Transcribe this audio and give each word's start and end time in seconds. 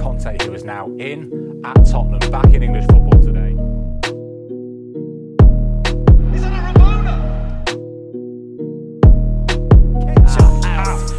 Conte, 0.00 0.42
who 0.44 0.54
is 0.54 0.64
now 0.64 0.86
in 0.98 1.60
at 1.64 1.74
Tottenham, 1.86 2.30
back 2.30 2.46
in 2.54 2.62
English 2.62 2.86
football 2.86 3.20
today. 3.20 3.50
Is 6.34 6.42
that 6.42 6.52
a 6.52 6.78
Ramona? 6.78 7.14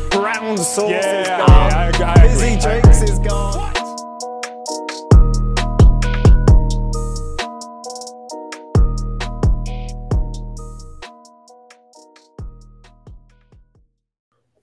Brown 0.09 0.57
ah, 0.59 0.63
sauce 0.63 0.89
Yeah, 0.89 1.21
is 1.21 1.27
gone. 1.27 1.49
I- 1.49 1.91
I- 1.91 2.13
I 2.13 2.27
Busy 2.27 2.47
agree, 2.47 2.55
I 2.55 2.59
drinks 2.81 3.01
is 3.03 3.19
gone. 3.19 3.57
What? 3.57 3.80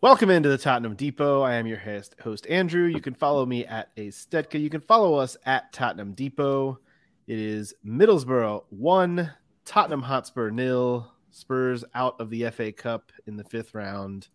Welcome 0.01 0.30
into 0.30 0.48
the 0.48 0.57
Tottenham 0.57 0.95
Depot. 0.95 1.43
I 1.43 1.55
am 1.55 1.66
your 1.66 1.83
host, 2.23 2.47
Andrew. 2.47 2.84
You 2.84 3.01
can 3.01 3.15
follow 3.15 3.45
me 3.45 3.66
at 3.66 3.91
a 3.96 4.10
Stedka. 4.10 4.60
You 4.60 4.71
can 4.71 4.80
follow 4.80 5.16
us 5.16 5.37
at 5.45 5.73
Tottenham 5.73 6.13
Depot. 6.13 6.79
It 7.27 7.37
is 7.37 7.74
Middlesbrough 7.85 8.63
one, 8.71 9.32
Tottenham 9.65 10.02
Hotspur 10.02 10.51
nil. 10.51 11.13
Spurs 11.32 11.85
out 11.96 12.15
of 12.21 12.30
the 12.30 12.49
FA 12.51 12.71
Cup 12.71 13.10
in 13.27 13.37
the 13.37 13.43
fifth 13.43 13.74
round. 13.74 14.29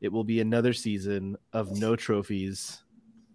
It 0.00 0.12
will 0.12 0.22
be 0.22 0.40
another 0.40 0.72
season 0.72 1.36
of 1.52 1.76
no 1.76 1.96
trophies 1.96 2.80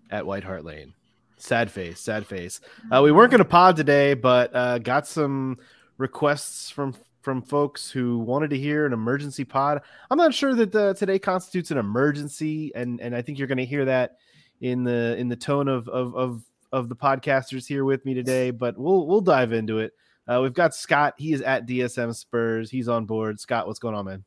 at 0.09 0.25
White 0.25 0.45
Hart 0.45 0.63
Lane. 0.63 0.93
Sad 1.35 1.69
face, 1.69 1.99
sad 1.99 2.25
face. 2.25 2.61
Uh, 2.89 3.01
we 3.03 3.11
weren't 3.11 3.31
going 3.31 3.39
to 3.39 3.45
pod 3.45 3.75
today, 3.75 4.13
but 4.13 4.55
uh, 4.55 4.79
got 4.79 5.07
some 5.07 5.57
requests 5.97 6.69
from 6.69 6.95
from 7.25 7.41
folks 7.41 7.89
who 7.89 8.19
wanted 8.19 8.51
to 8.51 8.57
hear 8.57 8.85
an 8.85 8.93
emergency 8.93 9.43
pod. 9.43 9.81
I'm 10.11 10.17
not 10.17 10.31
sure 10.31 10.53
that 10.53 10.71
the, 10.71 10.93
today 10.93 11.17
constitutes 11.17 11.71
an 11.71 11.79
emergency, 11.79 12.71
and 12.75 13.01
and 13.01 13.15
I 13.15 13.23
think 13.23 13.39
you're 13.39 13.47
going 13.47 13.57
to 13.57 13.65
hear 13.65 13.83
that 13.85 14.17
in 14.61 14.83
the 14.83 15.17
in 15.17 15.27
the 15.27 15.35
tone 15.35 15.67
of 15.67 15.89
of 15.89 16.15
of 16.15 16.43
of 16.71 16.87
the 16.87 16.95
podcasters 16.95 17.67
here 17.67 17.83
with 17.83 18.05
me 18.05 18.13
today. 18.13 18.51
But 18.51 18.77
we'll 18.77 19.07
we'll 19.07 19.21
dive 19.21 19.53
into 19.53 19.79
it. 19.79 19.93
Uh, 20.27 20.39
we've 20.43 20.53
got 20.53 20.75
Scott. 20.75 21.15
He 21.17 21.33
is 21.33 21.41
at 21.41 21.67
DSM 21.67 22.15
Spurs. 22.15 22.69
He's 22.69 22.87
on 22.87 23.05
board. 23.05 23.39
Scott, 23.39 23.65
what's 23.65 23.79
going 23.79 23.95
on, 23.95 24.05
man? 24.05 24.23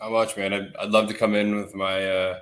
Not 0.00 0.12
much, 0.12 0.36
man. 0.36 0.54
I'd, 0.54 0.76
I'd 0.76 0.90
love 0.90 1.08
to 1.08 1.14
come 1.14 1.34
in 1.34 1.56
with 1.56 1.74
my 1.74 2.06
uh, 2.08 2.38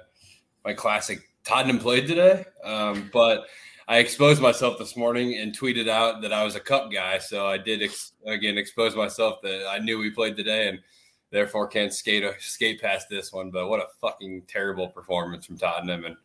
my 0.64 0.74
classic 0.74 1.28
Tottenham 1.42 1.80
played 1.80 2.06
today, 2.06 2.44
um, 2.62 3.10
but 3.12 3.46
I 3.88 3.98
exposed 3.98 4.42
myself 4.42 4.78
this 4.78 4.96
morning 4.96 5.38
and 5.38 5.56
tweeted 5.56 5.88
out 5.88 6.20
that 6.22 6.32
I 6.32 6.42
was 6.42 6.56
a 6.56 6.60
cup 6.60 6.90
guy. 6.90 7.18
So 7.18 7.46
I 7.46 7.56
did 7.56 7.82
ex- 7.82 8.12
again 8.26 8.58
expose 8.58 8.96
myself 8.96 9.40
that 9.42 9.66
I 9.68 9.78
knew 9.78 9.98
we 9.98 10.10
played 10.10 10.36
today 10.36 10.68
and 10.68 10.80
therefore 11.30 11.68
can't 11.68 11.92
skate 11.92 12.24
skate 12.40 12.80
past 12.80 13.08
this 13.08 13.32
one. 13.32 13.50
But 13.50 13.68
what 13.68 13.80
a 13.80 13.86
fucking 14.00 14.42
terrible 14.48 14.88
performance 14.88 15.46
from 15.46 15.56
Tottenham, 15.56 16.04
and 16.04 16.16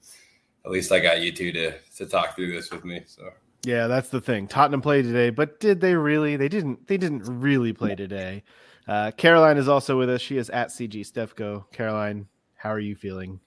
at 0.65 0.71
least 0.71 0.91
I 0.91 0.99
got 0.99 1.21
you 1.21 1.31
two 1.31 1.51
to 1.51 1.73
to 1.97 2.05
talk 2.07 2.35
through 2.35 2.51
this 2.51 2.71
with 2.71 2.83
me. 2.83 3.03
So 3.05 3.29
Yeah, 3.63 3.85
that's 3.85 4.09
the 4.09 4.21
thing. 4.21 4.47
Tottenham 4.47 4.81
played 4.81 5.03
today, 5.03 5.29
but 5.29 5.59
did 5.59 5.81
they 5.81 5.95
really? 5.95 6.37
They 6.37 6.49
didn't. 6.49 6.87
They 6.87 6.97
didn't 6.97 7.23
really 7.25 7.73
play 7.73 7.95
today. 7.95 8.43
Uh, 8.87 9.11
Caroline 9.11 9.57
is 9.57 9.67
also 9.67 9.99
with 9.99 10.09
us. 10.09 10.21
She 10.21 10.37
is 10.37 10.49
at 10.49 10.69
CG 10.69 11.01
Stefco. 11.01 11.65
Caroline, 11.71 12.27
how 12.55 12.71
are 12.71 12.79
you 12.79 12.95
feeling? 12.95 13.39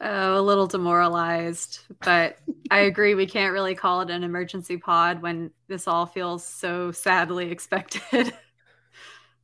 Oh, 0.00 0.38
a 0.38 0.42
little 0.42 0.66
demoralized, 0.66 1.80
but 2.02 2.38
I 2.70 2.80
agree. 2.80 3.14
We 3.14 3.26
can't 3.26 3.52
really 3.52 3.74
call 3.74 4.02
it 4.02 4.10
an 4.10 4.24
emergency 4.24 4.76
pod 4.76 5.22
when 5.22 5.50
this 5.68 5.88
all 5.88 6.04
feels 6.06 6.44
so 6.46 6.92
sadly 6.92 7.50
expected. 7.50 8.34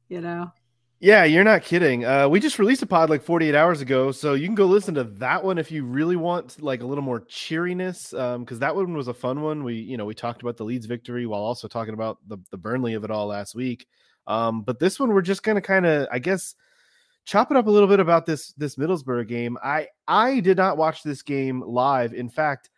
you 0.08 0.20
know, 0.20 0.52
Yeah, 1.00 1.24
you're 1.24 1.42
not 1.42 1.62
kidding. 1.62 2.04
Uh, 2.04 2.28
we 2.28 2.38
just 2.38 2.60
released 2.60 2.82
a 2.82 2.86
pod 2.86 3.10
like 3.10 3.22
48 3.24 3.56
hours 3.56 3.80
ago, 3.80 4.12
so 4.12 4.34
you 4.34 4.46
can 4.46 4.54
go 4.54 4.66
listen 4.66 4.94
to 4.94 5.04
that 5.04 5.42
one 5.42 5.58
if 5.58 5.72
you 5.72 5.84
really 5.84 6.14
want 6.14 6.62
like 6.62 6.80
a 6.80 6.86
little 6.86 7.02
more 7.02 7.20
cheeriness. 7.20 8.10
Because 8.10 8.60
that 8.60 8.76
one 8.76 8.94
was 8.96 9.08
a 9.08 9.14
fun 9.14 9.42
one. 9.42 9.64
We, 9.64 9.74
you 9.74 9.96
know, 9.96 10.04
we 10.04 10.14
talked 10.14 10.42
about 10.42 10.56
the 10.56 10.64
Leeds 10.64 10.86
victory 10.86 11.26
while 11.26 11.40
also 11.42 11.66
talking 11.66 11.94
about 11.94 12.18
the 12.28 12.38
the 12.50 12.56
Burnley 12.56 12.94
of 12.94 13.02
it 13.02 13.10
all 13.10 13.26
last 13.26 13.54
week. 13.56 13.86
Um, 14.28 14.62
but 14.62 14.78
this 14.78 15.00
one, 15.00 15.10
we're 15.12 15.22
just 15.22 15.42
gonna 15.42 15.60
kind 15.60 15.86
of, 15.86 16.06
I 16.12 16.20
guess, 16.20 16.54
chop 17.24 17.50
it 17.50 17.56
up 17.56 17.66
a 17.66 17.70
little 17.70 17.88
bit 17.88 18.00
about 18.00 18.26
this 18.26 18.52
this 18.54 18.76
Middlesbrough 18.76 19.28
game. 19.28 19.56
I 19.62 19.88
I 20.08 20.40
did 20.40 20.56
not 20.56 20.76
watch 20.76 21.02
this 21.02 21.22
game 21.22 21.62
live. 21.62 22.14
In 22.14 22.28
fact, 22.28 22.70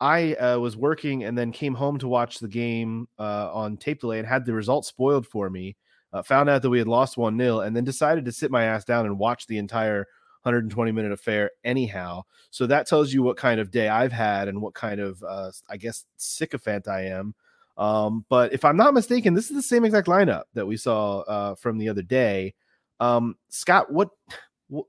I 0.00 0.34
uh, 0.34 0.58
was 0.58 0.76
working 0.76 1.24
and 1.24 1.36
then 1.36 1.52
came 1.52 1.74
home 1.74 1.98
to 1.98 2.08
watch 2.08 2.38
the 2.38 2.48
game 2.48 3.08
uh, 3.18 3.52
on 3.52 3.76
tape 3.76 4.00
delay 4.00 4.18
and 4.18 4.28
had 4.28 4.44
the 4.44 4.52
result 4.52 4.86
spoiled 4.86 5.26
for 5.26 5.50
me. 5.50 5.76
Uh, 6.12 6.22
found 6.22 6.48
out 6.48 6.62
that 6.62 6.70
we 6.70 6.78
had 6.78 6.88
lost 6.88 7.18
1 7.18 7.36
0 7.36 7.60
and 7.60 7.76
then 7.76 7.84
decided 7.84 8.24
to 8.24 8.32
sit 8.32 8.50
my 8.50 8.64
ass 8.64 8.84
down 8.84 9.04
and 9.04 9.18
watch 9.18 9.46
the 9.46 9.58
entire 9.58 10.06
120 10.42 10.92
minute 10.92 11.12
affair 11.12 11.50
anyhow. 11.64 12.22
So 12.50 12.66
that 12.66 12.86
tells 12.86 13.12
you 13.12 13.22
what 13.22 13.36
kind 13.36 13.60
of 13.60 13.70
day 13.70 13.88
I've 13.88 14.12
had 14.12 14.48
and 14.48 14.62
what 14.62 14.74
kind 14.74 15.00
of, 15.00 15.22
uh, 15.22 15.50
I 15.68 15.76
guess, 15.76 16.06
sycophant 16.16 16.88
I 16.88 17.06
am. 17.06 17.34
Um, 17.76 18.24
but 18.28 18.52
if 18.52 18.64
I'm 18.64 18.76
not 18.76 18.94
mistaken, 18.94 19.34
this 19.34 19.50
is 19.50 19.56
the 19.56 19.62
same 19.62 19.84
exact 19.84 20.08
lineup 20.08 20.44
that 20.54 20.66
we 20.66 20.76
saw 20.76 21.20
uh, 21.20 21.54
from 21.56 21.76
the 21.76 21.88
other 21.88 22.02
day. 22.02 22.54
Um, 23.00 23.36
Scott, 23.48 23.92
what, 23.92 24.10
what 24.68 24.86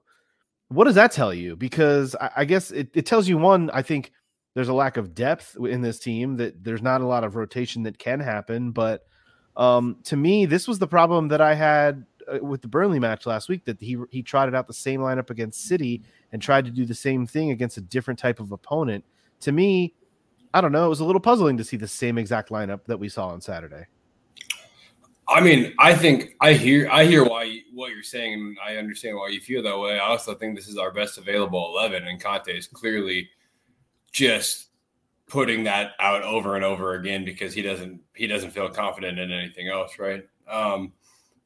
what 0.69 0.85
does 0.85 0.95
that 0.95 1.11
tell 1.11 1.33
you? 1.33 1.55
Because 1.55 2.15
I, 2.15 2.31
I 2.37 2.45
guess 2.45 2.71
it, 2.71 2.89
it 2.93 3.05
tells 3.05 3.27
you 3.27 3.37
one, 3.37 3.69
I 3.71 3.81
think 3.81 4.11
there's 4.53 4.67
a 4.67 4.73
lack 4.73 4.97
of 4.97 5.15
depth 5.15 5.57
in 5.57 5.81
this 5.81 5.99
team 5.99 6.37
that 6.37 6.63
there's 6.63 6.81
not 6.81 7.01
a 7.01 7.07
lot 7.07 7.23
of 7.23 7.35
rotation 7.35 7.83
that 7.83 7.97
can 7.97 8.19
happen. 8.19 8.71
But 8.71 9.05
um, 9.57 9.97
to 10.05 10.15
me, 10.15 10.45
this 10.45 10.67
was 10.67 10.79
the 10.79 10.87
problem 10.87 11.27
that 11.29 11.41
I 11.41 11.53
had 11.53 12.05
uh, 12.27 12.43
with 12.43 12.61
the 12.61 12.67
Burnley 12.67 12.99
match 12.99 13.25
last 13.25 13.49
week 13.49 13.65
that 13.65 13.79
he 13.79 13.97
he 14.11 14.21
trotted 14.21 14.55
out 14.55 14.67
the 14.67 14.73
same 14.73 14.99
lineup 14.99 15.29
against 15.29 15.65
City 15.65 16.03
and 16.31 16.41
tried 16.41 16.65
to 16.65 16.71
do 16.71 16.85
the 16.85 16.95
same 16.95 17.25
thing 17.25 17.51
against 17.51 17.77
a 17.77 17.81
different 17.81 18.19
type 18.19 18.39
of 18.39 18.51
opponent. 18.51 19.03
To 19.41 19.51
me, 19.51 19.93
I 20.53 20.61
don't 20.61 20.71
know, 20.71 20.85
it 20.85 20.89
was 20.89 20.99
a 20.99 21.05
little 21.05 21.21
puzzling 21.21 21.57
to 21.57 21.63
see 21.63 21.77
the 21.77 21.87
same 21.87 22.17
exact 22.17 22.49
lineup 22.49 22.85
that 22.85 22.99
we 22.99 23.09
saw 23.09 23.27
on 23.27 23.41
Saturday. 23.41 23.85
I 25.29 25.41
mean, 25.41 25.73
I 25.77 25.93
think 25.93 26.35
I 26.41 26.53
hear 26.53 26.89
I 26.91 27.05
hear 27.05 27.23
why 27.23 27.59
what 27.71 27.91
you're 27.91 28.01
saying, 28.01 28.33
and 28.33 28.57
I 28.65 28.77
understand 28.77 29.15
why 29.15 29.29
you 29.29 29.39
feel 29.39 29.61
that 29.61 29.77
way. 29.77 29.99
I 29.99 30.07
also 30.07 30.33
think 30.33 30.55
this 30.55 30.67
is 30.67 30.77
our 30.77 30.91
best 30.91 31.19
available 31.19 31.71
eleven, 31.71 32.07
and 32.07 32.21
Conte 32.21 32.47
is 32.47 32.67
clearly 32.67 33.29
just 34.11 34.69
putting 35.27 35.63
that 35.65 35.91
out 35.99 36.23
over 36.23 36.55
and 36.55 36.65
over 36.65 36.95
again 36.95 37.23
because 37.23 37.53
he 37.53 37.61
doesn't 37.61 38.01
he 38.15 38.25
doesn't 38.25 38.51
feel 38.51 38.69
confident 38.69 39.19
in 39.19 39.31
anything 39.31 39.67
else, 39.67 39.99
right? 39.99 40.27
Um, 40.49 40.93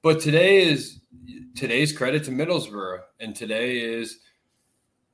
but 0.01 0.21
today 0.21 0.63
is 0.63 1.01
today's 1.53 1.95
credit 1.95 2.23
to 2.23 2.31
Middlesbrough, 2.31 3.01
and 3.19 3.35
today 3.35 3.79
is 3.79 4.19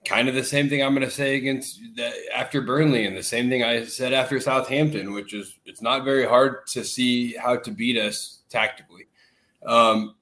kind 0.06 0.30
of 0.30 0.36
the 0.36 0.44
same 0.44 0.69
thing 0.69 0.84
I'm 0.84 0.94
going 0.94 1.06
to 1.06 1.12
say 1.13 1.36
against 1.36 1.81
that 1.96 2.13
after 2.36 2.62
Burnley, 2.62 3.07
and 3.07 3.18
the 3.18 3.24
same 3.24 3.50
thing 3.50 3.63
I 3.63 3.86
said 3.86 4.13
after 4.13 4.40
Southampton, 4.40 5.13
which 5.13 5.34
is 5.34 5.57
it's 5.66 5.81
not 5.81 6.06
very 6.06 6.28
hard 6.28 6.68
to 6.68 6.84
see 6.84 7.34
how 7.34 7.57
to 7.57 7.72
beat 7.72 7.97
us 7.97 8.39
tactically. 8.50 9.08
Um, 9.66 10.16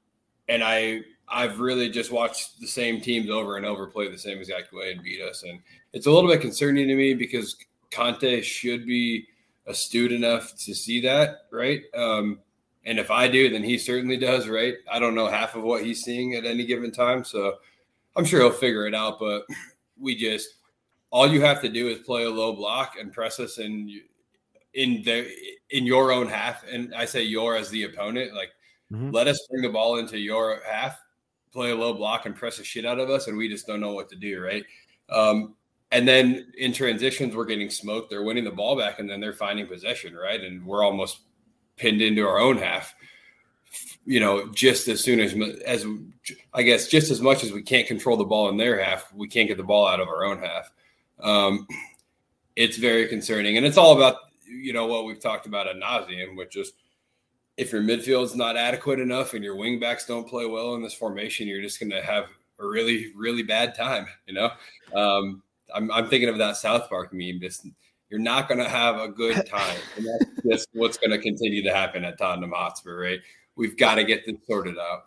and 0.48 0.64
I 0.64 1.02
I've 1.30 1.60
really 1.60 1.90
just 1.90 2.12
watched 2.12 2.60
the 2.62 2.68
same 2.68 3.02
teams 3.02 3.30
over 3.30 3.58
and 3.58 3.66
over 3.66 3.88
play 3.88 4.10
the 4.10 4.18
same 4.18 4.38
exact 4.38 4.72
way 4.72 4.92
and 4.92 5.04
beat 5.04 5.22
us, 5.22 5.44
and 5.44 5.60
it's 5.94 6.08
a 6.08 6.12
little 6.12 6.30
bit 6.30 6.42
concerning 6.42 6.88
to 6.88 6.96
me 6.96 7.14
because 7.14 7.58
Conte 7.92 8.42
should 8.42 8.86
be 8.86 9.28
astute 9.66 10.12
enough 10.12 10.56
to 10.56 10.74
see 10.74 11.02
that, 11.02 11.48
right? 11.52 11.84
Um, 11.94 12.40
and 12.86 13.00
if 13.00 13.12
I 13.12 13.28
do, 13.28 13.50
then 13.50 13.64
he 13.64 13.78
certainly 13.78 14.16
does, 14.16 14.48
right? 14.48 14.76
I 14.90 15.00
don't 15.00 15.16
know 15.16 15.28
half 15.28 15.56
of 15.56 15.64
what 15.64 15.84
he's 15.84 16.04
seeing 16.04 16.36
at 16.36 16.46
any 16.46 16.66
given 16.66 16.92
time, 16.92 17.26
so 17.26 17.56
I'm 18.16 18.24
sure 18.24 18.40
he'll 18.40 18.52
figure 18.52 18.88
it 18.88 18.96
out. 18.96 19.20
But 19.20 19.46
we 20.00 20.16
just 20.16 20.56
all 21.10 21.28
you 21.28 21.42
have 21.42 21.62
to 21.62 21.70
do 21.70 21.90
is 21.90 22.00
play 22.00 22.24
a 22.24 22.30
low 22.30 22.54
block 22.54 22.94
and 23.00 23.12
press 23.12 23.40
us 23.40 23.58
in 23.60 24.02
in 24.78 25.02
the 25.04 25.28
in 25.72 25.86
your 25.86 26.12
own 26.14 26.28
half. 26.28 26.64
And 26.72 26.96
I 26.96 27.04
say 27.06 27.24
your 27.24 27.58
as 27.58 27.70
the 27.70 27.84
opponent, 27.84 28.34
like 28.34 28.52
Mhm. 28.94 29.14
let 29.14 29.28
us 29.28 29.46
bring 29.50 29.64
the 29.64 29.70
ball 29.70 29.98
into 29.98 30.18
your 30.18 30.62
half, 30.66 30.98
play 31.52 31.72
a 31.72 31.76
low 31.76 31.94
block 31.94 32.26
and 32.26 32.34
press 32.34 32.56
the 32.58 32.64
shit 32.64 32.86
out 32.86 33.00
of 33.00 33.10
us, 33.10 33.28
and 33.28 33.38
we 33.38 33.50
just 33.50 33.68
don't 33.68 33.82
know 33.82 33.92
what 33.92 34.08
to 34.10 34.16
do, 34.16 34.40
right? 34.42 34.64
Um, 35.10 35.56
and 35.92 36.08
then 36.08 36.54
in 36.58 36.72
transitions, 36.72 37.36
we're 37.36 37.46
getting 37.46 37.70
smoked. 37.70 38.10
They're 38.10 38.24
winning 38.24 38.46
the 38.46 38.52
ball 38.52 38.78
back, 38.78 39.00
and 39.00 39.10
then 39.10 39.20
they're 39.20 39.34
finding 39.34 39.68
possession, 39.68 40.16
right? 40.16 40.40
And 40.42 40.66
we're 40.66 40.84
almost 40.86 41.20
pinned 41.76 42.02
into 42.02 42.26
our 42.26 42.40
own 42.40 42.58
half. 42.58 42.94
you 44.06 44.22
know, 44.22 44.48
just 44.54 44.88
as 44.88 45.02
soon 45.04 45.20
as 45.20 45.34
as 45.66 45.86
I 46.54 46.64
guess 46.64 46.88
just 46.88 47.12
as 47.12 47.20
much 47.20 47.44
as 47.44 47.52
we 47.52 47.62
can't 47.62 47.86
control 47.86 48.16
the 48.16 48.24
ball 48.24 48.48
in 48.48 48.56
their 48.56 48.82
half, 48.82 49.14
we 49.14 49.28
can't 49.28 49.50
get 49.50 49.58
the 49.58 49.64
ball 49.64 49.86
out 49.86 50.00
of 50.00 50.08
our 50.08 50.24
own 50.24 50.40
half. 50.40 50.72
Um, 51.20 51.68
it's 52.56 52.78
very 52.78 53.08
concerning, 53.10 53.58
and 53.58 53.66
it's 53.66 53.78
all 53.78 53.98
about 53.98 54.16
you 54.62 54.74
know 54.74 54.88
what 54.88 55.06
we've 55.06 55.20
talked 55.20 55.46
about 55.46 55.68
at 55.68 55.76
nauseum, 55.76 56.36
which 56.36 56.56
is 56.56 56.74
if 57.58 57.72
your 57.72 57.82
midfield's 57.82 58.36
not 58.36 58.56
adequate 58.56 59.00
enough 59.00 59.34
and 59.34 59.44
your 59.44 59.56
wingbacks 59.56 60.08
don't 60.08 60.28
play 60.28 60.46
well 60.46 60.76
in 60.76 60.84
this 60.84 60.94
formation, 60.94 61.48
you're 61.48 61.62
just 61.62 61.80
going 61.80 61.90
to 61.90 62.02
have 62.02 62.26
a 62.60 62.66
really 62.66 63.14
really 63.16 63.44
bad 63.44 63.76
time. 63.76 64.08
You 64.26 64.34
know, 64.34 64.50
um, 64.96 65.42
I'm, 65.74 65.92
I'm 65.92 66.08
thinking 66.08 66.30
of 66.30 66.38
that 66.38 66.58
South 66.58 66.90
Park 66.90 67.14
meme. 67.14 67.40
Just 67.42 67.68
you're 68.10 68.20
not 68.20 68.48
going 68.48 68.60
to 68.60 68.70
have 68.70 68.98
a 69.00 69.08
good 69.08 69.46
time, 69.48 69.78
and 69.96 70.06
that's 70.06 70.42
just 70.44 70.68
what's 70.74 70.98
going 70.98 71.12
to 71.12 71.20
continue 71.20 71.64
to 71.64 71.74
happen 71.74 72.04
at 72.06 72.18
Tottenham 72.18 72.52
Hotspur, 72.52 73.00
right? 73.00 73.20
We've 73.56 73.78
got 73.78 73.96
to 73.96 74.04
get 74.04 74.26
this 74.26 74.36
sorted 74.48 74.78
out. 74.78 75.04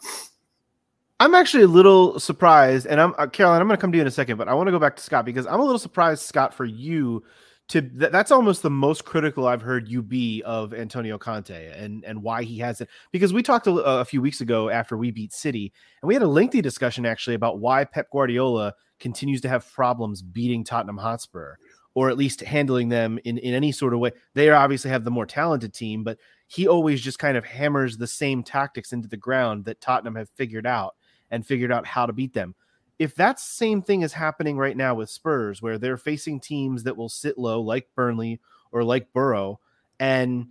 I'm 1.20 1.35
actually 1.35 1.64
a 1.64 1.69
little 1.69 2.19
surprised, 2.19 2.87
and 2.87 3.00
I'm 3.00 3.14
uh, 3.19 3.26
Caroline. 3.26 3.61
I'm 3.61 3.69
going 3.69 3.76
to 3.76 3.81
come 3.81 3.93
to 3.93 3.99
you 3.99 4.03
in 4.03 4.08
a 4.08 4.11
second, 4.11 4.38
but 4.38 4.49
I 4.49 4.55
want 4.55 4.69
to 4.69 4.73
go 4.73 4.79
back 4.79 4.96
to 4.96 5.03
Scott 5.03 5.25
because 5.25 5.46
I'm 5.46 5.61
a 5.61 5.64
little 5.64 5.79
surprised, 5.79 6.23
Scott, 6.23 6.55
for 6.55 6.64
you 6.64 7.23
to 7.70 7.81
th- 7.82 8.11
that's 8.11 8.32
almost 8.32 8.62
the 8.62 8.70
most 8.70 9.05
critical 9.05 9.46
I've 9.46 9.62
heard 9.62 9.88
you 9.88 10.02
be 10.02 10.43
of 10.43 10.75
Antonio 10.75 11.19
Conte 11.19 11.72
and 11.72 12.05
and 12.05 12.22
why 12.22 12.43
he 12.43 12.58
has 12.58 12.81
it. 12.81 12.88
Because 13.12 13.32
we 13.32 13.43
talked 13.43 13.67
a, 13.67 13.72
a 13.72 14.05
few 14.05 14.20
weeks 14.20 14.40
ago 14.40 14.69
after 14.69 14.96
we 14.96 15.11
beat 15.11 15.32
City, 15.32 15.72
and 16.02 16.08
we 16.08 16.14
had 16.14 16.22
a 16.22 16.28
lengthy 16.28 16.61
discussion 16.61 17.06
actually 17.06 17.34
about 17.34 17.61
why 17.61 17.84
Pep 17.84 18.11
Guardiola 18.11 18.75
continues 18.99 19.40
to 19.40 19.49
have 19.49 19.70
problems 19.72 20.20
beating 20.20 20.64
Tottenham 20.64 20.99
Hotspur 20.99 21.55
or 21.94 22.08
at 22.08 22.17
least 22.17 22.40
handling 22.40 22.88
them 22.88 23.19
in, 23.25 23.38
in 23.38 23.55
any 23.55 23.72
sort 23.72 23.93
of 23.93 24.00
way. 24.00 24.12
They 24.34 24.49
obviously 24.50 24.90
have 24.90 25.05
the 25.05 25.11
more 25.11 25.26
talented 25.26 25.75
team, 25.75 26.05
but 26.05 26.19
he 26.46 26.69
always 26.69 27.00
just 27.00 27.19
kind 27.19 27.37
of 27.37 27.44
hammers 27.44 27.96
the 27.96 28.06
same 28.06 28.43
tactics 28.43 28.93
into 28.93 29.08
the 29.08 29.17
ground 29.17 29.64
that 29.64 29.81
Tottenham 29.81 30.14
have 30.14 30.31
figured 30.31 30.67
out 30.67 30.94
and 31.31 31.46
figured 31.46 31.72
out 31.72 31.87
how 31.87 32.06
to 32.06 32.12
beat 32.12 32.32
them. 32.32 32.55
If 33.00 33.14
that 33.14 33.41
same 33.41 33.81
thing 33.81 34.02
is 34.02 34.12
happening 34.12 34.58
right 34.58 34.76
now 34.76 34.94
with 34.94 35.08
Spurs, 35.08 35.62
where 35.62 35.79
they're 35.79 35.97
facing 35.97 36.38
teams 36.38 36.82
that 36.82 36.99
will 36.99 37.08
sit 37.08 37.38
low, 37.38 37.62
like 37.62 37.88
Burnley 37.97 38.41
or 38.73 38.85
like 38.85 39.11
Boro, 39.14 39.58
and 39.99 40.49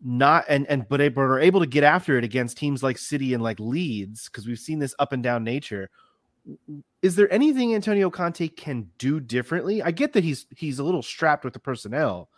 not 0.00 0.44
and 0.48 0.64
and 0.68 0.88
but 0.88 1.00
are 1.00 1.40
able 1.40 1.58
to 1.58 1.66
get 1.66 1.82
after 1.82 2.16
it 2.16 2.22
against 2.22 2.56
teams 2.56 2.84
like 2.84 2.98
City 2.98 3.34
and 3.34 3.42
like 3.42 3.58
Leeds, 3.58 4.28
because 4.28 4.46
we've 4.46 4.60
seen 4.60 4.78
this 4.78 4.94
up 5.00 5.12
and 5.12 5.24
down 5.24 5.42
nature. 5.42 5.90
Is 7.02 7.16
there 7.16 7.30
anything 7.32 7.74
Antonio 7.74 8.10
Conte 8.10 8.46
can 8.46 8.88
do 8.98 9.18
differently? 9.18 9.82
I 9.82 9.90
get 9.90 10.12
that 10.12 10.22
he's 10.22 10.46
he's 10.56 10.78
a 10.78 10.84
little 10.84 11.02
strapped 11.02 11.44
with 11.44 11.52
the 11.52 11.58
personnel, 11.58 12.30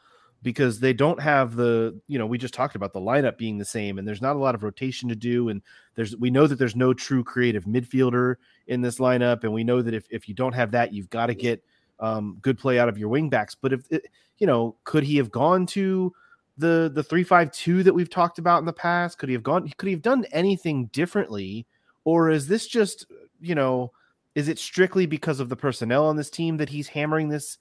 because 0.42 0.80
they 0.80 0.92
don't 0.92 1.20
have 1.20 1.54
the 1.54 1.98
you 2.06 2.18
know 2.18 2.26
we 2.26 2.38
just 2.38 2.54
talked 2.54 2.74
about 2.74 2.92
the 2.92 3.00
lineup 3.00 3.36
being 3.36 3.58
the 3.58 3.64
same 3.64 3.98
and 3.98 4.06
there's 4.08 4.22
not 4.22 4.36
a 4.36 4.38
lot 4.38 4.54
of 4.54 4.62
rotation 4.62 5.08
to 5.08 5.14
do 5.14 5.48
and 5.48 5.60
there's 5.94 6.16
we 6.16 6.30
know 6.30 6.46
that 6.46 6.58
there's 6.58 6.76
no 6.76 6.94
true 6.94 7.22
creative 7.22 7.64
midfielder 7.64 8.36
in 8.66 8.80
this 8.80 8.98
lineup 8.98 9.44
and 9.44 9.52
we 9.52 9.64
know 9.64 9.82
that 9.82 9.94
if, 9.94 10.06
if 10.10 10.28
you 10.28 10.34
don't 10.34 10.54
have 10.54 10.70
that 10.70 10.92
you've 10.92 11.10
got 11.10 11.26
to 11.26 11.34
get 11.34 11.62
um, 11.98 12.38
good 12.40 12.58
play 12.58 12.78
out 12.78 12.88
of 12.88 12.96
your 12.96 13.10
wingbacks 13.10 13.54
but 13.60 13.72
if 13.72 13.82
it, 13.90 14.06
you 14.38 14.46
know 14.46 14.76
could 14.84 15.04
he 15.04 15.16
have 15.16 15.30
gone 15.30 15.66
to 15.66 16.12
the 16.60 16.90
the 16.94 17.02
352 17.02 17.82
that 17.82 17.94
we've 17.94 18.10
talked 18.10 18.38
about 18.38 18.58
in 18.60 18.66
the 18.66 18.72
past? 18.72 19.18
Could 19.18 19.28
he 19.28 19.32
have 19.32 19.42
gone 19.42 19.68
could 19.76 19.86
he 19.86 19.92
have 19.92 20.02
done 20.02 20.24
anything 20.30 20.86
differently? 20.86 21.66
Or 22.04 22.30
is 22.30 22.46
this 22.46 22.66
just 22.66 23.06
you 23.40 23.54
know 23.54 23.92
is 24.36 24.48
it 24.48 24.58
strictly 24.58 25.06
because 25.06 25.40
of 25.40 25.48
the 25.48 25.56
personnel 25.56 26.06
on 26.06 26.16
this 26.16 26.30
team 26.30 26.56
that 26.58 26.68
he's 26.68 26.86
hammering 26.86 27.28
this 27.28 27.58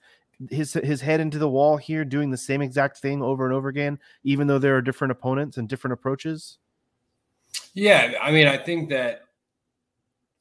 his 0.50 0.74
his 0.74 1.02
head 1.02 1.20
into 1.20 1.38
the 1.38 1.50
wall 1.50 1.78
here, 1.78 2.06
doing 2.06 2.32
the 2.32 2.38
same 2.38 2.62
exact 2.62 2.98
thing 2.98 3.22
over 3.22 3.46
and 3.46 3.54
over 3.54 3.68
again, 3.68 4.00
even 4.24 4.48
though 4.48 4.60
there 4.60 4.78
are 4.78 4.82
different 4.82 5.12
opponents 5.12 5.58
and 5.58 5.68
different 5.68 5.94
approaches? 5.94 6.58
Yeah, 7.74 8.14
I 8.22 8.32
mean, 8.32 8.48
I 8.48 8.58
think 8.58 8.90
that 8.90 9.24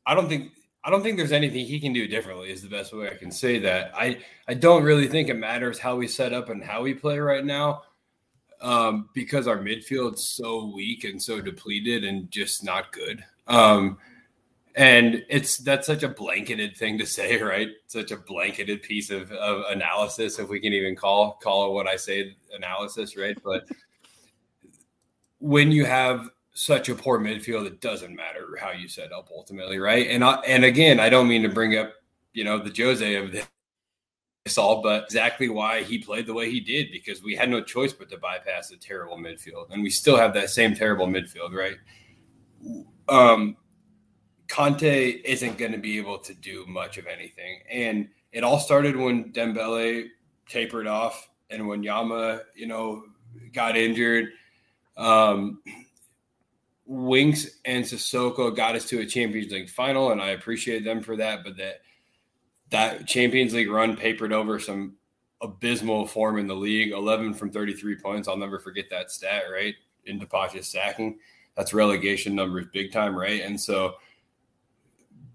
I 0.07 0.15
don't 0.15 0.29
think 0.29 0.53
I 0.85 0.91
don't 0.91 1.03
think 1.03 1.19
there's 1.19 1.33
anything 1.33 1.67
he 1.67 1.81
can 1.81 1.93
do 1.93 2.07
differently. 2.07 2.51
Is 2.51 2.63
the 2.63 2.69
best 2.69 2.93
way 2.93 3.11
I 3.11 3.15
can 3.15 3.31
say 3.31 3.59
that. 3.59 3.93
I 3.95 4.19
I 4.47 4.55
don't 4.55 4.85
really 4.85 5.09
think 5.09 5.29
it 5.29 5.35
matters 5.35 5.79
how 5.79 5.97
we 5.97 6.07
set 6.07 6.33
up 6.33 6.49
and 6.49 6.63
how 6.63 6.83
we 6.83 6.95
play 6.95 7.19
right 7.19 7.45
now, 7.45 7.83
um, 8.61 9.09
because 9.15 9.47
our 9.47 9.59
midfield's 9.59 10.27
so 10.27 10.73
weak 10.75 11.05
and 11.05 11.21
so 11.21 11.41
depleted 11.41 12.05
and 12.05 12.31
just 12.31 12.65
not 12.65 12.93
good. 12.93 13.25
Um, 13.49 13.99
and 14.79 15.25
it's 15.29 15.57
that's 15.59 15.89
such 15.89 16.05
a 16.05 16.09
blanketed 16.09 16.77
thing 16.77 16.99
to 16.99 17.07
say 17.07 17.43
right? 17.43 17.69
Such 17.89 18.13
a 18.13 18.17
blanketed 18.17 18.83
piece 18.83 19.11
of, 19.11 19.31
of 19.33 19.65
analysis 19.71 20.39
if 20.39 20.49
we 20.49 20.61
can 20.61 20.73
even 20.73 20.97
call 20.97 21.33
call 21.43 21.69
it 21.69 21.75
what 21.75 21.87
i 21.87 21.97
say 21.97 22.37
analysis 22.55 23.17
right? 23.17 23.37
But 23.45 23.69
when 25.41 25.73
you 25.73 25.85
have 25.85 26.31
such 26.55 26.89
a 26.89 26.95
poor 26.95 27.19
midfield 27.19 27.67
it 27.67 27.81
doesn't 27.81 28.15
matter 28.15 28.57
how 28.61 28.71
you 28.71 28.89
set 28.89 29.13
up 29.13 29.29
ultimately 29.33 29.79
right? 29.79 30.09
And 30.09 30.25
I, 30.25 30.35
and 30.47 30.65
again 30.65 30.99
i 30.99 31.09
don't 31.09 31.29
mean 31.29 31.43
to 31.43 31.49
bring 31.49 31.77
up 31.77 31.93
you 32.33 32.45
know 32.45 32.59
the 32.59 32.75
jose 32.77 33.15
of 33.15 33.33
this 33.33 33.47
all 34.59 34.83
but 34.83 35.05
exactly 35.05 35.49
why 35.49 35.83
he 35.83 35.99
played 35.99 36.27
the 36.27 36.35
way 36.35 36.51
he 36.51 36.59
did 36.59 36.89
because 36.91 37.23
we 37.23 37.37
had 37.37 37.49
no 37.49 37.61
choice 37.61 37.93
but 37.93 38.09
to 38.11 38.19
bypass 38.19 38.73
a 38.73 38.77
terrible 38.77 39.17
midfield 39.17 39.71
and 39.71 39.83
we 39.83 39.91
still 39.91 40.17
have 40.17 40.35
that 40.35 40.51
same 40.51 40.75
terrible 40.75 41.07
midfield 41.07 41.53
right? 41.53 41.77
Um 43.09 43.57
Conte 44.49 45.21
isn't 45.25 45.59
going 45.59 45.73
to 45.73 45.79
be 45.79 45.99
able 45.99 46.19
to 46.19 46.35
do 46.35 46.65
much 46.67 46.99
of 46.99 47.07
anything. 47.07 47.61
And 47.71 48.09
it 48.33 48.45
all 48.45 48.59
started 48.59 48.97
when 48.97 49.33
Dembele 49.33 50.09
tapered 50.49 50.87
off 50.87 51.29
and 51.51 51.69
when 51.69 51.83
Yama, 51.83 52.41
you 52.55 52.67
know, 52.67 53.05
got 53.53 53.77
injured. 53.77 54.31
Um, 54.97 55.63
Winks 56.87 57.59
and 57.67 57.85
Sissoko 57.85 58.57
got 58.57 58.75
us 58.75 58.87
to 58.87 59.01
a 59.01 59.07
Champions 59.07 59.53
League 59.53 59.69
final, 59.69 60.11
and 60.11 60.23
I 60.23 60.31
appreciate 60.31 60.85
them 60.85 61.03
for 61.03 61.17
that. 61.17 61.45
But 61.45 61.59
that 61.59 61.83
that 62.71 63.07
Champions 63.07 63.53
League 63.53 63.71
run 63.71 63.95
papered 63.97 64.33
over 64.33 64.59
some 64.59 64.97
abysmal 65.43 66.07
form 66.07 66.39
in 66.39 66.47
the 66.47 66.57
league. 66.57 66.93
Eleven 66.93 67.35
from 67.35 67.51
thirty-three 67.51 67.97
points. 67.97 68.27
I'll 68.27 68.39
never 68.39 68.59
forget 68.59 68.87
that 68.91 69.11
stat. 69.11 69.43
Right 69.53 69.75
into 70.07 70.27
Poch's 70.27 70.69
sacking. 70.69 71.19
That's 71.57 71.75
relegation 71.75 72.35
numbers, 72.35 72.67
big 72.73 72.91
time. 72.91 73.15
Right, 73.15 73.43
and 73.43 73.61
so 73.61 73.97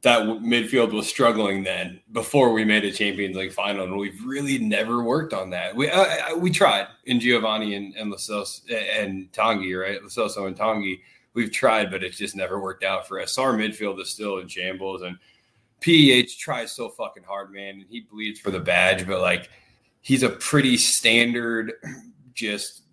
that 0.04 0.24
midfield 0.24 0.92
was 0.92 1.08
struggling 1.08 1.64
then 1.64 2.02
before 2.12 2.52
we 2.52 2.66
made 2.66 2.84
a 2.84 2.92
Champions 2.92 3.38
League 3.38 3.54
final, 3.54 3.86
and 3.86 3.98
we've 3.98 4.22
really 4.26 4.58
never 4.58 5.02
worked 5.02 5.34
on 5.34 5.50
that. 5.52 5.76
We 5.76 5.90
uh, 5.90 6.36
we 6.38 6.52
tried 6.52 6.88
in 7.06 7.20
Giovanni 7.20 7.76
and 7.76 7.96
and 7.96 8.12
Lo 8.12 8.18
Celso 8.18 8.62
and 8.70 9.32
Tanguy, 9.32 9.82
right? 9.82 10.00
Lo 10.02 10.46
and 10.46 10.58
Tanguy. 10.58 11.00
We've 11.34 11.52
tried, 11.52 11.90
but 11.90 12.04
it's 12.04 12.18
just 12.18 12.36
never 12.36 12.60
worked 12.60 12.84
out 12.84 13.08
for 13.08 13.20
us. 13.20 13.40
Our 13.40 13.54
midfield 13.54 14.00
is 14.00 14.10
still 14.10 14.38
in 14.38 14.48
shambles, 14.48 15.02
and 15.02 15.18
PEH 15.82 16.38
tries 16.38 16.72
so 16.74 16.90
fucking 16.90 17.24
hard, 17.24 17.52
man, 17.52 17.76
and 17.76 17.86
he 17.90 18.02
bleeds 18.02 18.40
for 18.40 18.52
the 18.52 18.60
badge, 18.60 19.08
but 19.08 19.22
like 19.22 19.50
he's 20.02 20.24
a 20.24 20.30
pretty 20.30 20.78
standard, 20.78 21.74
just 22.34 22.84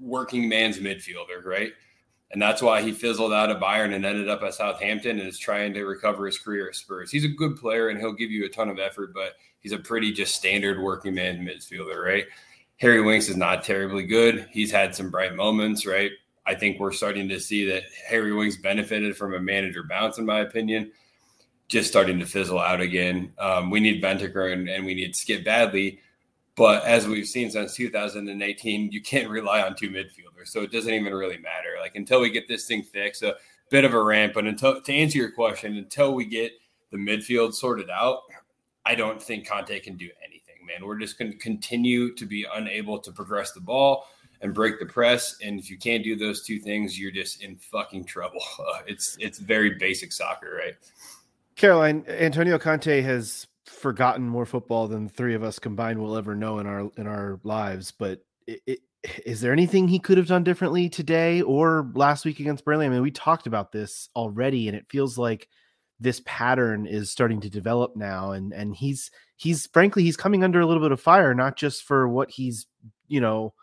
working 0.00 0.48
man's 0.48 0.78
midfielder, 0.78 1.44
right? 1.44 1.72
And 2.32 2.40
that's 2.40 2.62
why 2.62 2.82
he 2.82 2.92
fizzled 2.92 3.32
out 3.32 3.50
of 3.50 3.60
Bayern 3.60 3.92
and 3.92 4.04
ended 4.04 4.28
up 4.28 4.42
at 4.42 4.54
Southampton 4.54 5.18
and 5.18 5.28
is 5.28 5.38
trying 5.38 5.74
to 5.74 5.84
recover 5.84 6.26
his 6.26 6.38
career 6.38 6.68
at 6.68 6.76
Spurs. 6.76 7.10
He's 7.10 7.24
a 7.24 7.28
good 7.28 7.56
player 7.56 7.88
and 7.88 7.98
he'll 7.98 8.12
give 8.12 8.30
you 8.30 8.44
a 8.44 8.48
ton 8.48 8.68
of 8.68 8.78
effort, 8.78 9.12
but 9.12 9.32
he's 9.60 9.72
a 9.72 9.78
pretty 9.78 10.12
just 10.12 10.36
standard 10.36 10.80
working 10.80 11.14
man 11.14 11.44
midfielder, 11.44 12.02
right? 12.02 12.26
Harry 12.76 13.02
Winks 13.02 13.28
is 13.28 13.36
not 13.36 13.64
terribly 13.64 14.04
good. 14.04 14.48
He's 14.52 14.70
had 14.70 14.94
some 14.94 15.10
bright 15.10 15.34
moments, 15.34 15.84
right? 15.84 16.12
I 16.46 16.54
think 16.54 16.78
we're 16.78 16.92
starting 16.92 17.28
to 17.28 17.40
see 17.40 17.64
that 17.66 17.82
Harry 18.08 18.32
Winks 18.32 18.56
benefited 18.56 19.16
from 19.16 19.34
a 19.34 19.40
manager 19.40 19.82
bounce, 19.82 20.18
in 20.18 20.24
my 20.24 20.40
opinion. 20.40 20.92
Just 21.68 21.90
starting 21.90 22.18
to 22.20 22.26
fizzle 22.26 22.58
out 22.58 22.80
again. 22.80 23.32
Um, 23.38 23.70
we 23.70 23.80
need 23.80 24.02
Bentancur 24.02 24.52
and, 24.52 24.68
and 24.68 24.86
we 24.86 24.94
need 24.94 25.14
Skip 25.14 25.44
badly. 25.44 26.00
But 26.60 26.84
as 26.84 27.08
we've 27.08 27.26
seen 27.26 27.50
since 27.50 27.74
2018, 27.74 28.92
you 28.92 29.00
can't 29.00 29.30
rely 29.30 29.62
on 29.62 29.74
two 29.74 29.88
midfielders. 29.88 30.48
So 30.48 30.60
it 30.60 30.70
doesn't 30.70 30.92
even 30.92 31.14
really 31.14 31.38
matter. 31.38 31.76
Like 31.80 31.96
until 31.96 32.20
we 32.20 32.28
get 32.28 32.48
this 32.48 32.66
thing 32.66 32.82
fixed, 32.82 33.22
a 33.22 33.36
bit 33.70 33.86
of 33.86 33.94
a 33.94 34.02
ramp. 34.02 34.34
But 34.34 34.44
until 34.44 34.78
to 34.78 34.92
answer 34.92 35.16
your 35.16 35.30
question, 35.30 35.78
until 35.78 36.12
we 36.12 36.26
get 36.26 36.52
the 36.90 36.98
midfield 36.98 37.54
sorted 37.54 37.88
out, 37.88 38.24
I 38.84 38.94
don't 38.94 39.22
think 39.22 39.48
Conte 39.48 39.80
can 39.80 39.96
do 39.96 40.10
anything, 40.22 40.66
man. 40.66 40.86
We're 40.86 40.98
just 40.98 41.18
going 41.18 41.32
to 41.32 41.38
continue 41.38 42.14
to 42.14 42.26
be 42.26 42.44
unable 42.54 42.98
to 42.98 43.10
progress 43.10 43.52
the 43.52 43.62
ball 43.62 44.04
and 44.42 44.52
break 44.52 44.78
the 44.78 44.84
press. 44.84 45.38
And 45.42 45.58
if 45.58 45.70
you 45.70 45.78
can't 45.78 46.04
do 46.04 46.14
those 46.14 46.42
two 46.42 46.58
things, 46.58 47.00
you're 47.00 47.10
just 47.10 47.42
in 47.42 47.56
fucking 47.56 48.04
trouble. 48.04 48.42
Uh, 48.58 48.80
it's 48.86 49.16
it's 49.18 49.38
very 49.38 49.76
basic 49.78 50.12
soccer, 50.12 50.60
right? 50.62 50.74
Caroline, 51.56 52.04
Antonio 52.06 52.58
Conte 52.58 53.00
has 53.00 53.46
forgotten 53.80 54.28
more 54.28 54.46
football 54.46 54.86
than 54.86 55.04
the 55.04 55.12
three 55.12 55.34
of 55.34 55.42
us 55.42 55.58
combined 55.58 55.98
will 55.98 56.16
ever 56.16 56.34
know 56.34 56.58
in 56.58 56.66
our 56.66 56.90
in 56.96 57.06
our 57.06 57.40
lives. 57.42 57.92
But 57.92 58.20
it, 58.46 58.60
it, 58.66 58.78
is 59.24 59.40
there 59.40 59.52
anything 59.52 59.88
he 59.88 59.98
could 59.98 60.18
have 60.18 60.26
done 60.26 60.44
differently 60.44 60.88
today 60.88 61.42
or 61.42 61.90
last 61.94 62.24
week 62.24 62.40
against 62.40 62.64
Burnley? 62.64 62.86
I 62.86 62.90
mean, 62.90 63.02
we 63.02 63.10
talked 63.10 63.46
about 63.46 63.72
this 63.72 64.08
already, 64.14 64.68
and 64.68 64.76
it 64.76 64.86
feels 64.90 65.16
like 65.16 65.48
this 65.98 66.22
pattern 66.24 66.86
is 66.86 67.10
starting 67.10 67.40
to 67.40 67.50
develop 67.50 67.96
now. 67.96 68.32
And 68.32 68.52
and 68.52 68.74
he's 68.74 69.10
he's 69.36 69.66
frankly 69.66 70.02
he's 70.02 70.16
coming 70.16 70.44
under 70.44 70.60
a 70.60 70.66
little 70.66 70.82
bit 70.82 70.92
of 70.92 71.00
fire, 71.00 71.34
not 71.34 71.56
just 71.56 71.84
for 71.84 72.08
what 72.08 72.30
he's 72.30 72.66
you 73.08 73.20
know 73.20 73.54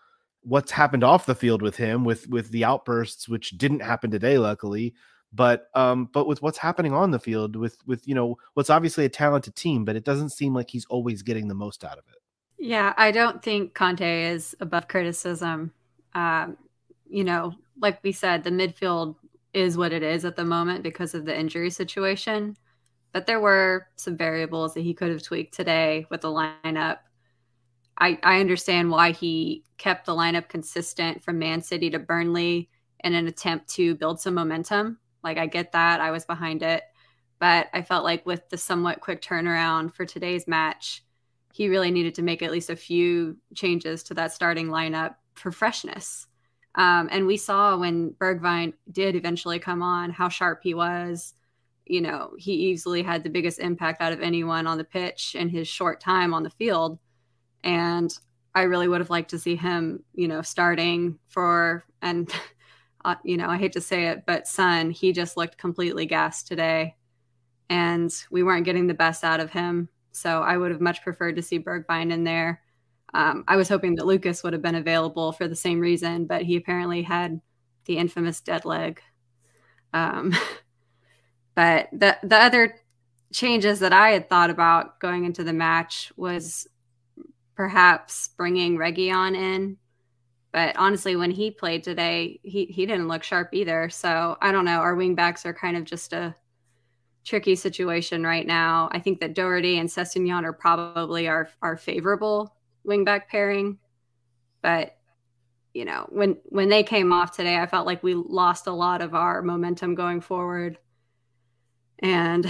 what's 0.41 0.71
happened 0.71 1.03
off 1.03 1.25
the 1.25 1.35
field 1.35 1.61
with 1.61 1.75
him 1.75 2.05
with 2.05 2.27
with 2.29 2.49
the 2.51 2.63
outbursts 2.63 3.27
which 3.27 3.51
didn't 3.57 3.81
happen 3.81 4.09
today 4.09 4.37
luckily 4.37 4.93
but 5.33 5.69
um 5.73 6.09
but 6.13 6.27
with 6.27 6.41
what's 6.41 6.57
happening 6.57 6.93
on 6.93 7.11
the 7.11 7.19
field 7.19 7.55
with 7.55 7.77
with 7.85 8.07
you 8.07 8.15
know 8.15 8.37
what's 8.53 8.69
obviously 8.69 9.05
a 9.05 9.09
talented 9.09 9.55
team 9.55 9.83
but 9.83 9.95
it 9.95 10.03
doesn't 10.03 10.29
seem 10.29 10.53
like 10.53 10.69
he's 10.69 10.85
always 10.85 11.21
getting 11.21 11.47
the 11.47 11.55
most 11.55 11.83
out 11.83 11.97
of 11.97 12.03
it. 12.09 12.19
Yeah 12.57 12.93
i 12.97 13.11
don't 13.11 13.43
think 13.43 13.73
conte 13.73 14.23
is 14.23 14.55
above 14.59 14.87
criticism. 14.87 15.71
Um 16.13 16.57
you 17.09 17.23
know 17.23 17.53
like 17.79 18.03
we 18.03 18.11
said 18.11 18.43
the 18.43 18.49
midfield 18.49 19.15
is 19.53 19.77
what 19.77 19.93
it 19.93 20.03
is 20.03 20.25
at 20.25 20.35
the 20.35 20.45
moment 20.45 20.83
because 20.83 21.13
of 21.13 21.25
the 21.25 21.37
injury 21.37 21.69
situation 21.69 22.55
but 23.17 23.25
there 23.25 23.39
were 23.39 23.87
some 23.95 24.15
variables 24.15 24.73
that 24.73 24.81
he 24.81 24.93
could 24.93 25.09
have 25.09 25.23
tweaked 25.23 25.53
today 25.53 26.05
with 26.11 26.21
the 26.21 26.27
lineup. 26.27 26.97
I, 27.97 28.19
I 28.21 28.39
understand 28.39 28.91
why 28.91 29.11
he 29.11 29.63
kept 29.79 30.05
the 30.05 30.11
lineup 30.11 30.49
consistent 30.49 31.23
from 31.23 31.39
Man 31.39 31.61
City 31.61 31.89
to 31.89 31.97
Burnley 31.97 32.69
in 33.03 33.15
an 33.15 33.25
attempt 33.25 33.69
to 33.69 33.95
build 33.95 34.19
some 34.19 34.35
momentum. 34.35 34.99
Like, 35.27 35.37
I 35.37 35.45
get 35.45 35.73
that. 35.73 35.99
I 35.99 36.11
was 36.11 36.23
behind 36.23 36.63
it. 36.63 36.83
But 37.37 37.67
I 37.73 37.81
felt 37.81 38.05
like 38.05 38.25
with 38.25 38.47
the 38.49 38.57
somewhat 38.57 39.01
quick 39.01 39.21
turnaround 39.21 39.93
for 39.93 40.05
today's 40.05 40.47
match, 40.47 41.03
he 41.53 41.67
really 41.67 41.91
needed 41.91 42.15
to 42.15 42.21
make 42.21 42.41
at 42.41 42.51
least 42.51 42.69
a 42.69 42.75
few 42.77 43.35
changes 43.53 44.03
to 44.03 44.13
that 44.13 44.31
starting 44.31 44.67
lineup 44.67 45.15
for 45.35 45.51
freshness. 45.51 46.27
Um, 46.75 47.09
and 47.11 47.27
we 47.27 47.35
saw 47.35 47.75
when 47.77 48.11
Bergwijn 48.11 48.73
did 48.89 49.15
eventually 49.15 49.59
come 49.59 49.83
on 49.83 50.11
how 50.11 50.29
sharp 50.29 50.61
he 50.63 50.73
was. 50.73 51.33
You 51.85 52.01
know, 52.01 52.31
he 52.37 52.53
easily 52.53 53.03
had 53.03 53.23
the 53.23 53.29
biggest 53.29 53.59
impact 53.59 54.01
out 54.01 54.13
of 54.13 54.21
anyone 54.21 54.65
on 54.65 54.77
the 54.77 54.83
pitch 54.83 55.35
in 55.35 55.49
his 55.49 55.67
short 55.67 55.99
time 55.99 56.33
on 56.33 56.43
the 56.43 56.49
field. 56.51 56.99
And 57.63 58.17
I 58.55 58.61
really 58.61 58.87
would 58.87 59.01
have 59.01 59.09
liked 59.09 59.31
to 59.31 59.39
see 59.39 59.55
him, 59.55 60.03
you 60.13 60.27
know, 60.27 60.41
starting 60.41 61.19
for, 61.27 61.83
and, 62.01 62.31
you 63.23 63.37
know, 63.37 63.47
I 63.47 63.57
hate 63.57 63.73
to 63.73 63.81
say 63.81 64.07
it, 64.07 64.23
but 64.25 64.47
Son, 64.47 64.91
he 64.91 65.13
just 65.13 65.37
looked 65.37 65.57
completely 65.57 66.05
gassed 66.05 66.47
today. 66.47 66.95
And 67.69 68.13
we 68.31 68.43
weren't 68.43 68.65
getting 68.65 68.87
the 68.87 68.93
best 68.93 69.23
out 69.23 69.39
of 69.39 69.51
him. 69.51 69.89
So 70.11 70.41
I 70.41 70.57
would 70.57 70.71
have 70.71 70.81
much 70.81 71.03
preferred 71.03 71.35
to 71.35 71.41
see 71.41 71.59
Bergwijn 71.59 72.11
in 72.11 72.23
there. 72.23 72.61
Um, 73.13 73.43
I 73.47 73.55
was 73.55 73.69
hoping 73.69 73.95
that 73.95 74.05
Lucas 74.05 74.43
would 74.43 74.53
have 74.53 74.61
been 74.61 74.75
available 74.75 75.31
for 75.31 75.47
the 75.47 75.55
same 75.55 75.79
reason, 75.79 76.25
but 76.25 76.43
he 76.43 76.55
apparently 76.55 77.01
had 77.01 77.39
the 77.85 77.97
infamous 77.97 78.41
dead 78.41 78.65
leg. 78.65 79.01
Um, 79.93 80.35
but 81.55 81.89
the 81.91 82.17
the 82.23 82.37
other 82.37 82.75
changes 83.33 83.79
that 83.79 83.93
I 83.93 84.11
had 84.11 84.29
thought 84.29 84.49
about 84.49 84.99
going 84.99 85.25
into 85.25 85.43
the 85.43 85.53
match 85.53 86.11
was 86.15 86.67
perhaps 87.55 88.29
bringing 88.37 88.77
Reguilón 88.77 89.35
in. 89.35 89.77
But 90.51 90.75
honestly, 90.77 91.15
when 91.15 91.31
he 91.31 91.51
played 91.51 91.83
today, 91.83 92.39
he, 92.43 92.65
he 92.65 92.85
didn't 92.85 93.07
look 93.07 93.23
sharp 93.23 93.49
either. 93.53 93.89
So 93.89 94.37
I 94.41 94.51
don't 94.51 94.65
know. 94.65 94.79
Our 94.79 94.95
wingbacks 94.95 95.45
are 95.45 95.53
kind 95.53 95.77
of 95.77 95.83
just 95.83 96.13
a 96.13 96.35
tricky 97.25 97.55
situation 97.55 98.23
right 98.23 98.47
now. 98.47 98.89
I 98.91 98.99
think 98.99 99.19
that 99.19 99.33
Doherty 99.33 99.77
and 99.77 99.89
Sessegnon 99.89 100.43
are 100.43 100.53
probably 100.53 101.27
our, 101.27 101.49
our 101.61 101.75
favorable 101.75 102.55
wingback 102.85 103.27
pairing. 103.27 103.77
But 104.61 104.93
you 105.73 105.85
know, 105.85 106.07
when 106.09 106.37
when 106.45 106.69
they 106.69 106.81
came 106.81 107.13
off 107.13 107.35
today, 107.35 107.57
I 107.57 107.67
felt 107.67 107.85
like 107.85 108.01
we 108.01 108.15
lost 108.15 108.65
a 108.65 108.71
lot 108.71 109.01
of 109.01 109.13
our 109.13 109.43
momentum 109.43 109.93
going 109.93 110.21
forward. 110.21 110.79
And 111.99 112.47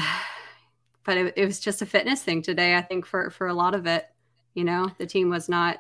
but 1.04 1.18
it, 1.18 1.34
it 1.36 1.46
was 1.46 1.60
just 1.60 1.82
a 1.82 1.86
fitness 1.86 2.22
thing 2.22 2.42
today, 2.42 2.76
I 2.76 2.82
think, 2.82 3.06
for 3.06 3.30
for 3.32 3.48
a 3.48 3.54
lot 3.54 3.76
of 3.76 3.86
it 3.86 4.08
you 4.58 4.64
know 4.64 4.90
the 4.98 5.06
team 5.06 5.30
was 5.30 5.48
not 5.48 5.78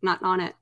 not 0.00 0.22
on 0.22 0.40
it 0.40 0.54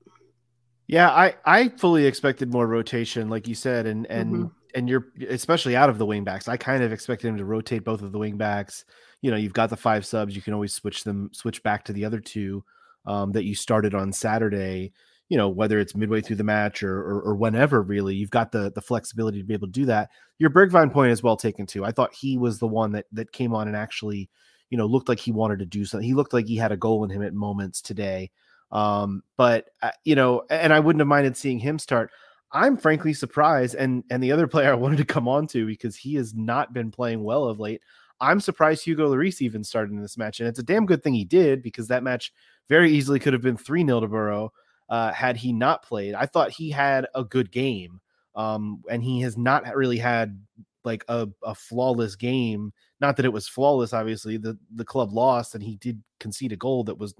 yeah 0.87 1.11
i 1.11 1.35
i 1.45 1.69
fully 1.69 2.07
expected 2.07 2.53
more 2.53 2.67
rotation 2.67 3.29
like 3.29 3.49
you 3.49 3.55
said 3.55 3.87
and 3.87 4.07
and 4.11 4.33
mm-hmm. 4.33 4.47
and 4.75 4.89
you're 4.89 5.07
especially 5.29 5.77
out 5.77 5.91
of 5.91 5.99
the 5.99 6.07
wingbacks 6.07 6.49
i 6.49 6.57
kind 6.57 6.83
of 6.83 6.93
expected 6.93 7.29
him 7.29 7.37
to 7.37 7.45
rotate 7.45 7.85
both 7.85 8.03
of 8.03 8.13
the 8.13 8.19
wingbacks 8.19 8.85
you 9.23 9.31
know 9.31 9.37
you've 9.37 9.53
got 9.53 9.71
the 9.71 9.77
five 9.77 10.05
subs 10.05 10.37
you 10.37 10.43
can 10.43 10.55
always 10.55 10.73
switch 10.73 11.05
them 11.05 11.31
switch 11.33 11.63
back 11.63 11.85
to 11.85 11.93
the 11.93 12.05
other 12.05 12.21
two 12.21 12.65
um, 13.07 13.33
that 13.33 13.45
you 13.45 13.55
started 13.55 13.95
on 13.95 14.13
saturday 14.13 14.93
you 15.29 15.37
know 15.37 15.49
whether 15.49 15.79
it's 15.79 15.95
midway 15.95 16.21
through 16.21 16.37
the 16.37 16.45
match 16.45 16.83
or, 16.83 16.99
or, 16.99 17.21
or 17.23 17.35
whenever 17.35 17.83
really 17.83 18.15
you've 18.15 18.31
got 18.31 18.53
the 18.53 18.71
the 18.75 18.83
flexibility 18.83 19.39
to 19.39 19.45
be 19.45 19.55
able 19.55 19.67
to 19.67 19.73
do 19.73 19.87
that 19.87 20.11
your 20.39 20.51
bergwijn 20.51 20.93
point 20.93 21.13
is 21.13 21.23
well 21.23 21.37
taken 21.37 21.67
too 21.67 21.85
i 21.85 21.91
thought 21.91 22.15
he 22.15 22.37
was 22.37 22.59
the 22.59 22.67
one 22.67 22.93
that 22.93 23.07
that 23.13 23.33
came 23.33 23.55
on 23.55 23.69
and 23.69 23.77
actually 23.77 24.29
you 24.75 24.79
know, 24.79 24.87
looked 24.87 25.09
like 25.09 25.21
he 25.21 25.31
wanted 25.31 25.61
to 25.61 25.67
do 25.67 25.85
something. 25.85 26.05
He 26.05 26.15
looked 26.15 26.33
like 26.33 26.47
he 26.47 26.57
had 26.57 26.73
a 26.73 26.77
goal 26.77 27.05
in 27.05 27.11
him 27.11 27.23
at 27.23 27.33
moments 27.33 27.81
today. 27.81 28.33
Um, 28.73 29.23
but 29.37 29.71
uh, 29.83 29.91
you 30.05 30.15
know, 30.15 30.45
and 30.51 30.73
I 30.73 30.81
wouldn't 30.81 31.01
have 31.01 31.09
minded 31.09 31.37
seeing 31.37 31.59
him 31.59 31.79
start. 31.79 32.11
I'm 32.53 32.77
frankly 32.77 33.13
surprised, 33.13 33.75
and 33.75 34.05
and 34.11 34.23
the 34.23 34.33
other 34.33 34.47
player 34.49 34.71
I 34.71 34.77
wanted 34.77 34.99
to 34.99 35.05
come 35.05 35.29
on 35.29 35.47
to 35.49 35.67
because 35.67 35.97
he 35.97 36.15
has 36.17 36.35
not 36.35 36.73
been 36.73 36.91
playing 36.91 37.23
well 37.23 37.45
of 37.45 37.61
late. 37.61 37.83
I'm 38.21 38.41
surprised 38.41 38.85
Hugo 38.85 39.13
Lloris 39.13 39.43
even 39.43 39.65
started 39.65 39.93
in 39.93 40.01
this 40.01 40.17
match, 40.17 40.41
and 40.41 40.49
it's 40.49 40.59
a 40.59 40.65
damn 40.65 40.87
good 40.87 41.03
thing 41.03 41.15
he 41.15 41.25
did 41.25 41.63
because 41.63 41.89
that 41.89 42.03
match 42.03 42.33
very 42.69 42.91
easily 42.91 43.19
could 43.19 43.33
have 43.33 43.43
been 43.43 43.57
three 43.57 43.85
0 43.85 44.01
to 44.01 44.09
Boro 44.09 44.53
uh, 44.89 45.13
had 45.13 45.37
he 45.37 45.53
not 45.53 45.83
played. 45.83 46.15
I 46.15 46.27
thought 46.27 46.51
he 46.51 46.71
had 46.71 47.07
a 47.15 47.25
good 47.25 47.51
game, 47.51 48.01
um, 48.35 48.83
and 48.91 49.03
he 49.03 49.21
has 49.23 49.37
not 49.37 49.75
really 49.77 49.99
had 49.99 50.41
like 50.85 51.05
a, 51.09 51.29
a 51.43 51.55
flawless 51.55 52.17
game. 52.17 52.73
Not 53.01 53.17
that 53.17 53.27
it 53.27 53.33
was 53.33 53.49
flawless, 53.49 53.93
obviously. 53.93 54.37
The 54.37 54.59
the 54.75 54.85
club 54.85 55.13
lost 55.13 55.55
and 55.55 55.63
he 55.63 55.77
did 55.77 56.03
concede 56.21 56.53
a 56.53 56.57
goal 56.57 56.85
that 56.85 56.99
was 56.99 57.15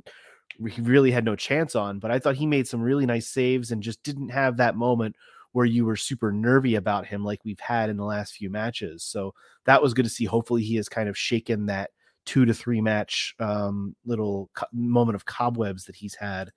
he 0.71 0.81
really 0.83 1.11
had 1.11 1.25
no 1.25 1.37
chance 1.37 1.75
on. 1.75 1.99
But 1.99 2.11
I 2.11 2.19
thought 2.19 2.37
he 2.37 2.47
made 2.47 2.69
some 2.69 2.81
really 2.81 3.07
nice 3.07 3.29
saves 3.29 3.71
and 3.71 3.83
just 3.83 4.03
didn't 4.03 4.31
have 4.31 4.57
that 4.57 4.77
moment 4.77 5.17
where 5.53 5.67
you 5.67 5.85
were 5.85 5.97
super 5.97 6.33
nervy 6.33 6.75
about 6.75 7.07
him 7.07 7.25
like 7.25 7.45
we've 7.45 7.61
had 7.61 7.89
in 7.89 7.97
the 7.97 8.05
last 8.05 8.35
few 8.35 8.51
matches. 8.51 9.05
So 9.05 9.35
that 9.67 9.81
was 9.83 9.95
good 9.95 10.05
to 10.05 10.11
see. 10.11 10.25
Hopefully 10.25 10.63
he 10.63 10.77
has 10.77 10.89
kind 10.89 11.09
of 11.09 11.17
shaken 11.17 11.67
that 11.67 11.91
two 12.25 12.45
to 12.45 12.55
three 12.55 12.81
match 12.81 13.35
um, 13.39 13.95
little 14.05 14.51
co- 14.55 14.67
moment 14.73 15.15
of 15.15 15.27
cobwebs 15.27 15.85
that 15.85 15.95
he's 15.95 16.15
had 16.15 16.51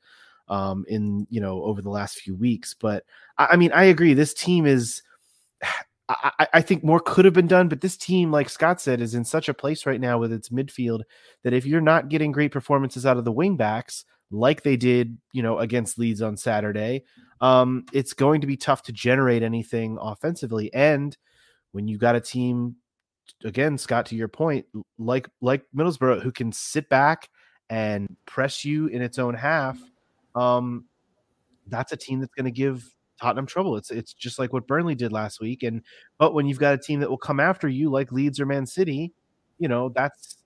um, 0.50 0.86
in 0.88 1.28
you 1.30 1.42
know 1.42 1.62
over 1.64 1.82
the 1.82 1.90
last 1.90 2.18
few 2.18 2.36
weeks. 2.36 2.74
But 2.74 3.04
I, 3.38 3.48
I 3.52 3.56
mean, 3.56 3.72
I 3.72 3.86
agree. 3.86 4.14
This 4.14 4.34
team 4.34 4.66
is 4.66 5.02
I, 6.10 6.48
I, 6.54 6.62
think 6.62 6.86
more 6.86 7.02
could 7.02 7.26
have 7.26 7.34
been 7.34 7.48
done, 7.48 7.68
but 7.68 7.82
this 7.82 7.98
team, 7.98 8.32
like 8.32 8.50
Scott 8.50 8.80
said, 8.80 9.02
is 9.02 9.14
in 9.14 9.26
such 9.26 9.50
a 9.50 9.54
place 9.54 9.86
right 9.86 10.00
now 10.00 10.18
with 10.18 10.32
its 10.32 10.50
midfield 10.50 11.02
that 11.44 11.54
if 11.54 11.66
you're 11.66 11.82
not 11.82 12.08
getting 12.08 12.32
great 12.32 12.54
performances 12.54 13.06
out 13.06 13.18
of 13.18 13.26
the 13.26 13.34
wingbacks, 13.34 14.06
like 14.32 14.64
they 14.64 14.78
did, 14.78 15.18
you 15.34 15.44
know, 15.44 15.60
against 15.60 16.00
Leeds 16.00 16.22
on 16.22 16.38
Saturday, 16.38 17.04
um, 17.42 17.86
it's 17.92 18.14
going 18.14 18.42
to 18.42 18.48
be 18.48 18.56
tough 18.56 18.84
to 18.84 18.94
generate 18.94 19.44
anything 19.44 19.98
offensively. 20.00 20.74
And 20.74 21.16
when 21.72 21.88
you 21.88 21.98
got 21.98 22.16
a 22.16 22.22
team, 22.22 22.78
again, 23.44 23.78
Scott, 23.78 24.06
to 24.08 24.16
your 24.16 24.30
point, 24.30 24.66
like 24.98 25.28
like 25.42 25.64
Middlesbrough, 25.76 26.22
who 26.22 26.32
can 26.32 26.52
sit 26.52 26.88
back 26.90 27.30
and 27.70 28.16
press 28.26 28.64
you 28.64 28.88
in 28.88 29.02
its 29.02 29.20
own 29.20 29.34
half, 29.34 29.78
um, 30.36 30.86
that's 31.68 31.92
a 31.92 31.98
team 31.98 32.20
that's 32.20 32.34
going 32.34 32.46
to 32.46 32.52
give 32.52 32.90
Tottenham 33.20 33.46
trouble. 33.46 33.78
It's 33.78 33.92
it's 33.92 34.14
just 34.14 34.40
like 34.40 34.54
what 34.54 34.68
Burnley 34.68 34.96
did 34.96 35.12
last 35.12 35.40
week. 35.40 35.64
And 35.64 35.82
but 36.18 36.34
when 36.34 36.48
you've 36.48 36.60
got 36.60 36.74
a 36.74 36.78
team 36.78 37.00
that 37.00 37.10
will 37.10 37.18
come 37.18 37.40
after 37.40 37.68
you 37.68 37.90
like 37.90 38.12
Leeds 38.12 38.40
or 38.40 38.46
Man 38.46 38.66
City, 38.66 39.14
you 39.60 39.68
know 39.68 39.90
that's 39.96 40.38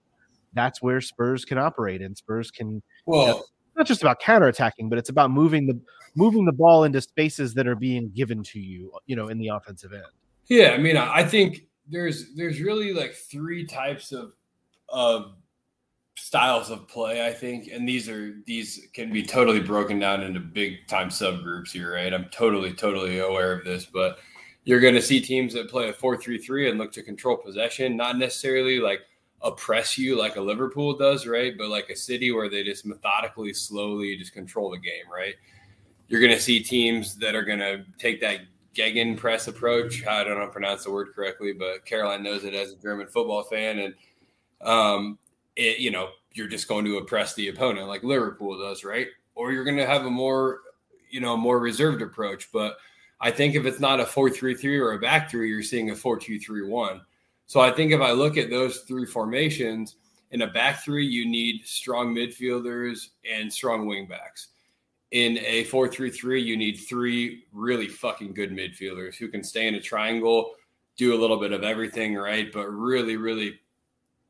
that's 0.54 0.82
where 0.82 1.02
Spurs 1.02 1.46
can 1.46 1.58
operate, 1.58 2.02
and 2.02 2.18
Spurs 2.18 2.52
can. 2.52 2.82
Well, 3.06 3.22
you 3.22 3.34
know, 3.34 3.44
not 3.78 3.88
just 3.88 4.02
about 4.02 4.22
counterattacking, 4.22 4.90
but 4.90 4.98
it's 4.98 5.10
about 5.10 5.32
moving 5.32 5.68
the 5.68 5.80
moving 6.16 6.46
the 6.46 6.52
ball 6.52 6.84
into 6.84 7.02
spaces 7.02 7.54
that 7.54 7.68
are 7.68 7.76
being 7.76 8.10
given 8.10 8.44
to 8.44 8.60
you, 8.60 8.92
you 9.06 9.16
know, 9.16 9.30
in 9.30 9.38
the 9.38 9.48
offensive 9.48 9.94
end. 9.94 10.04
Yeah, 10.48 10.72
I 10.72 10.78
mean, 10.78 10.98
I 10.98 11.24
think 11.24 11.66
there's 11.88 12.34
there's 12.36 12.62
really 12.62 12.94
like 12.94 13.14
three 13.14 13.66
types 13.66 14.12
of 14.12 14.34
of 14.90 15.34
styles 16.16 16.70
of 16.70 16.88
play, 16.88 17.26
I 17.26 17.32
think, 17.32 17.70
and 17.72 17.88
these 17.88 18.10
are 18.10 18.36
these 18.46 18.88
can 18.94 19.12
be 19.12 19.24
totally 19.24 19.60
broken 19.60 20.00
down 20.00 20.22
into 20.22 20.40
big 20.40 20.88
time 20.88 21.10
subgroups 21.10 21.72
here, 21.72 21.96
right? 21.96 22.14
I'm 22.14 22.26
totally 22.26 22.74
totally 22.74 23.20
aware 23.20 23.54
of 23.54 23.66
this, 23.66 23.86
but 23.86 24.20
you're 24.64 24.80
going 24.80 24.94
to 24.94 25.02
see 25.02 25.20
teams 25.20 25.54
that 25.54 25.70
play 25.70 25.90
a 25.90 25.94
4-3-3 25.94 26.70
and 26.70 26.78
look 26.78 26.92
to 26.92 27.02
control 27.02 27.36
possession, 27.36 27.98
not 27.98 28.18
necessarily 28.18 28.80
like 28.80 29.02
oppress 29.42 29.98
you 29.98 30.18
like 30.18 30.36
a 30.36 30.42
Liverpool 30.42 30.96
does, 30.96 31.26
right? 31.26 31.58
But 31.58 31.70
like 31.70 31.90
a 31.90 31.96
city 31.96 32.32
where 32.32 32.50
they 32.50 32.64
just 32.64 32.86
methodically, 32.86 33.54
slowly 33.54 34.16
just 34.18 34.34
control 34.34 34.70
the 34.70 34.78
game, 34.78 35.12
right? 35.12 35.34
You're 36.08 36.20
going 36.20 36.34
to 36.34 36.40
see 36.40 36.62
teams 36.62 37.16
that 37.16 37.36
are 37.36 37.44
going 37.44 37.60
to 37.60 37.84
take 37.98 38.22
that 38.22 38.42
Gegen 38.74 39.18
press 39.18 39.48
approach. 39.48 40.06
I 40.06 40.24
don't 40.24 40.36
know 40.36 40.42
how 40.42 40.46
to 40.46 40.52
pronounce 40.52 40.84
the 40.86 40.92
word 40.92 41.10
correctly, 41.14 41.54
but 41.54 41.86
Caroline 41.86 42.24
knows 42.24 42.44
it 42.46 42.54
as 42.54 42.72
a 42.72 42.78
German 42.78 43.08
football 43.08 43.44
fan. 43.44 43.80
And 43.80 43.94
um, 44.62 45.20
it, 45.62 45.80
you 45.80 45.92
know, 45.92 46.10
you're 46.34 46.48
just 46.48 46.68
going 46.68 46.86
to 46.86 46.98
oppress 46.98 47.34
the 47.36 47.50
opponent 47.50 47.88
like 47.88 48.04
Liverpool 48.04 48.58
does, 48.58 48.84
right? 48.84 49.08
Or 49.36 49.52
you're 49.52 49.64
going 49.64 49.78
to 49.78 49.86
have 49.86 50.06
a 50.06 50.10
more, 50.10 50.62
you 51.10 51.20
know, 51.20 51.38
more 51.38 51.60
reserved 51.60 52.02
approach. 52.02 52.52
But 52.52 52.78
I 53.20 53.32
think 53.32 53.56
if 53.56 53.66
it's 53.66 53.80
not 53.80 54.00
a 54.00 54.06
4 54.06 54.30
3 54.30 54.56
3 54.56 54.80
or 54.80 54.94
a 54.94 55.00
back 55.00 55.30
three, 55.30 55.50
you're 55.50 55.64
seeing 55.64 55.92
a 55.92 55.96
4 55.96 56.18
2 56.18 56.40
3 56.40 56.68
1. 56.68 57.02
So 57.46 57.60
I 57.60 57.72
think 57.72 57.92
if 57.92 58.02
I 58.02 58.12
look 58.12 58.38
at 58.38 58.50
those 58.50 58.80
three 58.80 59.06
formations 59.06 59.98
in 60.32 60.42
a 60.42 60.48
back 60.48 60.84
three, 60.84 61.06
you 61.06 61.30
need 61.30 61.62
strong 61.66 62.16
midfielders 62.16 63.10
and 63.30 63.52
strong 63.52 63.86
wingbacks. 63.86 64.48
in 65.12 65.38
a 65.40 65.66
4-3-3, 65.66 66.44
you 66.44 66.56
need 66.56 66.78
three 66.78 67.44
really 67.52 67.88
fucking 67.88 68.34
good 68.34 68.52
midfielders 68.52 69.16
who 69.16 69.28
can 69.28 69.44
stay 69.44 69.68
in 69.68 69.76
a 69.76 69.82
triangle, 69.82 70.54
do 70.96 71.14
a 71.14 71.20
little 71.20 71.38
bit 71.38 71.52
of 71.52 71.64
everything, 71.64 72.16
right? 72.16 72.52
But 72.54 72.68
really, 72.70 73.18
really 73.18 73.60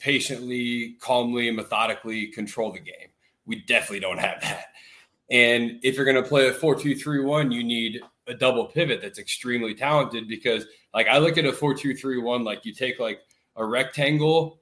patiently, 0.02 0.98
calmly, 1.00 1.48
and 1.48 1.56
methodically 1.56 2.28
control 2.28 2.72
the 2.72 2.80
game. 2.80 3.10
We 3.46 3.62
definitely 3.62 4.00
don't 4.00 4.18
have 4.18 4.42
that. 4.42 4.66
And 5.30 5.80
if 5.84 5.96
you're 5.96 6.06
going 6.06 6.22
to 6.22 6.28
play 6.28 6.48
a 6.48 6.54
4-2-3-1, 6.54 7.54
you 7.54 7.64
need 7.64 8.02
a 8.28 8.34
double 8.34 8.66
pivot 8.66 9.02
that's 9.02 9.20
extremely 9.20 9.74
talented 9.74 10.28
because 10.28 10.66
like 10.94 11.08
I 11.08 11.18
look 11.18 11.38
at 11.38 11.46
a 11.46 11.52
4-2-3-1 11.52 12.44
like 12.44 12.66
you 12.66 12.74
take 12.74 13.00
like 13.00 13.22
a 13.56 13.66
rectangle 13.66 14.62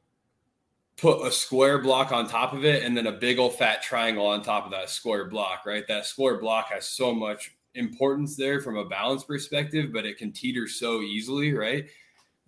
put 0.99 1.25
a 1.25 1.31
square 1.31 1.79
block 1.79 2.11
on 2.11 2.27
top 2.27 2.53
of 2.53 2.65
it 2.65 2.83
and 2.83 2.95
then 2.95 3.07
a 3.07 3.11
big 3.11 3.39
old 3.39 3.55
fat 3.55 3.81
triangle 3.81 4.25
on 4.25 4.43
top 4.43 4.65
of 4.65 4.71
that 4.71 4.89
square 4.89 5.25
block, 5.25 5.65
right? 5.65 5.87
That 5.87 6.05
square 6.05 6.39
block 6.39 6.67
has 6.71 6.87
so 6.87 7.13
much 7.13 7.55
importance 7.75 8.35
there 8.35 8.59
from 8.59 8.77
a 8.77 8.85
balance 8.85 9.23
perspective, 9.23 9.91
but 9.93 10.05
it 10.05 10.17
can 10.17 10.31
teeter 10.31 10.67
so 10.67 11.01
easily, 11.01 11.53
right? 11.53 11.85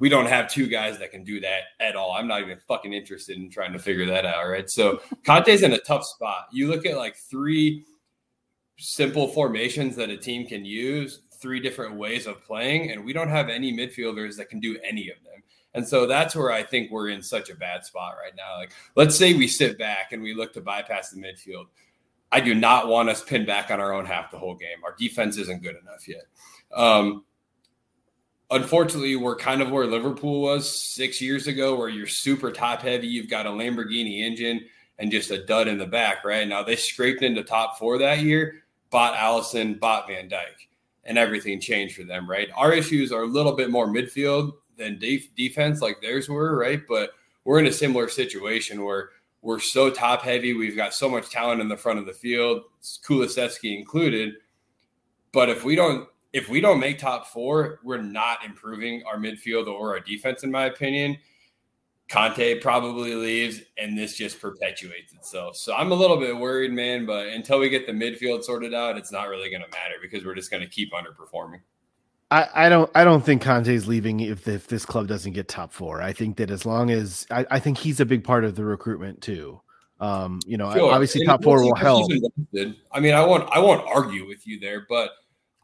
We 0.01 0.10
don't 0.10 0.25
have 0.25 0.50
two 0.50 0.65
guys 0.65 0.98
that 0.98 1.12
can 1.12 1.24
do 1.24 1.39
that 1.41 1.62
at 1.79 1.96
all. 1.96 2.13
I'm 2.13 2.27
not 2.27 2.41
even 2.41 2.58
fucking 2.67 2.91
interested 2.91 3.38
in 3.38 3.51
trying 3.51 3.72
to 3.74 3.77
figure 3.77 4.08
that 4.08 4.25
out, 4.25 4.50
right? 4.50 4.67
So 4.67 5.00
Conte's 5.24 5.62
in 5.62 5.74
a 5.74 5.77
tough 5.77 6.03
spot. 6.03 6.48
You 6.51 6.70
look 6.70 6.88
at 6.88 6.98
like 6.98 7.15
three 7.15 7.86
simple 8.79 9.27
formations 9.27 9.96
that 9.98 10.10
a 10.10 10.17
team 10.17 10.48
can 10.48 10.65
use, 10.65 11.22
three 11.39 11.60
different 11.60 11.98
ways 11.98 12.25
of 12.25 12.43
playing, 12.43 12.89
and 12.89 13.05
we 13.05 13.13
don't 13.13 13.29
have 13.29 13.48
any 13.48 13.72
midfielders 13.72 14.36
that 14.38 14.50
can 14.50 14.60
do 14.60 14.75
any 14.84 15.12
of 15.12 15.24
them. 15.24 15.43
And 15.75 15.88
so 15.88 16.08
that's 16.08 16.36
where 16.36 16.51
I 16.51 16.63
think 16.63 16.89
we're 16.89 17.10
in 17.10 17.22
such 17.22 17.51
a 17.51 17.55
bad 17.55 17.86
spot 17.86 18.15
right 18.20 18.34
now. 18.36 18.58
Like, 18.58 18.72
let's 18.96 19.15
say 19.15 19.36
we 19.36 19.48
sit 19.48 19.77
back 19.77 20.13
and 20.13 20.24
we 20.24 20.34
look 20.34 20.51
to 20.53 20.62
bypass 20.62 21.12
the 21.12 21.22
midfield. 21.22 21.67
I 22.31 22.39
do 22.41 22.55
not 22.55 22.88
want 22.88 23.10
us 23.10 23.24
pinned 23.24 23.46
back 23.46 23.70
on 23.70 23.79
our 23.79 23.93
own 23.93 24.08
half 24.08 24.31
the 24.31 24.39
whole 24.39 24.55
game. 24.55 24.84
Our 24.84 24.96
defense 24.98 25.38
isn't 25.38 25.62
good 25.62 25.75
enough 25.79 26.08
yet. 26.08 26.24
Um, 26.74 27.24
unfortunately, 28.51 29.15
we're 29.15 29.36
kind 29.36 29.62
of 29.62 29.72
where 29.72 29.88
Liverpool 29.88 30.41
was 30.41 30.70
six 30.70 31.22
years 31.22 31.48
ago, 31.48 31.75
where 31.75 31.89
you're 31.89 32.08
super 32.08 32.51
top 32.51 32.81
heavy. 32.81 33.08
You've 33.08 33.29
got 33.29 33.48
a 33.48 33.50
Lamborghini 33.50 34.20
engine 34.20 34.65
and 35.00 35.10
just 35.10 35.31
a 35.31 35.43
dud 35.46 35.67
in 35.67 35.77
the 35.77 35.88
back, 35.88 36.24
right? 36.24 36.48
Now 36.48 36.62
they 36.62 36.75
scraped 36.75 37.24
into 37.24 37.43
top 37.43 37.79
four 37.79 37.98
that 37.98 38.20
year, 38.20 38.63
bought 38.91 39.15
Alisson, 39.15 39.79
bought 39.79 40.08
Van 40.08 40.29
Dijk, 40.29 40.67
and 41.05 41.17
everything 41.17 41.60
changed 41.60 41.96
for 41.96 42.03
them, 42.03 42.29
right? 42.29 42.50
Our 42.55 42.74
issues 42.74 43.12
are 43.12 43.24
a 43.24 43.27
little 43.27 43.53
bit 43.53 43.72
more 43.72 43.88
midfield 43.88 44.53
than 44.77 45.00
def- 45.00 45.34
defense 45.36 45.81
like 45.81 46.01
theirs 46.01 46.29
were, 46.29 46.55
right? 46.58 46.81
But 46.88 47.12
we're 47.46 47.60
in 47.60 47.67
a 47.67 47.72
similar 47.72 48.10
situation 48.10 48.84
where 48.84 49.10
we're 49.41 49.60
so 49.60 49.89
top 49.89 50.22
heavy. 50.22 50.53
We've 50.53 50.75
got 50.75 50.93
so 50.93 51.10
much 51.10 51.31
talent 51.31 51.62
in 51.62 51.67
the 51.67 51.77
front 51.77 51.98
of 51.98 52.05
the 52.05 52.13
field, 52.13 52.63
Kulusevski 52.84 53.75
included. 53.75 54.36
But 55.31 55.50
if 55.50 55.63
we 55.63 55.75
don't 55.75 56.08
if 56.33 56.50
we 56.50 56.61
don't 56.61 56.79
make 56.79 56.97
top 56.97 57.27
four, 57.27 57.79
we're 57.83 58.01
not 58.01 58.45
improving 58.45 59.03
our 59.05 59.17
midfield 59.17 59.67
or 59.67 59.95
our 59.95 60.00
defense, 60.00 60.43
in 60.43 60.51
my 60.51 60.65
opinion. 60.65 61.17
Conte 62.09 62.59
probably 62.59 63.15
leaves, 63.15 63.61
and 63.77 63.97
this 63.97 64.17
just 64.17 64.41
perpetuates 64.41 65.13
itself. 65.13 65.55
So 65.55 65.73
I'm 65.73 65.91
a 65.93 65.95
little 65.95 66.17
bit 66.17 66.35
worried, 66.35 66.73
man. 66.73 67.05
But 67.05 67.27
until 67.27 67.59
we 67.59 67.69
get 67.69 67.85
the 67.85 67.93
midfield 67.93 68.43
sorted 68.43 68.73
out, 68.73 68.97
it's 68.97 69.11
not 69.11 69.29
really 69.29 69.50
going 69.50 69.61
to 69.61 69.69
matter 69.69 69.95
because 70.01 70.25
we're 70.25 70.35
just 70.35 70.51
going 70.51 70.61
to 70.61 70.67
keep 70.67 70.91
underperforming. 70.91 71.61
I, 72.31 72.47
I 72.53 72.69
don't 72.69 72.89
I 72.95 73.03
don't 73.03 73.23
think 73.23 73.41
Conte's 73.41 73.88
leaving 73.88 74.21
if 74.21 74.47
if 74.47 74.67
this 74.67 74.85
club 74.85 75.07
doesn't 75.07 75.33
get 75.33 75.47
top 75.50 75.71
four. 75.73 76.01
I 76.01 76.13
think 76.13 76.38
that 76.38 76.50
as 76.50 76.65
long 76.65 76.89
as 76.89 77.27
I, 77.29 77.45
I 77.51 77.59
think 77.59 77.77
he's 77.77 78.00
a 78.00 78.05
big 78.05 78.23
part 78.23 78.45
of 78.45 78.55
the 78.55 78.63
recruitment 78.63 79.21
too. 79.21 79.61
Um, 80.00 80.39
you 80.45 80.57
know, 80.57 80.73
sure. 80.73 80.91
obviously 80.91 81.21
and 81.21 81.29
top 81.29 81.43
four 81.43 81.61
will 81.61 81.75
help. 81.75 82.11
I 82.91 83.00
mean, 83.00 83.13
I 83.13 83.25
won't 83.25 83.50
I 83.51 83.59
won't 83.59 83.85
argue 83.88 84.27
with 84.27 84.47
you 84.47 84.59
there, 84.59 84.85
but 84.89 85.11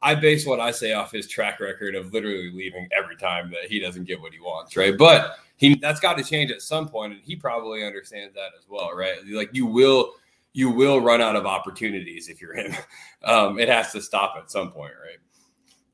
I 0.07 0.15
base 0.15 0.45
what 0.45 0.61
I 0.61 0.71
say 0.71 0.93
off 0.93 1.11
his 1.11 1.27
track 1.27 1.59
record 1.59 1.93
of 1.93 2.13
literally 2.13 2.49
leaving 2.53 2.87
every 2.97 3.17
time 3.17 3.51
that 3.51 3.69
he 3.69 3.77
doesn't 3.77 4.05
get 4.05 4.21
what 4.21 4.31
he 4.31 4.39
wants, 4.39 4.77
right? 4.77 4.97
But 4.97 5.35
he 5.57 5.75
that's 5.75 5.99
got 5.99 6.17
to 6.17 6.23
change 6.23 6.49
at 6.49 6.61
some 6.61 6.87
point, 6.87 7.11
and 7.11 7.21
he 7.21 7.35
probably 7.35 7.85
understands 7.85 8.33
that 8.35 8.51
as 8.57 8.63
well, 8.69 8.95
right? 8.95 9.17
Like 9.29 9.49
you 9.51 9.65
will 9.65 10.13
you 10.53 10.69
will 10.69 11.01
run 11.01 11.19
out 11.19 11.35
of 11.35 11.45
opportunities 11.45 12.29
if 12.29 12.39
you're 12.41 12.55
him. 12.55 12.73
Um, 13.23 13.59
it 13.59 13.67
has 13.67 13.91
to 13.91 14.01
stop 14.01 14.35
at 14.37 14.49
some 14.49 14.71
point, 14.71 14.93
right? 15.03 15.17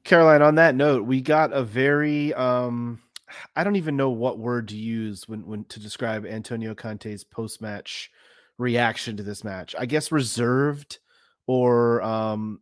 Caroline, 0.03 0.41
on 0.41 0.55
that 0.55 0.75
note, 0.75 1.05
we 1.05 1.21
got 1.21 1.51
a 1.51 1.63
very 1.63 2.33
um 2.35 3.01
I 3.55 3.63
don't 3.63 3.77
even 3.77 3.97
know 3.97 4.11
what 4.11 4.38
word 4.38 4.67
to 4.67 4.75
use 4.75 5.27
when 5.27 5.47
when 5.47 5.63
to 5.65 5.79
describe 5.79 6.27
Antonio 6.27 6.75
Conte's 6.75 7.23
post-match 7.23 8.11
reaction 8.59 9.17
to 9.17 9.23
this 9.23 9.43
match. 9.43 9.73
I 9.79 9.88
guess 9.88 10.11
reserved 10.11 10.99
or 11.47 12.03
um 12.03 12.59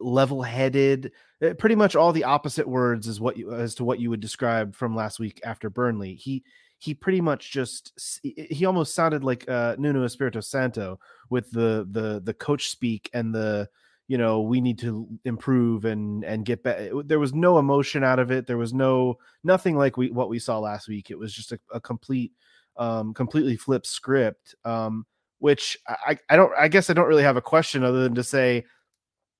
level-headed. 0.00 1.12
Eh, 1.42 1.52
pretty 1.54 1.74
much 1.74 1.96
all 1.96 2.12
the 2.12 2.24
opposite 2.24 2.68
words 2.68 3.06
is 3.06 3.20
what 3.20 3.36
you 3.36 3.52
as 3.52 3.74
to 3.76 3.84
what 3.84 4.00
you 4.00 4.10
would 4.10 4.20
describe 4.20 4.74
from 4.74 4.94
last 4.96 5.18
week 5.18 5.40
after 5.44 5.70
Burnley. 5.70 6.14
He 6.14 6.44
he 6.78 6.94
pretty 6.94 7.20
much 7.20 7.50
just 7.50 7.92
he 8.22 8.64
almost 8.64 8.94
sounded 8.94 9.24
like 9.24 9.48
uh 9.48 9.76
Nuno 9.78 10.04
Espirito 10.04 10.40
Santo 10.40 10.98
with 11.30 11.50
the 11.50 11.86
the 11.90 12.20
the 12.22 12.34
coach 12.34 12.68
speak 12.68 13.10
and 13.14 13.34
the 13.34 13.68
you 14.06 14.18
know 14.18 14.42
we 14.42 14.60
need 14.60 14.78
to 14.80 15.08
improve 15.24 15.84
and 15.84 16.24
and 16.24 16.44
get 16.44 16.62
better 16.62 17.02
there 17.02 17.18
was 17.18 17.32
no 17.32 17.58
emotion 17.58 18.04
out 18.04 18.18
of 18.18 18.30
it 18.30 18.46
there 18.46 18.58
was 18.58 18.74
no 18.74 19.16
nothing 19.42 19.76
like 19.76 19.96
we 19.96 20.10
what 20.10 20.28
we 20.28 20.38
saw 20.38 20.58
last 20.58 20.88
week 20.88 21.10
it 21.10 21.18
was 21.18 21.32
just 21.32 21.52
a, 21.52 21.58
a 21.72 21.80
complete 21.80 22.32
um 22.76 23.14
completely 23.14 23.56
flipped 23.56 23.86
script 23.86 24.54
um 24.64 25.06
which 25.38 25.78
i 25.88 26.18
i 26.28 26.36
don't 26.36 26.52
i 26.58 26.68
guess 26.68 26.90
i 26.90 26.92
don't 26.92 27.08
really 27.08 27.22
have 27.22 27.36
a 27.36 27.42
question 27.42 27.82
other 27.82 28.02
than 28.02 28.14
to 28.14 28.24
say 28.24 28.64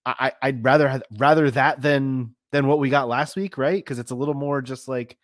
i 0.06 0.32
i'd 0.42 0.64
rather 0.64 0.88
have 0.88 1.02
rather 1.16 1.50
that 1.50 1.80
than 1.80 2.34
than 2.50 2.66
what 2.66 2.78
we 2.78 2.90
got 2.90 3.08
last 3.08 3.36
week 3.36 3.58
right 3.58 3.84
because 3.84 3.98
it's 3.98 4.10
a 4.10 4.14
little 4.14 4.34
more 4.34 4.60
just 4.62 4.88
like 4.88 5.16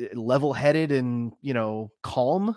eh, 0.00 0.08
level 0.14 0.52
headed 0.52 0.92
and 0.92 1.32
you 1.42 1.54
know 1.54 1.90
calm 2.02 2.56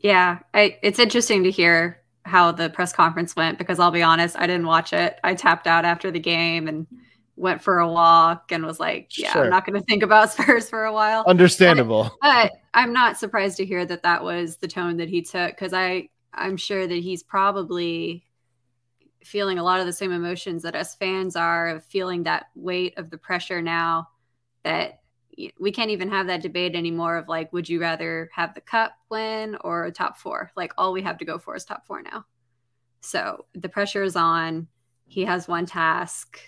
yeah 0.00 0.38
I, 0.54 0.78
it's 0.82 0.98
interesting 0.98 1.44
to 1.44 1.50
hear 1.50 2.02
how 2.24 2.52
the 2.52 2.70
press 2.70 2.92
conference 2.92 3.34
went 3.34 3.58
because 3.58 3.78
I'll 3.78 3.90
be 3.90 4.02
honest, 4.02 4.36
I 4.38 4.46
didn't 4.46 4.66
watch 4.66 4.92
it. 4.92 5.18
I 5.24 5.34
tapped 5.34 5.66
out 5.66 5.84
after 5.84 6.10
the 6.10 6.20
game 6.20 6.68
and 6.68 6.86
went 7.36 7.62
for 7.62 7.78
a 7.78 7.88
walk 7.90 8.52
and 8.52 8.64
was 8.64 8.78
like, 8.78 9.16
yeah, 9.18 9.32
sure. 9.32 9.44
I'm 9.44 9.50
not 9.50 9.66
going 9.66 9.78
to 9.78 9.84
think 9.86 10.02
about 10.02 10.30
Spurs 10.32 10.68
for 10.68 10.84
a 10.84 10.92
while. 10.92 11.24
Understandable. 11.26 12.04
But, 12.20 12.50
but, 12.50 12.52
I'm 12.74 12.92
not 12.92 13.18
surprised 13.18 13.56
to 13.58 13.66
hear 13.66 13.84
that 13.84 14.02
that 14.04 14.24
was 14.24 14.56
the 14.56 14.68
tone 14.68 14.96
that 14.98 15.08
he 15.08 15.22
took 15.22 15.50
because 15.50 15.72
I 15.72 16.08
I'm 16.32 16.56
sure 16.56 16.86
that 16.86 16.94
he's 16.94 17.22
probably 17.22 18.24
feeling 19.24 19.58
a 19.58 19.62
lot 19.62 19.80
of 19.80 19.86
the 19.86 19.92
same 19.92 20.12
emotions 20.12 20.62
that 20.62 20.74
us 20.74 20.94
fans 20.94 21.36
are 21.36 21.68
of 21.68 21.84
feeling 21.84 22.22
that 22.24 22.46
weight 22.54 22.98
of 22.98 23.10
the 23.10 23.18
pressure 23.18 23.62
now 23.62 24.08
that 24.64 25.00
we 25.58 25.72
can't 25.72 25.90
even 25.90 26.10
have 26.10 26.26
that 26.26 26.42
debate 26.42 26.74
anymore 26.74 27.16
of 27.16 27.26
like 27.26 27.52
would 27.52 27.68
you 27.68 27.80
rather 27.80 28.28
have 28.34 28.54
the 28.54 28.60
cup 28.60 28.92
win 29.10 29.56
or 29.62 29.84
a 29.84 29.92
top 29.92 30.18
four? 30.18 30.50
Like 30.56 30.72
all 30.76 30.92
we 30.92 31.02
have 31.02 31.18
to 31.18 31.24
go 31.24 31.38
for 31.38 31.56
is 31.56 31.64
top 31.64 31.86
four 31.86 32.02
now. 32.02 32.26
So 33.00 33.46
the 33.54 33.68
pressure 33.68 34.02
is 34.02 34.14
on. 34.14 34.68
He 35.06 35.24
has 35.24 35.48
one 35.48 35.66
task. 35.66 36.38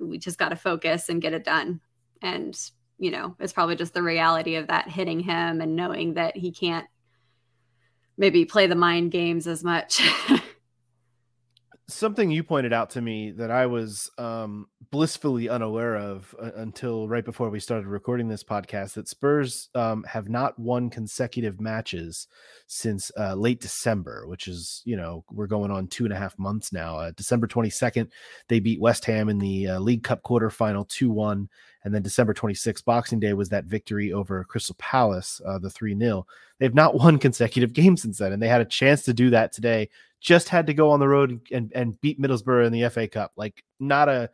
We 0.00 0.18
just 0.18 0.38
got 0.38 0.50
to 0.50 0.56
focus 0.56 1.08
and 1.08 1.22
get 1.22 1.32
it 1.32 1.44
done. 1.44 1.80
And 2.22 2.58
you 2.98 3.10
know 3.10 3.36
it's 3.38 3.52
probably 3.52 3.76
just 3.76 3.94
the 3.94 4.02
reality 4.02 4.56
of 4.56 4.68
that 4.68 4.88
hitting 4.88 5.20
him 5.20 5.60
and 5.60 5.76
knowing 5.76 6.14
that 6.14 6.36
he 6.36 6.50
can't 6.50 6.86
maybe 8.16 8.44
play 8.44 8.66
the 8.66 8.74
mind 8.74 9.10
games 9.10 9.46
as 9.46 9.62
much 9.62 10.00
something 11.88 12.30
you 12.30 12.42
pointed 12.42 12.72
out 12.72 12.90
to 12.90 13.00
me 13.00 13.30
that 13.30 13.50
I 13.50 13.66
was 13.66 14.10
um, 14.18 14.66
blissfully 14.90 15.48
unaware 15.48 15.96
of 15.96 16.34
uh, 16.40 16.50
until 16.56 17.08
right 17.08 17.24
before 17.24 17.48
we 17.48 17.60
started 17.60 17.86
recording 17.86 18.28
this 18.28 18.42
podcast 18.42 18.94
that 18.94 19.08
Spurs 19.08 19.68
um, 19.74 20.02
have 20.04 20.28
not 20.28 20.58
won 20.58 20.90
consecutive 20.90 21.60
matches 21.60 22.26
since 22.66 23.12
uh, 23.16 23.34
late 23.34 23.60
December, 23.60 24.26
which 24.26 24.48
is, 24.48 24.82
you 24.84 24.96
know, 24.96 25.24
we're 25.30 25.46
going 25.46 25.70
on 25.70 25.86
two 25.86 26.04
and 26.04 26.12
a 26.12 26.18
half 26.18 26.36
months 26.38 26.72
now. 26.72 26.98
Uh, 26.98 27.12
December 27.16 27.46
22nd, 27.46 28.10
they 28.48 28.58
beat 28.58 28.80
West 28.80 29.04
Ham 29.04 29.28
in 29.28 29.38
the 29.38 29.68
uh, 29.68 29.78
League 29.78 30.02
Cup 30.02 30.22
quarterfinal 30.22 30.88
2 30.88 31.10
1. 31.10 31.48
And 31.84 31.94
then 31.94 32.02
December 32.02 32.34
26th, 32.34 32.84
Boxing 32.84 33.20
Day, 33.20 33.32
was 33.32 33.48
that 33.50 33.64
victory 33.64 34.12
over 34.12 34.42
Crystal 34.42 34.74
Palace, 34.76 35.40
uh, 35.46 35.60
the 35.60 35.70
3 35.70 35.96
0. 35.96 36.26
They've 36.58 36.74
not 36.74 36.94
won 36.98 37.18
consecutive 37.18 37.72
games 37.72 38.02
since 38.02 38.18
then, 38.18 38.32
and 38.32 38.42
they 38.42 38.48
had 38.48 38.60
a 38.60 38.64
chance 38.64 39.02
to 39.04 39.14
do 39.14 39.30
that 39.30 39.52
today. 39.52 39.88
Just 40.20 40.48
had 40.48 40.66
to 40.66 40.74
go 40.74 40.90
on 40.90 41.00
the 41.00 41.08
road 41.08 41.40
and, 41.52 41.72
and 41.74 42.00
beat 42.00 42.20
Middlesbrough 42.20 42.66
in 42.66 42.72
the 42.72 42.88
FA 42.88 43.06
Cup. 43.06 43.32
Like, 43.36 43.64
not 43.78 44.08
a, 44.08 44.30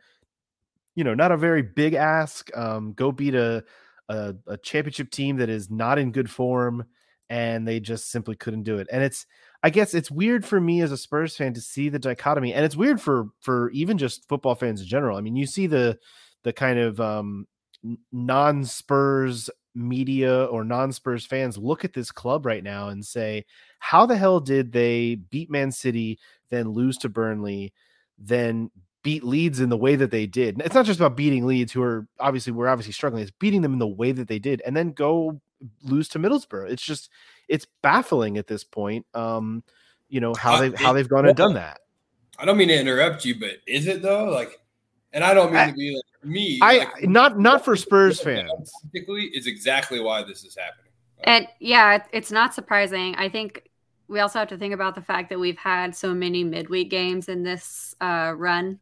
you 0.95 1.03
know, 1.03 1.13
not 1.13 1.31
a 1.31 1.37
very 1.37 1.61
big 1.61 1.93
ask. 1.93 2.55
Um, 2.57 2.93
go 2.93 3.11
beat 3.11 3.35
a, 3.35 3.63
a, 4.09 4.35
a 4.47 4.57
championship 4.57 5.11
team 5.11 5.37
that 5.37 5.49
is 5.49 5.69
not 5.69 5.99
in 5.99 6.11
good 6.11 6.29
form, 6.29 6.85
and 7.29 7.67
they 7.67 7.79
just 7.79 8.11
simply 8.11 8.35
couldn't 8.35 8.63
do 8.63 8.77
it. 8.77 8.87
And 8.91 9.03
it's, 9.03 9.25
I 9.63 9.69
guess 9.69 9.93
it's 9.93 10.11
weird 10.11 10.45
for 10.45 10.59
me 10.59 10.81
as 10.81 10.91
a 10.91 10.97
Spurs 10.97 11.37
fan 11.37 11.53
to 11.53 11.61
see 11.61 11.89
the 11.89 11.99
dichotomy, 11.99 12.53
and 12.53 12.65
it's 12.65 12.75
weird 12.75 12.99
for 12.99 13.29
for 13.39 13.69
even 13.71 13.97
just 13.97 14.27
football 14.27 14.55
fans 14.55 14.81
in 14.81 14.87
general. 14.87 15.17
I 15.17 15.21
mean, 15.21 15.37
you 15.37 15.45
see 15.45 15.67
the 15.67 15.97
the 16.43 16.51
kind 16.51 16.77
of 16.79 16.99
um, 16.99 17.47
non 18.11 18.65
Spurs 18.65 19.49
media 19.75 20.45
or 20.45 20.63
non 20.63 20.91
Spurs 20.91 21.25
fans 21.25 21.57
look 21.57 21.83
at 21.83 21.93
this 21.93 22.11
club 22.11 22.45
right 22.45 22.63
now 22.63 22.89
and 22.89 23.05
say, 23.05 23.45
how 23.79 24.05
the 24.05 24.15
hell 24.15 24.39
did 24.39 24.71
they 24.71 25.15
beat 25.15 25.49
Man 25.49 25.71
City? 25.71 26.19
then 26.53 26.69
lose 26.69 26.97
to 26.99 27.09
Burnley, 27.09 27.73
then 28.17 28.69
beat 29.01 29.23
Leeds 29.23 29.59
in 29.59 29.69
the 29.69 29.77
way 29.77 29.95
that 29.95 30.11
they 30.11 30.25
did. 30.25 30.61
It's 30.61 30.75
not 30.75 30.85
just 30.85 30.99
about 30.99 31.17
beating 31.17 31.45
Leeds, 31.45 31.73
who 31.73 31.81
are 31.81 32.07
obviously 32.19 32.53
we're 32.53 32.67
obviously 32.67 32.93
struggling. 32.93 33.23
It's 33.23 33.31
beating 33.31 33.61
them 33.61 33.73
in 33.73 33.79
the 33.79 33.87
way 33.87 34.11
that 34.11 34.27
they 34.27 34.39
did, 34.39 34.61
and 34.65 34.75
then 34.77 34.91
go 34.91 35.41
lose 35.83 36.07
to 36.09 36.19
Middlesbrough. 36.19 36.69
It's 36.69 36.83
just 36.83 37.09
it's 37.49 37.67
baffling 37.81 38.37
at 38.37 38.47
this 38.47 38.63
point. 38.63 39.05
Um, 39.13 39.63
you 40.07 40.21
know 40.21 40.33
how 40.35 40.59
they 40.59 40.69
how 40.71 40.93
they've 40.93 41.09
gone 41.09 41.25
and 41.25 41.35
done 41.35 41.55
that. 41.55 41.81
I 42.37 42.45
don't 42.45 42.57
mean 42.57 42.69
to 42.69 42.79
interrupt 42.79 43.25
you, 43.25 43.39
but 43.39 43.57
is 43.67 43.87
it 43.87 44.01
though? 44.01 44.25
Like, 44.25 44.59
and 45.13 45.23
I 45.23 45.33
don't 45.33 45.51
mean 45.51 45.61
I- 45.61 45.71
to 45.71 45.73
be 45.73 45.95
like 45.95 46.25
me. 46.25 46.59
I 46.61 46.77
like, 46.79 47.03
not 47.03 47.39
not 47.39 47.63
for 47.63 47.75
Spurs 47.75 48.19
fans. 48.19 48.71
Particularly 48.83 49.27
is 49.27 49.47
exactly 49.47 49.99
why 49.99 50.23
this 50.23 50.43
is 50.43 50.55
happening. 50.55 50.91
And 51.25 51.47
yeah, 51.59 52.03
it's 52.11 52.31
not 52.31 52.53
surprising. 52.53 53.15
I 53.15 53.29
think 53.29 53.69
we 54.07 54.19
also 54.19 54.39
have 54.39 54.49
to 54.49 54.57
think 54.57 54.73
about 54.73 54.95
the 54.95 55.01
fact 55.01 55.29
that 55.29 55.39
we've 55.39 55.57
had 55.57 55.95
so 55.95 56.13
many 56.13 56.43
midweek 56.43 56.89
games 56.89 57.29
in 57.29 57.43
this 57.43 57.95
uh, 58.01 58.33
run. 58.35 58.79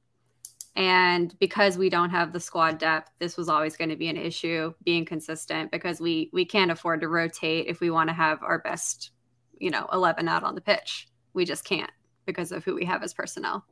And 0.76 1.38
because 1.39 1.78
we 1.78 1.89
don't 1.89 2.10
have 2.10 2.32
the 2.32 2.39
squad 2.39 2.78
depth, 2.78 3.12
this 3.20 3.36
was 3.36 3.50
always 3.50 3.76
going 3.76 3.89
to 3.89 3.98
be 3.98 4.08
an 4.08 4.17
issue 4.17 4.74
being 4.84 5.06
consistent 5.06 5.70
because 5.70 6.00
we 6.00 6.30
we 6.32 6.46
can't 6.46 6.72
afford 6.72 7.02
to 7.02 7.10
rotate 7.10 7.67
if 7.67 7.82
we 7.82 7.91
want 7.91 8.10
to 8.10 8.13
have 8.13 8.41
our 8.41 8.60
best, 8.60 9.12
you 9.60 9.70
know, 9.70 9.88
11 9.91 10.28
out 10.28 10.44
on 10.44 10.56
the 10.56 10.62
pitch. 10.62 11.10
We 11.34 11.46
just 11.46 11.65
can't 11.65 11.91
because 12.26 12.52
of 12.52 12.63
who 12.63 12.74
we 12.74 12.86
have 12.86 13.04
as 13.04 13.13
personnel. 13.13 13.65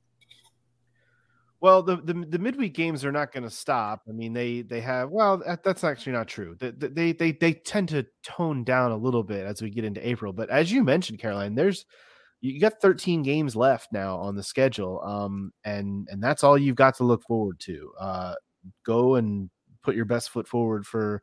Well, 1.62 1.84
the, 1.84 1.98
the 1.98 2.14
the 2.14 2.40
midweek 2.40 2.74
games 2.74 3.04
are 3.04 3.12
not 3.12 3.34
going 3.34 3.44
to 3.44 3.50
stop. 3.50 4.04
I 4.08 4.14
mean, 4.14 4.32
they 4.34 4.62
they 4.62 4.80
have 4.82 5.10
well, 5.10 5.38
that, 5.46 5.64
that's 5.64 5.84
actually 5.84 6.14
not 6.14 6.28
true. 6.30 6.56
They, 6.58 6.72
they 6.72 7.12
they 7.12 7.32
they 7.34 7.54
tend 7.54 7.90
to 7.90 8.06
tone 8.24 8.64
down 8.64 8.92
a 8.92 8.98
little 8.98 9.24
bit 9.24 9.46
as 9.46 9.62
we 9.62 9.70
get 9.70 9.84
into 9.84 10.08
April. 10.08 10.32
But 10.32 10.50
as 10.50 10.72
you 10.72 10.84
mentioned, 10.86 11.20
Caroline, 11.20 11.56
there's 11.56 11.86
you 12.42 12.60
got 12.62 12.82
13 12.82 13.24
games 13.24 13.56
left 13.56 13.92
now 13.92 14.18
on 14.18 14.36
the 14.36 14.44
schedule, 14.44 15.02
um, 15.04 15.52
and 15.66 16.08
and 16.10 16.24
that's 16.24 16.44
all 16.44 16.58
you've 16.58 16.78
got 16.78 16.96
to 16.98 17.04
look 17.04 17.24
forward 17.24 17.60
to. 17.62 17.92
Uh, 18.00 18.36
go 18.86 19.16
and 19.16 19.50
put 19.84 19.96
your 19.96 20.06
best 20.06 20.30
foot 20.30 20.48
forward 20.48 20.86
for 20.86 21.22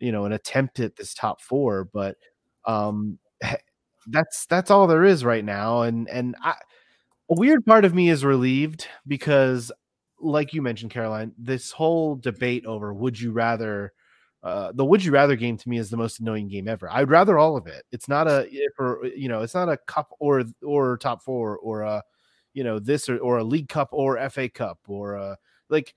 you 0.00 0.10
know 0.12 0.24
an 0.24 0.32
attempt 0.32 0.80
at 0.80 0.96
this 0.96 1.14
top 1.14 1.40
four, 1.40 1.88
but 1.92 2.16
um, 2.64 3.18
that's 4.08 4.46
that's 4.46 4.70
all 4.70 4.86
there 4.88 5.04
is 5.04 5.24
right 5.24 5.44
now. 5.44 5.82
And 5.82 6.08
and 6.08 6.34
I 6.42 6.54
a 7.30 7.34
weird 7.34 7.64
part 7.66 7.84
of 7.84 7.94
me 7.94 8.08
is 8.08 8.24
relieved 8.24 8.86
because 9.06 9.72
like 10.20 10.54
you 10.54 10.62
mentioned 10.62 10.90
caroline 10.90 11.32
this 11.36 11.72
whole 11.72 12.16
debate 12.16 12.64
over 12.64 12.94
would 12.94 13.18
you 13.20 13.32
rather 13.32 13.92
uh, 14.46 14.70
the 14.76 14.84
would 14.84 15.04
you 15.04 15.10
rather 15.10 15.34
game 15.34 15.56
to 15.56 15.68
me 15.68 15.76
is 15.76 15.90
the 15.90 15.96
most 15.96 16.20
annoying 16.20 16.46
game 16.46 16.68
ever. 16.68 16.88
I'd 16.88 17.10
rather 17.10 17.36
all 17.36 17.56
of 17.56 17.66
it. 17.66 17.82
It's 17.90 18.06
not 18.06 18.28
a 18.28 18.48
for 18.76 19.04
you 19.04 19.28
know 19.28 19.42
it's 19.42 19.54
not 19.54 19.68
a 19.68 19.76
cup 19.76 20.12
or 20.20 20.44
or 20.62 20.98
top 20.98 21.20
four 21.24 21.58
or 21.58 21.82
a 21.82 22.00
you 22.54 22.62
know 22.62 22.78
this 22.78 23.08
or, 23.08 23.18
or 23.18 23.38
a 23.38 23.44
league 23.44 23.68
cup 23.68 23.88
or 23.90 24.16
fa 24.30 24.48
cup 24.48 24.78
or 24.86 25.14
a 25.14 25.36
like 25.68 25.94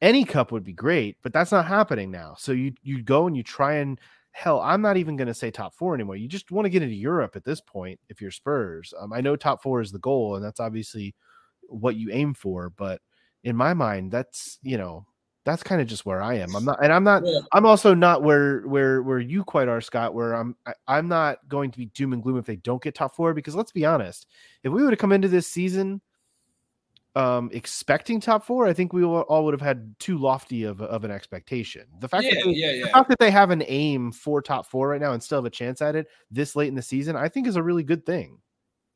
any 0.00 0.24
cup 0.24 0.50
would 0.50 0.64
be 0.64 0.72
great 0.72 1.16
but 1.22 1.32
that's 1.32 1.52
not 1.52 1.66
happening 1.66 2.10
now. 2.10 2.34
So 2.36 2.50
you 2.50 2.72
you 2.82 3.02
go 3.02 3.28
and 3.28 3.36
you 3.36 3.44
try 3.44 3.74
and 3.74 4.00
hell, 4.32 4.60
I'm 4.60 4.82
not 4.82 4.96
even 4.96 5.16
going 5.16 5.28
to 5.28 5.34
say 5.34 5.50
top 5.50 5.74
four 5.74 5.94
anymore. 5.94 6.16
You 6.16 6.28
just 6.28 6.50
want 6.50 6.64
to 6.66 6.70
get 6.70 6.82
into 6.82 6.94
Europe 6.94 7.36
at 7.36 7.44
this 7.44 7.60
point 7.60 8.00
if 8.08 8.20
you're 8.20 8.30
Spurs. 8.30 8.92
Um, 8.98 9.12
I 9.12 9.20
know 9.20 9.36
top 9.36 9.62
four 9.62 9.80
is 9.80 9.92
the 9.92 9.98
goal, 9.98 10.36
and 10.36 10.44
that's 10.44 10.60
obviously 10.60 11.14
what 11.62 11.96
you 11.96 12.10
aim 12.10 12.34
for. 12.34 12.70
But 12.70 13.00
in 13.44 13.56
my 13.56 13.74
mind, 13.74 14.10
that's 14.10 14.58
you 14.62 14.78
know 14.78 15.06
that's 15.44 15.62
kind 15.62 15.80
of 15.80 15.86
just 15.86 16.06
where 16.06 16.22
I 16.22 16.34
am. 16.34 16.54
I'm 16.56 16.64
not, 16.64 16.82
and 16.82 16.92
I'm 16.92 17.04
not. 17.04 17.24
Yeah. 17.24 17.40
I'm 17.52 17.66
also 17.66 17.94
not 17.94 18.22
where 18.22 18.60
where 18.62 19.02
where 19.02 19.18
you 19.18 19.44
quite 19.44 19.68
are, 19.68 19.80
Scott. 19.80 20.14
Where 20.14 20.32
I'm 20.32 20.56
I, 20.66 20.72
I'm 20.88 21.08
not 21.08 21.38
going 21.48 21.70
to 21.70 21.78
be 21.78 21.86
doom 21.86 22.12
and 22.12 22.22
gloom 22.22 22.38
if 22.38 22.46
they 22.46 22.56
don't 22.56 22.82
get 22.82 22.94
top 22.94 23.14
four 23.14 23.34
because 23.34 23.54
let's 23.54 23.72
be 23.72 23.84
honest, 23.84 24.26
if 24.62 24.72
we 24.72 24.82
would 24.82 24.92
have 24.92 25.00
come 25.00 25.12
into 25.12 25.28
this 25.28 25.46
season 25.46 26.00
um 27.14 27.50
expecting 27.52 28.20
top 28.20 28.44
four 28.44 28.66
i 28.66 28.72
think 28.72 28.92
we 28.92 29.04
all 29.04 29.44
would 29.44 29.52
have 29.52 29.60
had 29.60 29.94
too 29.98 30.16
lofty 30.16 30.64
of, 30.64 30.80
of 30.80 31.04
an 31.04 31.10
expectation 31.10 31.84
the 32.00 32.08
fact 32.08 32.24
Yeah, 32.24 32.30
that 32.36 32.44
they, 32.46 32.52
yeah, 32.52 32.84
the 32.84 32.90
fact 32.90 33.08
that 33.08 33.18
they 33.18 33.30
have 33.30 33.50
an 33.50 33.62
aim 33.66 34.12
for 34.12 34.40
top 34.40 34.66
four 34.66 34.88
right 34.88 35.00
now 35.00 35.12
and 35.12 35.22
still 35.22 35.38
have 35.38 35.44
a 35.44 35.50
chance 35.50 35.82
at 35.82 35.94
it 35.94 36.06
this 36.30 36.56
late 36.56 36.68
in 36.68 36.74
the 36.74 36.82
season 36.82 37.14
i 37.14 37.28
think 37.28 37.46
is 37.46 37.56
a 37.56 37.62
really 37.62 37.82
good 37.82 38.06
thing 38.06 38.38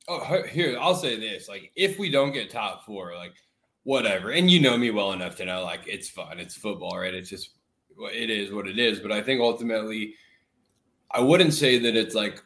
Oh, 0.09 0.43
here 0.45 0.79
I'll 0.81 0.95
say 0.95 1.19
this: 1.19 1.49
like, 1.49 1.73
if 1.75 1.99
we 1.99 2.11
don't 2.11 2.33
get 2.33 2.51
top 2.51 2.85
four, 2.85 3.17
like, 3.17 3.35
whatever. 3.83 4.31
And 4.31 4.51
you 4.51 4.61
know 4.61 4.77
me 4.77 4.91
well 4.91 5.13
enough 5.13 5.37
to 5.37 5.45
know, 5.45 5.65
like, 5.65 5.83
it's 5.87 6.09
fun. 6.09 6.39
It's 6.39 6.55
football, 6.55 6.97
right? 6.99 7.15
It's 7.15 7.31
just 7.31 7.51
it 7.99 8.31
is 8.31 8.53
what 8.53 8.69
it 8.69 8.79
is. 8.79 9.01
But 9.01 9.11
I 9.11 9.21
think 9.23 9.41
ultimately, 9.41 10.15
I 11.11 11.21
wouldn't 11.21 11.55
say 11.55 11.79
that 11.79 11.97
it's 11.97 12.15
like 12.15 12.43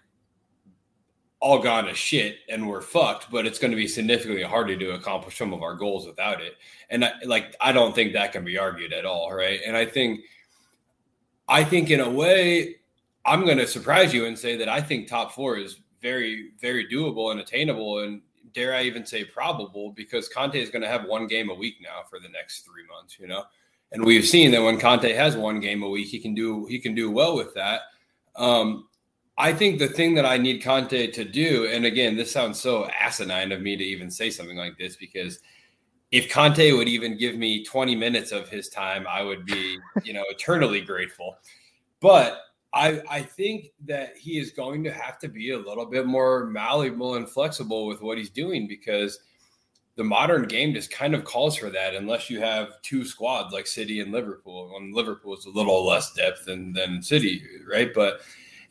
all 1.40 1.59
gone 1.59 1.87
to 1.87 1.94
shit 1.94 2.40
and 2.48 2.68
we're 2.68 2.83
fucked, 2.83 3.31
but 3.31 3.46
it's 3.46 3.59
going 3.59 3.70
to 3.70 3.76
be 3.76 3.88
significantly 3.88 4.42
harder 4.42 4.76
to 4.76 4.92
accomplish 4.92 5.38
some 5.38 5.55
of 5.55 5.62
our 5.62 5.74
goals 5.74 6.07
without 6.07 6.40
it. 6.40 6.57
And 6.90 7.05
I, 7.05 7.12
like, 7.24 7.57
I 7.61 7.72
don't 7.72 7.94
think 7.94 8.12
that 8.12 8.33
can 8.33 8.44
be 8.44 8.59
argued 8.59 8.92
at 8.92 9.07
all, 9.07 9.33
right? 9.33 9.61
And 9.66 9.76
I 9.76 9.87
think, 9.87 10.20
I 11.48 11.64
think 11.64 11.90
in 11.90 12.00
a 12.00 12.11
way, 12.11 12.76
I'm 13.24 13.44
going 13.44 13.59
to 13.59 13.66
surprise 13.66 14.12
you 14.12 14.26
and 14.26 14.38
say 14.38 14.57
that 14.57 14.68
I 14.68 14.81
think 14.81 15.09
top 15.09 15.33
four 15.33 15.57
is 15.57 15.81
very, 16.03 16.50
very 16.61 16.87
doable 16.87 17.31
and 17.31 17.40
attainable, 17.40 18.00
and 18.00 18.20
dare 18.53 18.74
I 18.74 18.83
even 18.83 19.05
say 19.07 19.24
probable, 19.24 19.92
because 19.92 20.29
Conte 20.29 20.61
is 20.61 20.70
going 20.70 20.83
to 20.83 20.88
have 20.88 21.05
one 21.05 21.26
game 21.26 21.50
a 21.50 21.55
week 21.55 21.76
now 21.83 22.03
for 22.09 22.18
the 22.18 22.29
next 22.29 22.66
three 22.66 22.87
months, 22.87 23.18
you 23.18 23.26
know. 23.26 23.44
And 23.92 24.05
we've 24.05 24.26
seen 24.26 24.50
that 24.53 24.62
when 24.62 24.79
Conte 24.79 25.12
has 25.12 25.37
one 25.37 25.61
game 25.61 25.83
a 25.83 25.88
week, 25.88 26.09
he 26.09 26.18
can 26.18 26.35
do 26.35 26.66
he 26.66 26.79
can 26.79 26.94
do 26.94 27.11
well 27.11 27.37
with 27.37 27.55
that. 27.55 27.83
Um, 28.37 28.88
I 29.40 29.55
think 29.55 29.79
the 29.79 29.88
thing 29.88 30.14
that 30.16 30.26
I 30.26 30.37
need 30.37 30.62
Conte 30.62 31.11
to 31.12 31.24
do, 31.24 31.66
and 31.66 31.87
again, 31.87 32.14
this 32.14 32.31
sounds 32.31 32.61
so 32.61 32.88
asinine 32.88 33.53
of 33.53 33.62
me 33.62 33.74
to 33.74 33.83
even 33.83 34.11
say 34.11 34.29
something 34.29 34.59
like 34.59 34.76
this, 34.76 34.96
because 34.96 35.40
if 36.11 36.31
Conte 36.31 36.72
would 36.72 36.88
even 36.88 37.16
give 37.16 37.37
me 37.37 37.64
20 37.64 37.96
minutes 37.96 38.33
of 38.33 38.50
his 38.50 38.68
time, 38.68 39.07
I 39.09 39.22
would 39.22 39.46
be, 39.46 39.79
you 40.05 40.12
know, 40.12 40.24
eternally 40.29 40.83
grateful. 40.83 41.38
But 42.00 42.42
I 42.74 43.00
I 43.09 43.22
think 43.22 43.72
that 43.87 44.16
he 44.18 44.38
is 44.38 44.50
going 44.50 44.85
to 44.85 44.92
have 44.92 45.18
to 45.20 45.29
be 45.29 45.53
a 45.53 45.59
little 45.59 45.87
bit 45.87 46.07
more 46.07 46.44
malleable 46.46 47.14
and 47.14 47.29
flexible 47.29 47.87
with 47.87 48.03
what 48.03 48.18
he's 48.18 48.31
doing 48.31 48.68
because 48.68 49.20
the 49.96 50.05
modern 50.05 50.46
game 50.46 50.74
just 50.74 50.90
kind 50.90 51.14
of 51.14 51.24
calls 51.24 51.57
for 51.57 51.70
that 51.70 51.94
unless 51.94 52.29
you 52.29 52.40
have 52.40 52.81
two 52.83 53.07
squads 53.07 53.55
like 53.55 53.66
City 53.66 54.00
and 54.00 54.12
Liverpool. 54.12 54.72
And 54.76 54.94
Liverpool 54.94 55.35
is 55.35 55.46
a 55.46 55.50
little 55.50 55.87
less 55.87 56.12
depth 56.12 56.44
than 56.44 56.74
than 56.74 57.03
City, 57.03 57.42
right? 57.66 57.90
But 57.94 58.20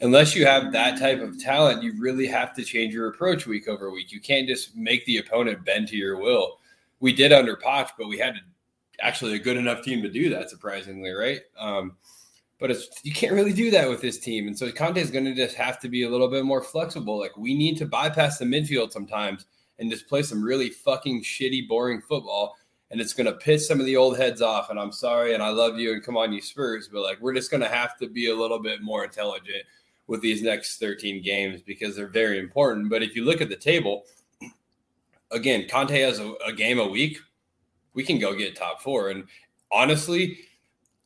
unless 0.02 0.36
you 0.36 0.46
have 0.46 0.72
that 0.72 0.98
type 0.98 1.22
of 1.22 1.40
talent, 1.40 1.84
you 1.84 1.94
really 2.00 2.28
have 2.28 2.54
to 2.56 2.64
change 2.64 2.94
your 2.94 3.08
approach 3.08 3.46
week 3.46 3.68
over 3.68 3.92
week. 3.92 4.12
You 4.12 4.22
can't 4.22 4.48
just 4.48 4.76
make 4.76 5.06
the 5.06 5.18
opponent 5.18 5.66
bend 5.66 5.88
to 5.90 5.98
your 5.98 6.18
will. 6.18 6.60
We 7.00 7.14
did 7.14 7.34
under 7.34 7.56
Poch, 7.56 7.90
but 7.98 8.08
we 8.08 8.18
had 8.18 8.36
actually 9.02 9.36
a 9.36 9.40
good 9.40 9.58
enough 9.58 9.84
team 9.84 10.02
to 10.02 10.10
do 10.10 10.30
that, 10.30 10.50
surprisingly, 10.50 11.12
right? 11.12 11.42
Um, 11.58 11.96
but 12.60 12.72
it's 12.72 12.90
you 13.04 13.14
can't 13.14 13.34
really 13.34 13.54
do 13.54 13.72
that 13.72 13.90
with 13.90 14.02
this 14.02 14.20
team. 14.20 14.48
And 14.48 14.58
so 14.58 14.72
Conte 14.72 15.00
is 15.00 15.12
going 15.12 15.26
to 15.26 15.34
just 15.34 15.56
have 15.56 15.80
to 15.80 15.90
be 15.90 16.04
a 16.04 16.10
little 16.10 16.28
bit 16.28 16.44
more 16.44 16.62
flexible. 16.62 17.18
Like 17.18 17.38
we 17.38 17.56
need 17.56 17.78
to 17.78 17.86
bypass 17.86 18.38
the 18.38 18.46
midfield 18.46 18.92
sometimes 18.92 19.46
and 19.80 19.90
just 19.90 20.10
play 20.10 20.24
some 20.24 20.44
really 20.44 20.70
fucking 20.70 21.24
shitty, 21.24 21.68
boring 21.70 22.02
football. 22.02 22.58
And 22.92 23.00
it's 23.00 23.14
going 23.14 23.28
to 23.28 23.34
piss 23.34 23.68
some 23.68 23.80
of 23.80 23.86
the 23.86 23.96
old 23.96 24.18
heads 24.18 24.42
off. 24.42 24.72
And 24.72 24.80
I'm 24.80 24.92
sorry, 24.92 25.36
and 25.36 25.44
I 25.44 25.50
love 25.50 25.78
you, 25.78 25.94
and 25.94 26.04
come 26.04 26.18
on, 26.18 26.34
you 26.34 26.42
Spurs. 26.42 26.90
But 26.92 27.04
like 27.04 27.22
we're 27.22 27.36
just 27.36 27.52
going 27.52 27.62
to 27.62 27.70
have 27.70 27.98
to 28.00 28.10
be 28.10 28.30
a 28.30 28.36
little 28.36 28.60
bit 28.60 28.82
more 28.82 29.04
intelligent 29.04 29.64
with 30.10 30.22
these 30.22 30.41
next 30.41 30.80
13 30.80 31.22
games 31.22 31.62
because 31.62 31.95
they're 31.95 32.08
very 32.08 32.39
important. 32.39 32.89
But 32.89 33.04
if 33.04 33.15
you 33.15 33.24
look 33.24 33.41
at 33.41 33.50
the 33.50 33.56
table, 33.56 34.06
again, 35.30 35.67
Conte 35.69 35.98
has 36.02 36.17
a, 36.17 36.34
a 36.45 36.52
game 36.52 36.80
a 36.80 36.88
week. 36.88 37.19
We 37.93 38.04
can 38.04 38.17
go 38.17 38.36
get 38.36 38.56
top 38.56 38.82
four. 38.82 39.12
And 39.12 39.26
honestly, 39.72 40.39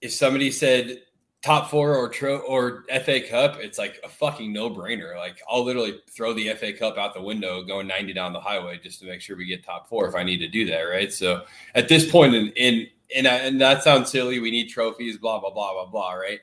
if 0.02 0.14
somebody 0.14 0.50
said 0.52 1.02
top 1.44 1.70
four 1.70 1.98
or 1.98 2.08
tro- 2.08 2.46
or 2.48 2.86
FA 3.04 3.20
Cup, 3.20 3.58
it's 3.60 3.78
like 3.78 4.00
a 4.06 4.10
fucking 4.10 4.54
no 4.54 4.70
brainer. 4.70 5.18
Like 5.18 5.42
I'll 5.50 5.66
literally 5.66 6.00
throw 6.10 6.32
the 6.32 6.54
FA 6.54 6.72
Cup 6.72 6.98
out 6.98 7.14
the 7.14 7.22
window, 7.22 7.62
going 7.62 7.88
90 7.88 8.14
down 8.14 8.32
the 8.32 8.40
highway 8.40 8.80
just 8.82 9.02
to 9.02 9.06
make 9.06 9.20
sure 9.20 9.36
we 9.36 9.46
get 9.46 9.66
top 9.66 9.90
four 9.90 10.08
if 10.08 10.16
I 10.16 10.24
need 10.24 10.38
to 10.38 10.48
do 10.48 10.66
that. 10.68 10.84
Right. 10.84 11.12
So 11.12 11.44
at 11.76 11.90
this 11.90 12.10
point 12.10 12.36
in, 12.36 12.48
in, 12.56 12.88
and, 13.14 13.28
I, 13.28 13.36
and 13.40 13.60
that 13.60 13.84
sounds 13.84 14.10
silly. 14.10 14.40
We 14.40 14.50
need 14.50 14.70
trophies, 14.70 15.18
blah, 15.18 15.42
blah, 15.42 15.52
blah, 15.52 15.74
blah, 15.74 15.88
blah. 15.88 16.14
Right. 16.14 16.40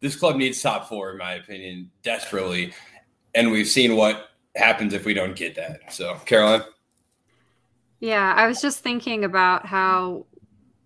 This 0.00 0.16
club 0.16 0.36
needs 0.36 0.60
top 0.60 0.88
four, 0.88 1.10
in 1.10 1.18
my 1.18 1.34
opinion, 1.34 1.90
desperately. 2.02 2.72
And 3.34 3.50
we've 3.50 3.68
seen 3.68 3.96
what 3.96 4.30
happens 4.56 4.94
if 4.94 5.04
we 5.04 5.14
don't 5.14 5.36
get 5.36 5.54
that. 5.56 5.92
So, 5.92 6.18
Caroline. 6.24 6.62
Yeah, 8.00 8.32
I 8.34 8.46
was 8.46 8.62
just 8.62 8.80
thinking 8.80 9.24
about 9.24 9.66
how 9.66 10.26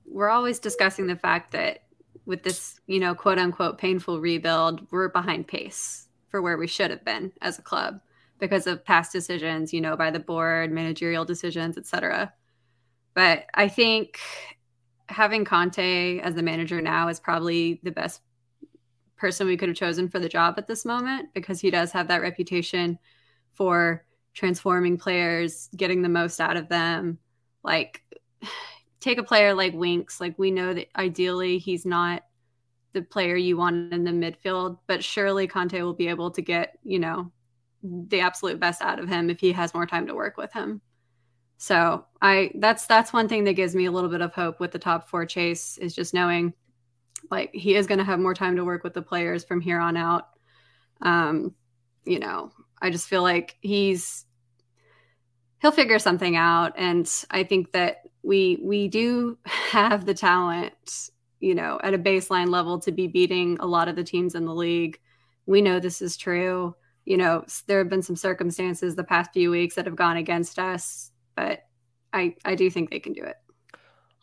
we're 0.04 0.28
always 0.28 0.58
discussing 0.58 1.06
the 1.06 1.16
fact 1.16 1.52
that 1.52 1.84
with 2.26 2.42
this, 2.42 2.80
you 2.86 2.98
know, 2.98 3.14
quote 3.14 3.38
unquote 3.38 3.78
painful 3.78 4.20
rebuild, 4.20 4.86
we're 4.90 5.08
behind 5.08 5.46
pace 5.46 6.08
for 6.28 6.42
where 6.42 6.56
we 6.56 6.66
should 6.66 6.90
have 6.90 7.04
been 7.04 7.32
as 7.40 7.58
a 7.58 7.62
club 7.62 8.00
because 8.40 8.66
of 8.66 8.84
past 8.84 9.12
decisions, 9.12 9.72
you 9.72 9.80
know, 9.80 9.96
by 9.96 10.10
the 10.10 10.18
board, 10.18 10.72
managerial 10.72 11.24
decisions, 11.24 11.78
etc. 11.78 12.32
But 13.14 13.46
I 13.54 13.68
think 13.68 14.18
having 15.08 15.44
Conte 15.44 16.18
as 16.18 16.34
the 16.34 16.42
manager 16.42 16.80
now 16.80 17.08
is 17.08 17.20
probably 17.20 17.80
the 17.84 17.92
best 17.92 18.20
person 19.24 19.46
we 19.46 19.56
could 19.56 19.70
have 19.70 19.78
chosen 19.78 20.06
for 20.06 20.18
the 20.18 20.28
job 20.28 20.56
at 20.58 20.66
this 20.66 20.84
moment 20.84 21.30
because 21.32 21.58
he 21.58 21.70
does 21.70 21.90
have 21.90 22.08
that 22.08 22.20
reputation 22.20 22.98
for 23.54 24.04
transforming 24.34 24.98
players, 24.98 25.70
getting 25.74 26.02
the 26.02 26.10
most 26.10 26.42
out 26.42 26.58
of 26.58 26.68
them. 26.68 27.18
Like, 27.62 28.02
take 29.00 29.16
a 29.16 29.22
player 29.22 29.54
like 29.54 29.72
Winks. 29.72 30.20
Like, 30.20 30.38
we 30.38 30.50
know 30.50 30.74
that 30.74 30.88
ideally 30.94 31.56
he's 31.56 31.86
not 31.86 32.22
the 32.92 33.00
player 33.00 33.34
you 33.34 33.56
want 33.56 33.94
in 33.94 34.04
the 34.04 34.10
midfield, 34.10 34.76
but 34.86 35.02
surely 35.02 35.46
Conte 35.46 35.80
will 35.80 35.94
be 35.94 36.08
able 36.08 36.30
to 36.32 36.42
get, 36.42 36.78
you 36.82 36.98
know, 36.98 37.32
the 37.82 38.20
absolute 38.20 38.60
best 38.60 38.82
out 38.82 38.98
of 38.98 39.08
him 39.08 39.30
if 39.30 39.40
he 39.40 39.52
has 39.52 39.72
more 39.72 39.86
time 39.86 40.06
to 40.06 40.14
work 40.14 40.36
with 40.36 40.52
him. 40.52 40.82
So 41.56 42.04
I 42.20 42.50
that's 42.56 42.84
that's 42.86 43.14
one 43.14 43.28
thing 43.28 43.44
that 43.44 43.54
gives 43.54 43.74
me 43.74 43.86
a 43.86 43.90
little 43.90 44.10
bit 44.10 44.20
of 44.20 44.34
hope 44.34 44.60
with 44.60 44.70
the 44.70 44.78
top 44.78 45.08
four 45.08 45.24
chase 45.24 45.78
is 45.78 45.94
just 45.94 46.12
knowing 46.12 46.52
like 47.30 47.50
he 47.52 47.74
is 47.74 47.86
going 47.86 47.98
to 47.98 48.04
have 48.04 48.20
more 48.20 48.34
time 48.34 48.56
to 48.56 48.64
work 48.64 48.84
with 48.84 48.94
the 48.94 49.02
players 49.02 49.44
from 49.44 49.60
here 49.60 49.80
on 49.80 49.96
out. 49.96 50.28
Um, 51.02 51.54
you 52.04 52.18
know, 52.18 52.52
I 52.80 52.90
just 52.90 53.08
feel 53.08 53.22
like 53.22 53.56
he's 53.60 54.24
he'll 55.60 55.72
figure 55.72 55.98
something 55.98 56.36
out, 56.36 56.74
and 56.76 57.10
I 57.30 57.44
think 57.44 57.72
that 57.72 58.02
we 58.22 58.58
we 58.62 58.88
do 58.88 59.38
have 59.44 60.06
the 60.06 60.14
talent, 60.14 61.10
you 61.40 61.54
know, 61.54 61.80
at 61.82 61.94
a 61.94 61.98
baseline 61.98 62.48
level 62.48 62.78
to 62.80 62.92
be 62.92 63.06
beating 63.06 63.56
a 63.60 63.66
lot 63.66 63.88
of 63.88 63.96
the 63.96 64.04
teams 64.04 64.34
in 64.34 64.44
the 64.44 64.54
league. 64.54 64.98
We 65.46 65.62
know 65.62 65.80
this 65.80 66.02
is 66.02 66.16
true. 66.16 66.74
You 67.04 67.18
know, 67.18 67.44
there 67.66 67.78
have 67.78 67.90
been 67.90 68.02
some 68.02 68.16
circumstances 68.16 68.96
the 68.96 69.04
past 69.04 69.32
few 69.32 69.50
weeks 69.50 69.74
that 69.74 69.84
have 69.86 69.96
gone 69.96 70.16
against 70.16 70.58
us, 70.58 71.10
but 71.36 71.60
I 72.12 72.36
I 72.44 72.54
do 72.54 72.70
think 72.70 72.90
they 72.90 73.00
can 73.00 73.12
do 73.12 73.22
it. 73.22 73.36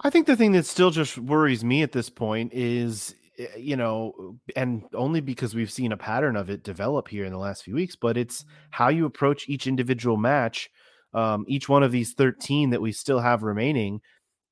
I 0.04 0.10
think 0.10 0.28
the 0.28 0.36
thing 0.36 0.52
that 0.54 0.66
still 0.66 0.92
just 0.92 1.18
worries 1.18 1.64
me 1.64 1.84
at 1.84 1.92
this 1.92 2.10
point 2.10 2.54
is, 2.54 3.16
eh, 3.38 3.48
you 3.58 3.76
know, 3.76 4.36
and 4.56 4.84
only 4.94 5.22
because 5.22 5.54
we've 5.54 5.72
seen 5.72 5.92
a 5.92 5.98
pattern 5.98 6.36
of 6.36 6.50
it 6.50 6.64
develop 6.64 7.08
here 7.08 7.26
in 7.26 7.32
the 7.32 7.38
last 7.38 7.64
few 7.64 7.76
weeks, 7.76 7.96
but 7.96 8.18
it's 8.18 8.44
how 8.72 8.90
you 8.90 9.06
approach 9.06 9.48
each 9.48 9.68
individual 9.68 10.18
match, 10.18 10.70
um, 11.14 11.46
each 11.48 11.70
one 11.70 11.84
of 11.84 11.92
these 11.92 12.14
13 12.14 12.72
that 12.72 12.82
we 12.82 12.92
still 12.92 13.20
have 13.20 13.44
remaining, 13.44 14.02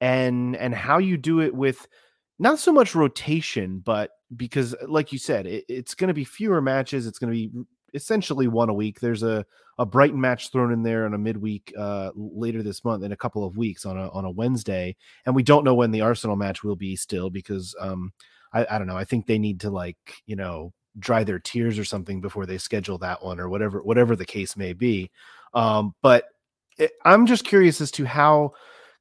and 0.02 0.56
and 0.56 0.74
how 0.76 1.00
you 1.00 1.18
do 1.18 1.42
it 1.42 1.54
with 1.54 1.88
not 2.38 2.60
so 2.60 2.72
much 2.72 2.96
rotation, 2.96 3.80
but 3.80 4.12
because, 4.36 4.76
like 4.88 5.12
you 5.12 5.18
said, 5.18 5.46
it, 5.48 5.66
it's 5.68 5.96
going 5.96 6.08
to 6.10 6.14
be 6.14 6.24
fewer 6.24 6.62
matches. 6.62 7.08
It's 7.08 7.20
going 7.20 7.34
to 7.34 7.38
be 7.38 7.52
essentially 7.94 8.48
one 8.48 8.70
a 8.70 8.74
week. 8.74 9.00
There's 9.00 9.24
a 9.24 9.46
a 9.78 9.86
Brighton 9.86 10.20
match 10.20 10.52
thrown 10.52 10.74
in 10.74 10.84
there 10.84 11.06
on 11.06 11.14
a 11.14 11.18
midweek 11.18 11.74
uh, 11.78 12.12
later 12.14 12.62
this 12.62 12.84
month 12.84 13.04
in 13.04 13.14
a 13.14 13.18
couple 13.18 13.46
of 13.46 13.58
weeks 13.58 13.86
on 13.86 13.98
a 13.98 14.10
on 14.10 14.26
a 14.26 14.32
Wednesday, 14.32 14.96
and 15.26 15.36
we 15.36 15.44
don't 15.44 15.64
know 15.64 15.74
when 15.74 15.92
the 15.92 16.02
Arsenal 16.02 16.36
match 16.36 16.64
will 16.64 16.76
be 16.76 16.96
still 16.96 17.30
because 17.30 17.76
um, 17.80 18.12
I, 18.54 18.66
I 18.70 18.78
don't 18.78 18.88
know. 18.88 18.98
I 18.98 19.06
think 19.06 19.26
they 19.26 19.40
need 19.40 19.62
to 19.62 19.70
like 19.70 19.98
you 20.26 20.36
know 20.36 20.74
dry 20.98 21.24
their 21.24 21.40
tears 21.40 21.80
or 21.80 21.86
something 21.86 22.20
before 22.20 22.46
they 22.46 22.58
schedule 22.58 22.98
that 22.98 23.24
one 23.24 23.40
or 23.40 23.48
whatever 23.50 23.82
whatever 23.82 24.16
the 24.16 24.26
case 24.26 24.58
may 24.58 24.74
be. 24.74 25.12
Um, 25.54 25.96
but 26.02 26.26
it, 26.78 26.92
I'm 27.06 27.26
just 27.26 27.46
curious 27.46 27.80
as 27.80 27.92
to 27.92 28.06
how 28.06 28.54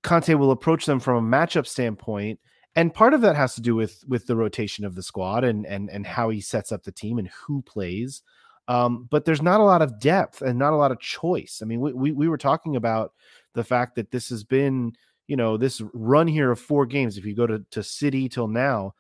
Conte 0.03 0.33
will 0.35 0.53
approach 0.53 0.87
them 0.87 1.01
from 1.01 1.17
a 1.33 1.37
matchup 1.37 1.67
standpoint 1.67 2.39
and 2.79 2.95
part 2.95 3.13
of 3.13 3.23
that 3.23 3.35
has 3.35 3.57
to 3.57 3.61
do 3.61 3.75
with 3.75 4.05
with 4.07 4.27
the 4.29 4.37
rotation 4.37 4.85
of 4.85 4.95
the 4.95 5.03
squad 5.03 5.43
and 5.43 5.67
and 5.67 5.91
and 5.91 6.07
how 6.07 6.29
he 6.29 6.41
sets 6.41 6.71
up 6.71 6.85
the 6.85 6.93
team 6.93 7.19
and 7.19 7.29
who 7.29 7.61
plays 7.63 8.23
um, 8.69 9.09
but 9.11 9.25
there's 9.25 9.43
not 9.43 9.61
a 9.61 9.65
lot 9.65 9.83
of 9.83 9.99
depth 9.99 10.43
and 10.43 10.59
not 10.59 10.75
a 10.75 10.77
lot 10.77 10.93
of 10.93 11.01
choice. 11.01 11.61
I 11.63 11.65
mean, 11.65 11.81
we, 11.81 11.93
we, 11.95 12.13
we 12.13 12.29
were 12.29 12.39
talking 12.39 12.77
about 12.77 13.13
the 13.55 13.65
fact 13.65 13.97
that 13.97 14.11
this 14.11 14.29
has 14.29 14.45
been, 14.45 14.93
you 15.27 15.37
know, 15.37 15.57
this 15.57 15.83
run 15.95 16.29
here 16.29 16.51
of 16.51 16.61
four 16.61 16.85
games. 16.85 17.17
If 17.17 17.25
you 17.25 17.35
go 17.35 17.47
to, 17.47 17.65
to 17.71 17.83
City 17.83 18.29
till 18.29 18.47
now, 18.47 18.95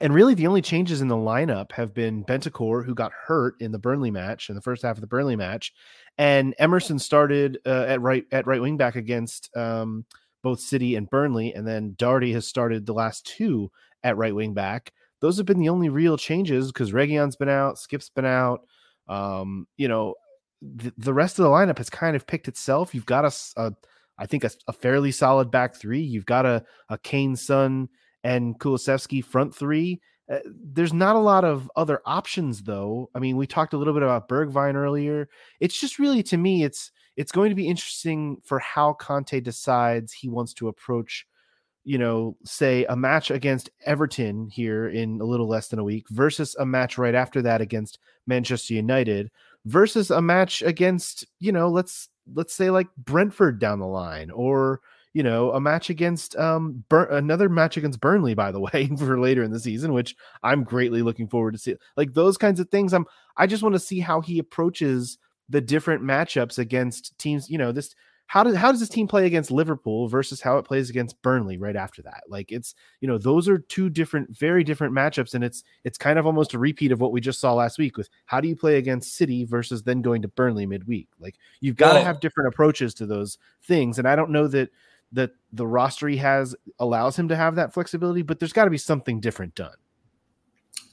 and 0.00 0.12
really 0.12 0.34
the 0.34 0.48
only 0.48 0.60
changes 0.60 1.00
in 1.00 1.06
the 1.06 1.14
lineup 1.14 1.70
have 1.70 1.94
been 1.94 2.24
Bentancur, 2.24 2.84
who 2.84 2.96
got 2.96 3.12
hurt 3.12 3.54
in 3.60 3.70
the 3.70 3.78
Burnley 3.78 4.10
match 4.10 4.48
in 4.48 4.56
the 4.56 4.60
first 4.60 4.82
half 4.82 4.96
of 4.96 5.00
the 5.00 5.06
Burnley 5.06 5.36
match, 5.36 5.72
and 6.18 6.52
Emerson 6.58 6.98
started 6.98 7.58
uh, 7.64 7.84
at 7.86 8.00
right 8.00 8.24
at 8.32 8.44
right 8.48 8.60
wing 8.60 8.76
back 8.76 8.96
against 8.96 9.56
um, 9.56 10.04
both 10.42 10.58
City 10.58 10.96
and 10.96 11.08
Burnley, 11.08 11.54
and 11.54 11.64
then 11.64 11.94
Doherty 11.96 12.32
has 12.32 12.48
started 12.48 12.86
the 12.86 12.92
last 12.92 13.24
two 13.24 13.70
at 14.02 14.16
right 14.16 14.34
wing 14.34 14.52
back 14.52 14.92
those 15.24 15.38
have 15.38 15.46
been 15.46 15.58
the 15.58 15.70
only 15.70 15.88
real 15.88 16.18
changes 16.18 16.70
because 16.70 16.92
Reguilón's 16.92 17.34
been 17.34 17.48
out, 17.48 17.78
Skip's 17.78 18.10
been 18.10 18.26
out. 18.26 18.60
Um, 19.08 19.66
you 19.78 19.88
know, 19.88 20.16
the, 20.60 21.14
rest 21.14 21.38
of 21.38 21.44
the 21.44 21.48
lineup 21.48 21.78
has 21.78 21.88
kind 21.88 22.14
of 22.14 22.26
picked 22.26 22.46
itself. 22.46 22.94
You've 22.94 23.06
got 23.06 23.24
a, 23.24 23.34
a 23.56 23.72
I 24.18 24.26
think 24.26 24.44
a, 24.44 24.50
a, 24.68 24.74
fairly 24.74 25.12
solid 25.12 25.50
back 25.50 25.76
three. 25.76 26.02
You've 26.02 26.26
got 26.26 26.44
a 26.44 26.62
a 26.90 26.98
Kane, 26.98 27.36
Son, 27.36 27.88
and 28.22 28.58
Kulusevski 28.60 29.24
front 29.24 29.54
three. 29.54 30.02
Uh, 30.30 30.40
there's 30.44 30.92
not 30.92 31.16
a 31.16 31.20
lot 31.20 31.42
of 31.42 31.70
other 31.74 32.02
options 32.04 32.62
though. 32.62 33.08
I 33.14 33.18
mean, 33.18 33.38
we 33.38 33.46
talked 33.46 33.72
a 33.72 33.78
little 33.78 33.94
bit 33.94 34.02
about 34.02 34.28
Bergwijn 34.28 34.74
earlier. 34.74 35.30
It's 35.58 35.80
just 35.80 35.98
really 35.98 36.22
to 36.24 36.36
me, 36.36 36.64
it's 36.64 36.92
it's 37.16 37.32
going 37.32 37.48
to 37.48 37.56
be 37.56 37.66
interesting 37.66 38.42
for 38.44 38.58
how 38.58 38.92
Conte 38.92 39.40
decides 39.40 40.12
he 40.12 40.28
wants 40.28 40.52
to 40.54 40.68
approach 40.68 41.26
you 41.84 41.98
know, 41.98 42.36
say 42.44 42.84
a 42.86 42.96
match 42.96 43.30
against 43.30 43.70
Everton 43.84 44.48
here 44.48 44.88
in 44.88 45.20
a 45.20 45.24
little 45.24 45.46
less 45.46 45.68
than 45.68 45.78
a 45.78 45.84
week 45.84 46.06
versus 46.10 46.56
a 46.58 46.66
match 46.66 46.98
right 46.98 47.14
after 47.14 47.42
that 47.42 47.60
against 47.60 47.98
Manchester 48.26 48.74
United 48.74 49.30
versus 49.66 50.10
a 50.10 50.20
match 50.20 50.62
against, 50.62 51.26
you 51.40 51.52
know, 51.52 51.68
let's 51.68 52.08
let's 52.34 52.54
say 52.54 52.70
like 52.70 52.88
Brentford 52.96 53.58
down 53.58 53.80
the 53.80 53.86
line 53.86 54.30
or 54.30 54.80
you 55.12 55.22
know, 55.22 55.52
a 55.52 55.60
match 55.60 55.90
against 55.90 56.34
um 56.36 56.84
Bur- 56.88 57.04
another 57.04 57.48
match 57.48 57.76
against 57.76 58.00
Burnley, 58.00 58.34
by 58.34 58.50
the 58.50 58.60
way, 58.72 58.90
for 58.98 59.20
later 59.20 59.42
in 59.42 59.52
the 59.52 59.60
season, 59.60 59.92
which 59.92 60.16
I'm 60.42 60.64
greatly 60.64 61.02
looking 61.02 61.28
forward 61.28 61.52
to 61.52 61.58
see. 61.58 61.76
Like 61.96 62.14
those 62.14 62.36
kinds 62.36 62.60
of 62.60 62.68
things. 62.68 62.92
I'm 62.92 63.06
I 63.36 63.46
just 63.46 63.62
want 63.62 63.74
to 63.74 63.78
see 63.80 64.00
how 64.00 64.20
he 64.20 64.38
approaches 64.38 65.18
the 65.48 65.60
different 65.60 66.02
matchups 66.02 66.58
against 66.58 67.16
teams. 67.18 67.48
You 67.48 67.58
know, 67.58 67.72
this 67.72 67.94
how 68.26 68.42
does 68.42 68.56
how 68.56 68.70
does 68.70 68.80
this 68.80 68.88
team 68.88 69.06
play 69.06 69.26
against 69.26 69.50
Liverpool 69.50 70.08
versus 70.08 70.40
how 70.40 70.58
it 70.58 70.64
plays 70.64 70.90
against 70.90 71.20
Burnley 71.22 71.58
right 71.58 71.76
after 71.76 72.02
that? 72.02 72.22
Like 72.28 72.50
it's 72.50 72.74
you 73.00 73.08
know 73.08 73.18
those 73.18 73.48
are 73.48 73.58
two 73.58 73.90
different, 73.90 74.36
very 74.36 74.64
different 74.64 74.94
matchups, 74.94 75.34
and 75.34 75.44
it's 75.44 75.62
it's 75.84 75.98
kind 75.98 76.18
of 76.18 76.26
almost 76.26 76.54
a 76.54 76.58
repeat 76.58 76.90
of 76.90 77.00
what 77.00 77.12
we 77.12 77.20
just 77.20 77.40
saw 77.40 77.52
last 77.54 77.78
week 77.78 77.96
with 77.96 78.08
how 78.26 78.40
do 78.40 78.48
you 78.48 78.56
play 78.56 78.76
against 78.76 79.14
City 79.14 79.44
versus 79.44 79.82
then 79.82 80.02
going 80.02 80.22
to 80.22 80.28
Burnley 80.28 80.66
midweek? 80.66 81.08
Like 81.18 81.36
you've 81.60 81.76
got 81.76 81.94
to 81.94 82.00
have 82.00 82.20
different 82.20 82.48
approaches 82.48 82.94
to 82.94 83.06
those 83.06 83.38
things, 83.62 83.98
and 83.98 84.08
I 84.08 84.16
don't 84.16 84.30
know 84.30 84.48
that 84.48 84.70
that 85.12 85.30
the 85.52 85.66
roster 85.66 86.08
he 86.08 86.16
has 86.16 86.56
allows 86.80 87.16
him 87.16 87.28
to 87.28 87.36
have 87.36 87.54
that 87.56 87.72
flexibility, 87.72 88.22
but 88.22 88.40
there's 88.40 88.52
got 88.52 88.64
to 88.64 88.70
be 88.70 88.78
something 88.78 89.20
different 89.20 89.54
done. 89.54 89.76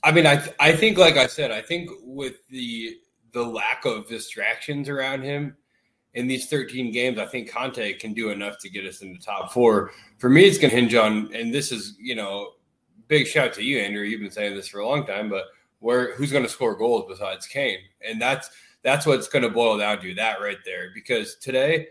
I 0.03 0.11
mean, 0.11 0.25
I 0.25 0.35
th- 0.35 0.55
I 0.59 0.73
think 0.73 0.97
like 0.97 1.17
I 1.17 1.27
said, 1.27 1.51
I 1.51 1.61
think 1.61 1.89
with 2.03 2.45
the 2.49 2.97
the 3.31 3.43
lack 3.43 3.85
of 3.85 4.07
distractions 4.07 4.89
around 4.89 5.21
him 5.21 5.55
in 6.13 6.27
these 6.27 6.47
13 6.47 6.91
games, 6.91 7.17
I 7.17 7.25
think 7.25 7.49
Conte 7.49 7.93
can 7.93 8.13
do 8.13 8.29
enough 8.29 8.57
to 8.59 8.69
get 8.69 8.85
us 8.85 9.01
in 9.01 9.13
the 9.13 9.19
top 9.19 9.51
four. 9.51 9.91
For 10.17 10.29
me, 10.29 10.43
it's 10.45 10.57
going 10.57 10.71
to 10.71 10.75
hinge 10.75 10.93
on, 10.95 11.33
and 11.33 11.53
this 11.53 11.71
is, 11.71 11.95
you 11.99 12.15
know, 12.15 12.53
big 13.07 13.27
shout 13.27 13.53
to 13.53 13.63
you, 13.63 13.79
Andrew. 13.79 14.03
You've 14.03 14.21
been 14.21 14.31
saying 14.31 14.55
this 14.55 14.67
for 14.67 14.79
a 14.79 14.87
long 14.87 15.05
time, 15.05 15.29
but 15.29 15.45
where 15.79 16.15
who's 16.15 16.31
going 16.31 16.43
to 16.43 16.49
score 16.49 16.75
goals 16.75 17.05
besides 17.09 17.47
Kane? 17.47 17.79
And 18.07 18.21
that's 18.21 18.49
that's 18.83 19.05
what's 19.05 19.27
going 19.27 19.43
to 19.43 19.49
boil 19.49 19.77
down 19.77 20.01
to 20.01 20.13
that 20.15 20.41
right 20.41 20.57
there. 20.65 20.89
Because 20.93 21.35
today, 21.35 21.87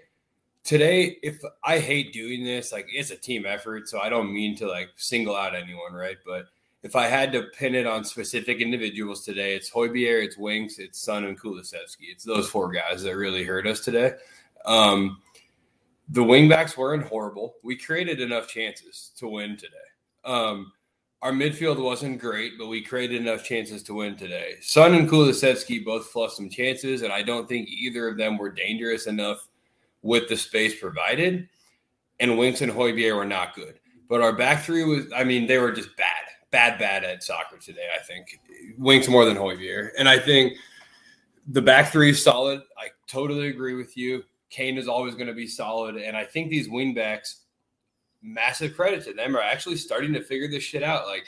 today, 0.64 1.18
if 1.22 1.40
I 1.64 1.78
hate 1.78 2.12
doing 2.12 2.44
this, 2.44 2.72
like 2.72 2.86
it's 2.92 3.10
a 3.10 3.16
team 3.16 3.46
effort, 3.46 3.88
so 3.88 4.00
I 4.00 4.08
don't 4.08 4.32
mean 4.32 4.56
to 4.56 4.68
like 4.68 4.90
single 4.96 5.36
out 5.36 5.54
anyone, 5.54 5.92
right? 5.92 6.16
But 6.26 6.46
if 6.82 6.96
I 6.96 7.06
had 7.06 7.32
to 7.32 7.42
pin 7.42 7.74
it 7.74 7.86
on 7.86 8.04
specific 8.04 8.60
individuals 8.60 9.24
today, 9.24 9.54
it's 9.54 9.70
Højbjerg, 9.70 10.24
it's 10.24 10.38
Winks, 10.38 10.78
it's 10.78 11.00
Son, 11.00 11.24
and 11.24 11.38
Kulusevski. 11.38 12.08
It's 12.10 12.24
those 12.24 12.48
four 12.48 12.70
guys 12.70 13.02
that 13.02 13.16
really 13.16 13.44
hurt 13.44 13.66
us 13.66 13.80
today. 13.80 14.12
Um, 14.64 15.20
the 16.08 16.22
wingbacks 16.22 16.76
weren't 16.76 17.06
horrible. 17.06 17.54
We 17.62 17.76
created 17.76 18.20
enough 18.20 18.48
chances 18.48 19.12
to 19.16 19.28
win 19.28 19.56
today. 19.56 19.76
Um, 20.24 20.72
our 21.22 21.32
midfield 21.32 21.82
wasn't 21.82 22.18
great, 22.18 22.54
but 22.58 22.68
we 22.68 22.82
created 22.82 23.20
enough 23.20 23.44
chances 23.44 23.82
to 23.84 23.94
win 23.94 24.16
today. 24.16 24.54
Son 24.62 24.94
and 24.94 25.08
Kulusevski 25.08 25.84
both 25.84 26.06
fluffed 26.06 26.34
some 26.34 26.48
chances, 26.48 27.02
and 27.02 27.12
I 27.12 27.22
don't 27.22 27.46
think 27.46 27.68
either 27.68 28.08
of 28.08 28.16
them 28.16 28.38
were 28.38 28.50
dangerous 28.50 29.06
enough 29.06 29.46
with 30.00 30.30
the 30.30 30.36
space 30.36 30.80
provided. 30.80 31.46
And 32.20 32.38
Winks 32.38 32.62
and 32.62 32.72
Højbjerg 32.72 33.16
were 33.16 33.26
not 33.26 33.54
good. 33.54 33.78
But 34.08 34.22
our 34.22 34.32
back 34.32 34.64
three 34.64 34.82
was, 34.82 35.12
I 35.14 35.24
mean, 35.24 35.46
they 35.46 35.58
were 35.58 35.72
just 35.72 35.94
bad 35.96 36.29
bad, 36.50 36.78
bad 36.78 37.04
at 37.04 37.22
soccer 37.22 37.56
today. 37.58 37.88
I 37.94 38.02
think 38.02 38.40
Winks 38.78 39.08
more 39.08 39.24
than 39.24 39.36
Højbjerg, 39.36 39.90
and 39.98 40.08
I 40.08 40.18
think 40.18 40.54
the 41.46 41.62
back 41.62 41.92
three 41.92 42.10
is 42.10 42.22
solid. 42.22 42.62
I 42.78 42.88
totally 43.06 43.48
agree 43.48 43.74
with 43.74 43.96
you. 43.96 44.24
Kane 44.50 44.78
is 44.78 44.88
always 44.88 45.14
going 45.14 45.28
to 45.28 45.34
be 45.34 45.46
solid, 45.46 45.96
and 45.96 46.16
I 46.16 46.24
think 46.24 46.50
these 46.50 46.68
wingbacks, 46.68 47.40
massive 48.22 48.74
credit 48.74 49.04
to 49.04 49.12
them, 49.12 49.36
are 49.36 49.42
actually 49.42 49.76
starting 49.76 50.12
to 50.12 50.22
figure 50.22 50.48
this 50.48 50.62
shit 50.62 50.82
out. 50.82 51.06
Like 51.06 51.26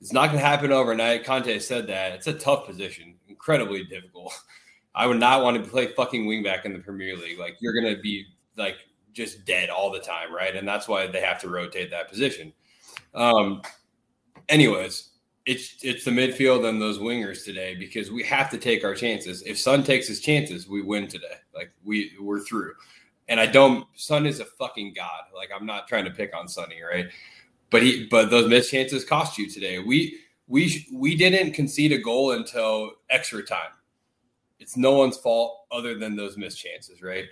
it's 0.00 0.12
not 0.12 0.26
going 0.26 0.38
to 0.38 0.46
happen 0.46 0.72
overnight. 0.72 1.24
Conte 1.24 1.58
said 1.60 1.86
that 1.86 2.12
it's 2.12 2.26
a 2.26 2.34
tough 2.34 2.66
position, 2.66 3.14
incredibly 3.28 3.84
difficult. 3.84 4.32
I 4.94 5.06
would 5.06 5.18
not 5.18 5.42
want 5.42 5.62
to 5.62 5.68
play 5.68 5.88
fucking 5.88 6.26
wingback 6.26 6.64
in 6.64 6.72
the 6.72 6.78
Premier 6.78 7.16
League. 7.16 7.38
Like 7.38 7.56
you're 7.60 7.72
going 7.72 7.94
to 7.94 8.00
be 8.00 8.26
like 8.56 8.76
just 9.12 9.44
dead 9.44 9.70
all 9.70 9.90
the 9.90 9.98
time, 9.98 10.32
right? 10.32 10.54
And 10.54 10.68
that's 10.68 10.86
why 10.86 11.06
they 11.06 11.20
have 11.20 11.40
to 11.40 11.48
rotate 11.48 11.90
that 11.90 12.08
position. 12.08 12.52
Um, 13.14 13.62
anyways, 14.48 15.10
it's 15.46 15.76
it's 15.82 16.04
the 16.04 16.10
midfield 16.10 16.68
and 16.68 16.80
those 16.80 16.98
wingers 16.98 17.44
today 17.44 17.74
because 17.74 18.10
we 18.10 18.22
have 18.24 18.50
to 18.50 18.58
take 18.58 18.84
our 18.84 18.94
chances. 18.94 19.42
If 19.42 19.58
Son 19.58 19.84
takes 19.84 20.08
his 20.08 20.20
chances, 20.20 20.68
we 20.68 20.82
win 20.82 21.06
today. 21.06 21.36
Like 21.54 21.70
we 21.84 22.12
we're 22.20 22.40
through. 22.40 22.72
And 23.28 23.38
I 23.38 23.46
don't 23.46 23.86
Son 23.94 24.26
is 24.26 24.40
a 24.40 24.44
fucking 24.44 24.94
god. 24.94 25.24
Like 25.34 25.50
I'm 25.54 25.66
not 25.66 25.86
trying 25.86 26.04
to 26.06 26.10
pick 26.10 26.34
on 26.34 26.48
Sonny, 26.48 26.80
right? 26.82 27.08
But 27.70 27.82
he 27.82 28.06
but 28.10 28.30
those 28.30 28.48
missed 28.48 28.70
chances 28.70 29.04
cost 29.04 29.36
you 29.36 29.48
today. 29.50 29.78
We 29.80 30.18
we 30.46 30.86
we 30.92 31.14
didn't 31.16 31.52
concede 31.52 31.92
a 31.92 31.98
goal 31.98 32.32
until 32.32 32.92
extra 33.10 33.42
time. 33.42 33.72
It's 34.60 34.76
no 34.76 34.92
one's 34.92 35.18
fault 35.18 35.66
other 35.70 35.98
than 35.98 36.16
those 36.16 36.38
missed 36.38 36.58
chances, 36.58 37.02
right? 37.02 37.26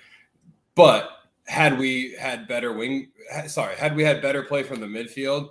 But 0.75 1.11
had 1.47 1.79
we 1.79 2.15
had 2.19 2.47
better 2.47 2.75
wing 2.75 3.11
sorry, 3.47 3.75
had 3.77 3.97
we 3.97 4.05
had 4.05 4.21
better 4.21 4.43
play 4.43 4.63
from 4.63 4.81
the 4.81 4.87
midfield, 4.87 5.51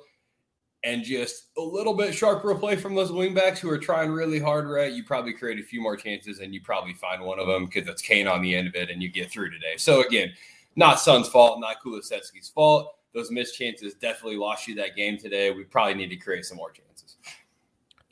and 0.83 1.03
just 1.03 1.47
a 1.57 1.61
little 1.61 1.93
bit 1.93 2.13
sharper 2.13 2.55
play 2.55 2.75
from 2.75 2.95
those 2.95 3.11
wingbacks 3.11 3.59
who 3.59 3.69
are 3.69 3.77
trying 3.77 4.11
really 4.11 4.39
hard, 4.39 4.67
right? 4.67 4.91
You 4.91 5.03
probably 5.03 5.33
create 5.33 5.59
a 5.59 5.63
few 5.63 5.81
more 5.81 5.95
chances 5.95 6.39
and 6.39 6.53
you 6.53 6.61
probably 6.61 6.93
find 6.93 7.23
one 7.23 7.39
of 7.39 7.47
them 7.47 7.65
because 7.65 7.85
that's 7.85 8.01
Kane 8.01 8.27
on 8.27 8.41
the 8.41 8.55
end 8.55 8.67
of 8.67 8.75
it 8.75 8.89
and 8.89 9.01
you 9.01 9.09
get 9.09 9.29
through 9.29 9.51
today. 9.51 9.75
So 9.77 10.03
again, 10.03 10.31
not 10.75 10.99
Son's 10.99 11.27
fault, 11.27 11.59
not 11.59 11.77
Kulusevski's 11.83 12.49
fault. 12.49 12.95
Those 13.13 13.29
missed 13.29 13.57
chances 13.57 13.93
definitely 13.93 14.37
lost 14.37 14.67
you 14.67 14.75
that 14.75 14.95
game 14.95 15.17
today. 15.17 15.51
We 15.51 15.65
probably 15.65 15.95
need 15.95 16.09
to 16.09 16.15
create 16.15 16.45
some 16.45 16.57
more 16.57 16.71
chances. 16.71 17.17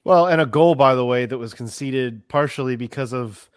Well, 0.03 0.27
and 0.27 0.41
a 0.41 0.45
goal, 0.45 0.75
by 0.75 0.93
the 0.93 1.05
way, 1.05 1.25
that 1.25 1.38
was 1.38 1.53
conceded 1.53 2.27
partially 2.27 2.75
because 2.75 3.13
of 3.13 3.49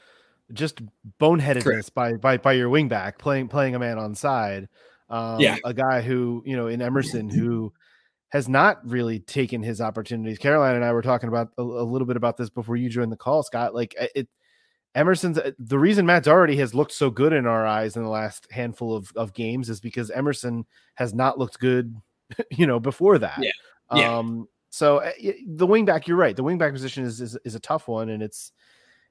just 0.52 0.80
boneheadedness 1.20 1.92
by 1.92 2.14
by 2.14 2.36
by 2.36 2.52
your 2.52 2.68
wingback 2.68 3.18
playing 3.18 3.48
playing 3.48 3.74
a 3.74 3.78
man 3.78 3.98
on 3.98 4.14
side. 4.14 4.68
Um, 5.08 5.40
yeah, 5.40 5.56
a 5.64 5.74
guy 5.74 6.00
who 6.00 6.42
you 6.46 6.56
know 6.56 6.68
in 6.68 6.82
Emerson 6.82 7.28
who 7.28 7.72
has 8.32 8.48
not 8.48 8.78
really 8.88 9.18
taken 9.18 9.62
his 9.62 9.82
opportunities. 9.82 10.38
Caroline 10.38 10.74
and 10.74 10.84
I 10.84 10.92
were 10.92 11.02
talking 11.02 11.28
about 11.28 11.50
a, 11.58 11.62
a, 11.62 11.84
little 11.84 12.06
bit 12.06 12.16
about 12.16 12.38
this 12.38 12.48
before 12.48 12.76
you 12.76 12.88
joined 12.88 13.12
the 13.12 13.16
call, 13.16 13.42
Scott. 13.42 13.74
Like 13.74 13.94
it, 14.14 14.26
Emerson's 14.94 15.36
uh, 15.36 15.50
the 15.58 15.78
reason 15.78 16.06
Matt 16.06 16.24
Doherty 16.24 16.56
has 16.56 16.74
looked 16.74 16.92
so 16.92 17.10
good 17.10 17.34
in 17.34 17.46
our 17.46 17.66
eyes 17.66 17.94
in 17.94 18.02
the 18.02 18.08
last 18.08 18.50
handful 18.50 18.96
of, 18.96 19.12
of 19.16 19.34
games 19.34 19.68
is 19.68 19.80
because 19.80 20.10
Emerson 20.10 20.64
has 20.94 21.12
not 21.12 21.38
looked 21.38 21.60
good, 21.60 21.94
you 22.50 22.66
know, 22.66 22.80
before 22.80 23.18
that. 23.18 23.38
Yeah. 23.38 23.50
yeah. 23.94 24.16
Um, 24.16 24.48
so 24.70 24.98
uh, 24.98 25.12
the 25.46 25.66
wingback, 25.66 26.06
you're 26.06 26.16
right. 26.16 26.34
The 26.34 26.42
wingback 26.42 26.72
position 26.72 27.04
is, 27.04 27.20
is, 27.20 27.36
is 27.44 27.54
a 27.54 27.60
tough 27.60 27.86
one, 27.86 28.08
and 28.08 28.22
it's. 28.22 28.52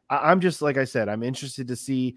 I'm 0.10 0.42
just 0.42 0.64
like 0.64 0.78
I 0.78 0.84
said, 0.84 1.08
I'm 1.08 1.24
interested 1.24 1.68
to 1.68 1.76
see 1.76 2.16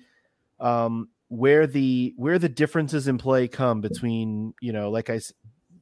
um, 0.58 1.10
where 1.28 1.66
the 1.66 2.14
where 2.16 2.38
the 2.38 2.48
differences 2.48 3.08
in 3.08 3.18
play 3.18 3.46
come 3.46 3.82
between 3.82 4.54
you 4.62 4.72
know, 4.72 4.90
like 4.90 5.10
I 5.10 5.20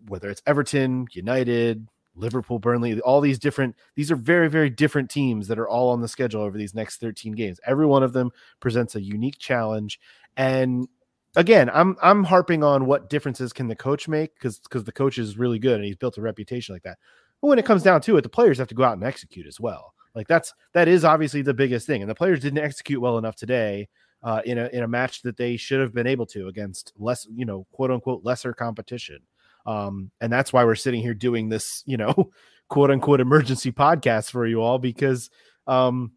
whether 0.08 0.30
it's 0.30 0.42
Everton, 0.46 1.06
United, 1.12 1.86
Liverpool, 2.14 2.58
Burnley, 2.58 3.00
all 3.00 3.20
these 3.20 3.38
different, 3.38 3.74
these 3.96 4.10
are 4.10 4.16
very, 4.16 4.48
very 4.48 4.68
different 4.70 5.10
teams 5.10 5.48
that 5.48 5.58
are 5.58 5.68
all 5.68 5.90
on 5.90 6.00
the 6.00 6.08
schedule 6.08 6.42
over 6.42 6.58
these 6.58 6.74
next 6.74 7.00
13 7.00 7.32
games. 7.32 7.58
Every 7.66 7.86
one 7.86 8.02
of 8.02 8.12
them 8.12 8.30
presents 8.60 8.94
a 8.94 9.02
unique 9.02 9.38
challenge. 9.38 9.98
And 10.36 10.88
again, 11.36 11.70
I'm 11.72 11.96
I'm 12.02 12.24
harping 12.24 12.62
on 12.62 12.86
what 12.86 13.08
differences 13.08 13.52
can 13.52 13.68
the 13.68 13.76
coach 13.76 14.08
make 14.08 14.34
because 14.34 14.58
because 14.58 14.84
the 14.84 14.92
coach 14.92 15.18
is 15.18 15.38
really 15.38 15.58
good 15.58 15.76
and 15.76 15.84
he's 15.84 15.96
built 15.96 16.18
a 16.18 16.22
reputation 16.22 16.74
like 16.74 16.82
that. 16.82 16.98
But 17.40 17.48
when 17.48 17.58
it 17.58 17.64
comes 17.64 17.82
down 17.82 18.00
to 18.02 18.16
it, 18.16 18.22
the 18.22 18.28
players 18.28 18.58
have 18.58 18.68
to 18.68 18.74
go 18.74 18.84
out 18.84 18.94
and 18.94 19.04
execute 19.04 19.46
as 19.46 19.60
well. 19.60 19.94
Like 20.14 20.28
that's 20.28 20.52
that 20.74 20.88
is 20.88 21.04
obviously 21.04 21.42
the 21.42 21.54
biggest 21.54 21.86
thing. 21.86 22.02
And 22.02 22.10
the 22.10 22.14
players 22.14 22.40
didn't 22.40 22.64
execute 22.64 23.00
well 23.00 23.18
enough 23.18 23.36
today 23.36 23.88
uh, 24.22 24.42
in 24.44 24.58
a 24.58 24.66
in 24.68 24.82
a 24.82 24.88
match 24.88 25.22
that 25.22 25.36
they 25.36 25.56
should 25.56 25.80
have 25.80 25.94
been 25.94 26.06
able 26.06 26.26
to 26.26 26.48
against 26.48 26.92
less, 26.98 27.26
you 27.34 27.44
know, 27.44 27.66
quote 27.72 27.90
unquote 27.90 28.24
lesser 28.24 28.52
competition. 28.52 29.18
Um, 29.66 30.10
and 30.20 30.32
that's 30.32 30.52
why 30.52 30.64
we're 30.64 30.74
sitting 30.74 31.02
here 31.02 31.14
doing 31.14 31.48
this, 31.48 31.82
you 31.86 31.96
know, 31.96 32.30
quote 32.68 32.90
unquote 32.90 33.20
emergency 33.20 33.72
podcast 33.72 34.30
for 34.30 34.46
you 34.46 34.62
all 34.62 34.78
because 34.78 35.30
um, 35.66 36.12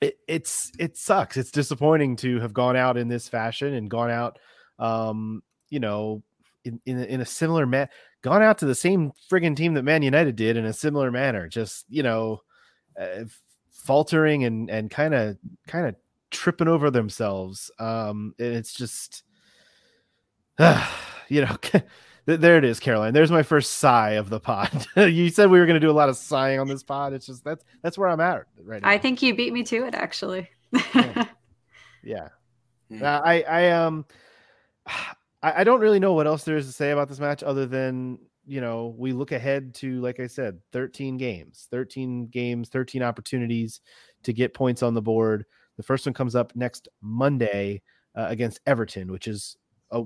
it, 0.00 0.18
it's 0.28 0.72
it 0.78 0.96
sucks. 0.96 1.36
It's 1.36 1.50
disappointing 1.50 2.16
to 2.16 2.40
have 2.40 2.52
gone 2.52 2.76
out 2.76 2.96
in 2.96 3.08
this 3.08 3.28
fashion 3.28 3.74
and 3.74 3.88
gone 3.88 4.10
out, 4.10 4.38
um, 4.78 5.42
you 5.70 5.80
know, 5.80 6.22
in 6.64 6.80
in, 6.86 7.02
in 7.04 7.20
a 7.20 7.26
similar 7.26 7.66
man, 7.66 7.88
gone 8.22 8.42
out 8.42 8.58
to 8.58 8.66
the 8.66 8.74
same 8.74 9.12
friggin' 9.30 9.56
team 9.56 9.74
that 9.74 9.84
Man 9.84 10.02
United 10.02 10.36
did 10.36 10.56
in 10.56 10.66
a 10.66 10.72
similar 10.72 11.10
manner. 11.10 11.48
Just 11.48 11.86
you 11.88 12.02
know, 12.02 12.42
uh, 13.00 13.24
faltering 13.70 14.44
and 14.44 14.68
and 14.68 14.90
kind 14.90 15.14
of 15.14 15.38
kind 15.66 15.86
of 15.86 15.94
tripping 16.30 16.68
over 16.68 16.90
themselves. 16.90 17.70
Um, 17.78 18.34
and 18.38 18.54
it's 18.54 18.74
just, 18.74 19.22
uh, 20.58 20.86
you 21.28 21.42
know. 21.42 21.56
there 22.26 22.58
it 22.58 22.64
is, 22.64 22.80
Caroline. 22.80 23.14
There's 23.14 23.30
my 23.30 23.44
first 23.44 23.74
sigh 23.74 24.12
of 24.12 24.28
the 24.28 24.40
pod. 24.40 24.86
you 24.96 25.28
said 25.30 25.48
we 25.48 25.60
were 25.60 25.66
going 25.66 25.80
to 25.80 25.86
do 25.86 25.90
a 25.90 25.92
lot 25.92 26.08
of 26.08 26.16
sighing 26.16 26.58
on 26.58 26.66
this 26.66 26.82
pod. 26.82 27.12
It's 27.12 27.26
just 27.26 27.44
that's 27.44 27.64
that's 27.82 27.96
where 27.96 28.08
I'm 28.08 28.20
at 28.20 28.44
right 28.62 28.82
now. 28.82 28.88
I 28.88 28.98
think 28.98 29.22
you 29.22 29.34
beat 29.34 29.52
me 29.52 29.62
to 29.64 29.86
it, 29.86 29.94
actually. 29.94 30.50
yeah. 30.94 31.24
yeah. 32.02 32.28
Mm. 32.90 33.02
Uh, 33.02 33.22
I 33.24 33.42
I 33.42 33.70
um 33.70 34.04
I, 34.86 35.60
I 35.60 35.64
don't 35.64 35.80
really 35.80 36.00
know 36.00 36.14
what 36.14 36.26
else 36.26 36.44
there 36.44 36.56
is 36.56 36.66
to 36.66 36.72
say 36.72 36.90
about 36.90 37.08
this 37.08 37.20
match 37.20 37.42
other 37.42 37.66
than 37.66 38.18
you 38.44 38.60
know 38.60 38.94
we 38.98 39.12
look 39.12 39.32
ahead 39.32 39.74
to 39.76 40.00
like 40.00 40.18
I 40.18 40.26
said, 40.26 40.58
13 40.72 41.16
games, 41.16 41.68
13 41.70 42.26
games, 42.26 42.68
13 42.68 43.02
opportunities 43.02 43.80
to 44.24 44.32
get 44.32 44.52
points 44.52 44.82
on 44.82 44.94
the 44.94 45.02
board. 45.02 45.44
The 45.76 45.82
first 45.82 46.06
one 46.06 46.14
comes 46.14 46.34
up 46.34 46.52
next 46.56 46.88
Monday 47.00 47.82
uh, 48.16 48.26
against 48.28 48.60
Everton, 48.66 49.12
which 49.12 49.28
is 49.28 49.56
a 49.92 50.02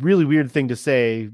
really 0.00 0.24
weird 0.24 0.50
thing 0.50 0.68
to 0.68 0.76
say 0.76 1.30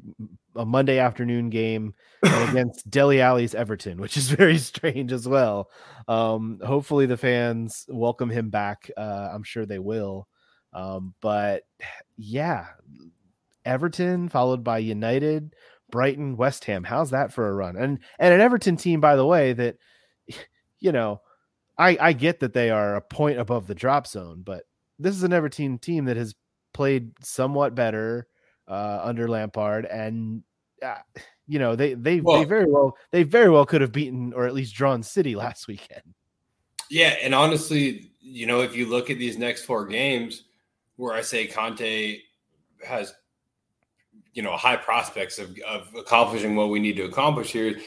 a 0.57 0.65
Monday 0.65 0.99
afternoon 0.99 1.51
game 1.51 1.95
against 2.23 2.89
Dele 2.91 3.21
Alli's 3.21 3.55
Everton, 3.55 4.01
which 4.01 4.17
is 4.17 4.31
very 4.31 4.59
strange 4.59 5.13
as 5.13 5.27
well. 5.27 5.71
Um, 6.09 6.61
hopefully 6.65 7.07
the 7.07 7.17
fans 7.17 7.87
welcome 7.89 8.31
him 8.31 8.51
back. 8.51 8.91
Uh, 8.97 9.31
I'm 9.33 9.43
sure 9.43 9.67
they 9.67 9.79
will. 9.79 10.29
Um, 10.73 11.15
but 11.21 11.65
yeah, 12.17 12.67
Everton 13.65 14.29
followed 14.29 14.65
by 14.65 14.79
United, 14.79 15.55
Brighton, 15.91 16.37
West 16.37 16.65
Ham. 16.65 16.85
How's 16.85 17.11
that 17.11 17.33
for 17.33 17.49
a 17.49 17.55
run? 17.55 17.77
And 17.77 17.99
and 18.19 18.35
an 18.35 18.41
Everton 18.41 18.77
team, 18.77 19.01
by 19.01 19.17
the 19.17 19.27
way, 19.27 19.53
that 19.53 19.77
you 20.81 20.93
know, 20.93 21.21
I 21.79 21.97
I 22.01 22.13
get 22.13 22.41
that 22.41 22.55
they 22.55 22.71
are 22.71 22.97
a 22.97 23.03
point 23.03 23.39
above 23.39 23.67
the 23.67 23.75
drop 23.75 24.07
zone, 24.07 24.43
but 24.45 24.65
this 24.99 25.15
is 25.15 25.23
an 25.23 25.33
Everton 25.33 25.79
team 25.79 26.07
that 26.07 26.17
has 26.17 26.35
played 26.73 27.13
somewhat 27.23 27.75
better 27.75 28.27
uh, 28.68 29.01
under 29.03 29.29
Lampard, 29.29 29.87
and 29.87 30.42
uh, 30.83 30.96
you 31.46 31.59
know 31.59 31.77
they 31.77 31.94
they 31.94 32.20
well, 32.20 32.38
they 32.38 32.44
very 32.44 32.66
well 32.66 32.96
they 33.11 33.22
very 33.22 33.51
well 33.51 33.66
could 33.66 33.81
have 33.81 33.92
beaten 33.92 34.33
or 34.33 34.46
at 34.46 34.55
least 34.55 34.75
drawn 34.75 35.03
City 35.03 35.35
last 35.37 35.68
weekend. 35.68 36.03
Yeah, 36.90 37.16
and 37.22 37.35
honestly, 37.35 38.11
you 38.20 38.46
know, 38.46 38.61
if 38.61 38.77
you 38.77 38.87
look 38.87 39.11
at 39.11 39.18
these 39.18 39.38
next 39.38 39.64
four 39.64 39.87
games, 39.87 40.44
where 40.96 41.14
I 41.14 41.22
say 41.22 41.46
Conte 41.46 42.20
has, 42.87 43.14
you 44.35 44.42
know, 44.42 44.57
high 44.57 44.77
prospects 44.77 45.38
of, 45.38 45.57
of 45.66 45.88
accomplishing 45.96 46.55
what 46.55 46.68
we 46.68 46.81
need 46.81 46.96
to 46.96 47.05
accomplish 47.05 47.51
here. 47.51 47.79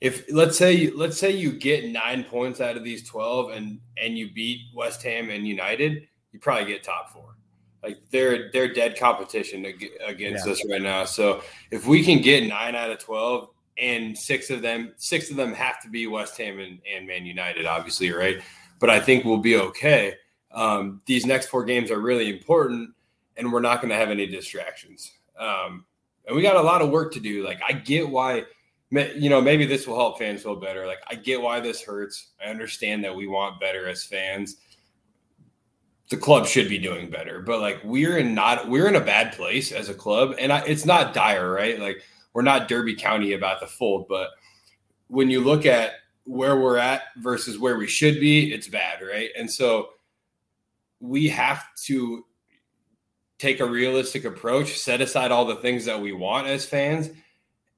If 0.00 0.24
let's 0.32 0.58
say 0.58 0.90
let's 0.90 1.18
say 1.18 1.30
you 1.30 1.52
get 1.52 1.90
nine 1.90 2.24
points 2.24 2.60
out 2.60 2.76
of 2.76 2.84
these 2.84 3.08
twelve 3.08 3.50
and 3.50 3.80
and 3.96 4.18
you 4.18 4.32
beat 4.32 4.62
West 4.74 5.02
Ham 5.02 5.30
and 5.30 5.46
United, 5.46 6.08
you 6.32 6.40
probably 6.40 6.66
get 6.66 6.82
top 6.82 7.12
four. 7.12 7.36
Like 7.84 7.98
they're 8.10 8.50
they're 8.50 8.72
dead 8.72 8.98
competition 8.98 9.66
against 10.06 10.46
yeah. 10.46 10.52
us 10.52 10.62
right 10.70 10.80
now. 10.80 11.04
So 11.04 11.42
if 11.70 11.86
we 11.86 12.02
can 12.02 12.22
get 12.22 12.48
nine 12.48 12.74
out 12.74 12.90
of 12.90 12.98
twelve, 12.98 13.50
and 13.78 14.16
six 14.16 14.50
of 14.50 14.62
them 14.62 14.94
six 14.96 15.30
of 15.30 15.36
them 15.36 15.52
have 15.52 15.82
to 15.82 15.90
be 15.90 16.06
West 16.06 16.38
Ham 16.38 16.58
and, 16.58 16.78
and 16.92 17.06
Man 17.06 17.26
United, 17.26 17.66
obviously, 17.66 18.10
right? 18.10 18.40
But 18.80 18.88
I 18.88 19.00
think 19.00 19.24
we'll 19.24 19.38
be 19.38 19.56
okay. 19.56 20.14
Um, 20.50 21.02
these 21.06 21.26
next 21.26 21.48
four 21.48 21.64
games 21.64 21.90
are 21.90 22.00
really 22.00 22.30
important, 22.30 22.90
and 23.36 23.52
we're 23.52 23.60
not 23.60 23.80
going 23.80 23.90
to 23.90 23.96
have 23.96 24.10
any 24.10 24.26
distractions. 24.26 25.12
Um, 25.38 25.84
and 26.26 26.34
we 26.34 26.42
got 26.42 26.56
a 26.56 26.62
lot 26.62 26.80
of 26.80 26.90
work 26.90 27.12
to 27.14 27.20
do. 27.20 27.44
Like 27.44 27.60
I 27.68 27.72
get 27.72 28.08
why, 28.08 28.44
you 28.90 29.28
know, 29.28 29.42
maybe 29.42 29.66
this 29.66 29.86
will 29.86 29.96
help 29.96 30.18
fans 30.18 30.42
feel 30.42 30.56
better. 30.56 30.86
Like 30.86 31.00
I 31.08 31.16
get 31.16 31.42
why 31.42 31.60
this 31.60 31.82
hurts. 31.82 32.28
I 32.44 32.48
understand 32.48 33.04
that 33.04 33.14
we 33.14 33.26
want 33.26 33.60
better 33.60 33.88
as 33.88 34.04
fans 34.04 34.56
the 36.14 36.20
club 36.20 36.46
should 36.46 36.68
be 36.68 36.78
doing 36.78 37.10
better. 37.10 37.40
But 37.40 37.60
like 37.60 37.80
we're 37.82 38.18
in 38.18 38.34
not 38.34 38.68
we're 38.68 38.86
in 38.86 38.94
a 38.94 39.00
bad 39.00 39.32
place 39.32 39.72
as 39.72 39.88
a 39.88 39.94
club, 39.94 40.36
and 40.38 40.52
I, 40.52 40.60
it's 40.60 40.84
not 40.84 41.12
dire, 41.12 41.50
right? 41.50 41.78
Like 41.80 42.02
we're 42.32 42.42
not 42.42 42.68
Derby 42.68 42.94
County 42.94 43.32
about 43.32 43.58
the 43.58 43.66
fold, 43.66 44.06
but 44.08 44.30
when 45.08 45.28
you 45.28 45.40
look 45.40 45.66
at 45.66 45.94
where 46.24 46.58
we're 46.58 46.78
at 46.78 47.02
versus 47.16 47.58
where 47.58 47.76
we 47.76 47.88
should 47.88 48.20
be, 48.20 48.52
it's 48.52 48.68
bad, 48.68 49.00
right? 49.02 49.30
And 49.36 49.50
so 49.50 49.90
we 51.00 51.28
have 51.28 51.64
to 51.86 52.24
take 53.38 53.58
a 53.58 53.66
realistic 53.66 54.24
approach, 54.24 54.78
set 54.78 55.00
aside 55.00 55.32
all 55.32 55.44
the 55.44 55.56
things 55.56 55.84
that 55.84 56.00
we 56.00 56.12
want 56.12 56.46
as 56.46 56.64
fans, 56.64 57.10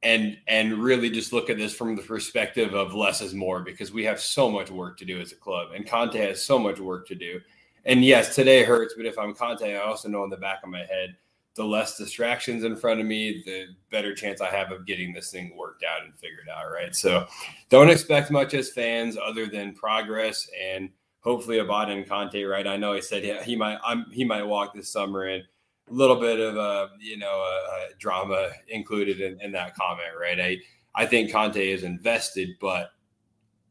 and 0.03 0.37
and 0.47 0.75
really 0.75 1.09
just 1.09 1.33
look 1.33 1.49
at 1.49 1.57
this 1.57 1.75
from 1.75 1.97
the 1.97 2.03
perspective 2.03 2.75
of 2.75 2.95
less 2.95 3.23
is 3.23 3.33
more 3.33 3.63
because 3.63 3.93
we 3.93 4.05
have 4.05 4.21
so 4.21 4.51
much 4.51 4.71
work 4.71 4.99
to 4.99 5.07
do 5.07 5.19
as 5.23 5.33
a 5.33 5.37
club, 5.37 5.71
and 5.75 5.89
Conte 5.89 6.19
has 6.19 6.45
so 6.45 6.59
much 6.59 6.79
work 6.79 7.09
to 7.09 7.15
do 7.15 7.41
and 7.87 8.05
yes, 8.05 8.35
today 8.35 8.65
hurts, 8.65 8.95
but 8.97 9.07
if 9.07 9.19
I'm 9.19 9.35
Conte, 9.35 9.63
I 9.63 9.79
also 9.79 10.09
know 10.09 10.25
in 10.25 10.31
the 10.31 10.37
back 10.37 10.63
of 10.63 10.69
my 10.69 10.81
head 10.81 11.17
the 11.57 11.65
less 11.65 11.97
distractions 11.97 12.65
in 12.65 12.77
front 12.77 13.01
of 13.01 13.07
me, 13.07 13.43
the 13.47 13.69
better 13.91 14.15
chance 14.15 14.43
I 14.43 14.51
have 14.51 14.73
of 14.73 14.87
getting 14.87 15.13
this 15.13 15.31
thing 15.31 15.57
worked 15.57 15.83
out 15.83 16.05
and 16.05 16.15
figured 16.15 16.49
out. 16.55 16.71
Right. 16.71 16.95
So 16.95 17.27
don't 17.71 17.89
expect 17.89 18.31
much 18.31 18.53
as 18.53 18.71
fans 18.71 19.17
other 19.17 19.47
than 19.47 19.73
progress 19.73 20.49
and 20.61 20.91
hopefully 21.21 21.57
Abada 21.57 21.97
and 21.97 22.07
Conte. 22.07 22.43
Right. 22.43 22.67
I 22.67 22.77
know 22.77 22.93
he 22.93 23.01
said 23.01 23.25
he, 23.25 23.35
he 23.43 23.57
might 23.57 23.79
I'm, 23.83 24.05
he 24.13 24.23
might 24.23 24.43
walk 24.43 24.75
this 24.75 24.93
summer 24.93 25.25
and 25.25 25.43
a 25.89 25.93
little 25.93 26.21
bit 26.21 26.41
of 26.41 26.57
a 26.57 26.91
you 27.01 27.17
know 27.17 27.27
a, 27.27 27.93
a 27.93 27.97
drama 27.99 28.51
included 28.69 29.21
in, 29.21 29.41
in 29.41 29.53
that 29.53 29.75
comment. 29.75 30.11
Right. 30.21 30.39
I 30.39 30.59
I 30.95 31.07
think 31.07 31.33
Conte 31.33 31.57
is 31.57 31.85
invested, 31.85 32.51
but 32.61 32.91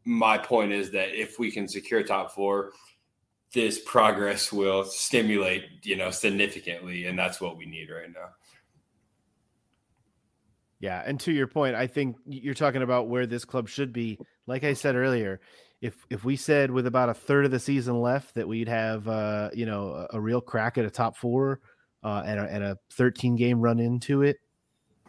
my 0.06 0.38
point 0.38 0.72
is 0.72 0.92
that 0.92 1.20
if 1.20 1.38
we 1.38 1.52
can 1.52 1.68
secure 1.68 2.02
top 2.04 2.34
four, 2.34 2.72
this 3.56 3.80
progress 3.80 4.52
will 4.52 4.84
stimulate, 4.84 5.64
you 5.84 5.96
know, 5.96 6.12
significantly, 6.12 7.06
and 7.06 7.18
that's 7.18 7.40
what 7.40 7.58
we 7.58 7.66
need 7.66 7.90
right 7.90 8.12
now. 8.14 8.30
Yeah, 10.82 11.02
and 11.04 11.18
to 11.22 11.32
your 11.32 11.48
point, 11.48 11.74
I 11.74 11.88
think 11.88 12.18
you're 12.26 12.54
talking 12.54 12.82
about 12.82 13.08
where 13.08 13.26
this 13.26 13.46
club 13.46 13.70
should 13.70 13.94
be. 13.94 14.20
Like 14.46 14.66
I 14.66 14.74
said 14.74 14.96
earlier, 14.96 15.40
if 15.82 15.96
if 16.10 16.26
we 16.26 16.36
said 16.36 16.70
with 16.70 16.86
about 16.86 17.08
a 17.08 17.14
third 17.14 17.46
of 17.46 17.52
the 17.52 17.60
season 17.60 18.02
left 18.02 18.36
that 18.36 18.46
we'd 18.46 18.68
have, 18.68 19.08
uh, 19.08 19.50
you 19.54 19.66
know, 19.66 20.06
a, 20.12 20.18
a 20.18 20.20
real 20.20 20.42
crack 20.42 20.78
at 20.78 20.84
a 20.84 20.92
top 20.92 21.16
four 21.16 21.62
uh, 22.04 22.24
and, 22.26 22.40
a, 22.42 22.44
and 22.44 22.64
a 22.64 22.78
13 22.92 23.38
game 23.38 23.62
run 23.62 23.80
into 23.80 24.22
it, 24.22 24.38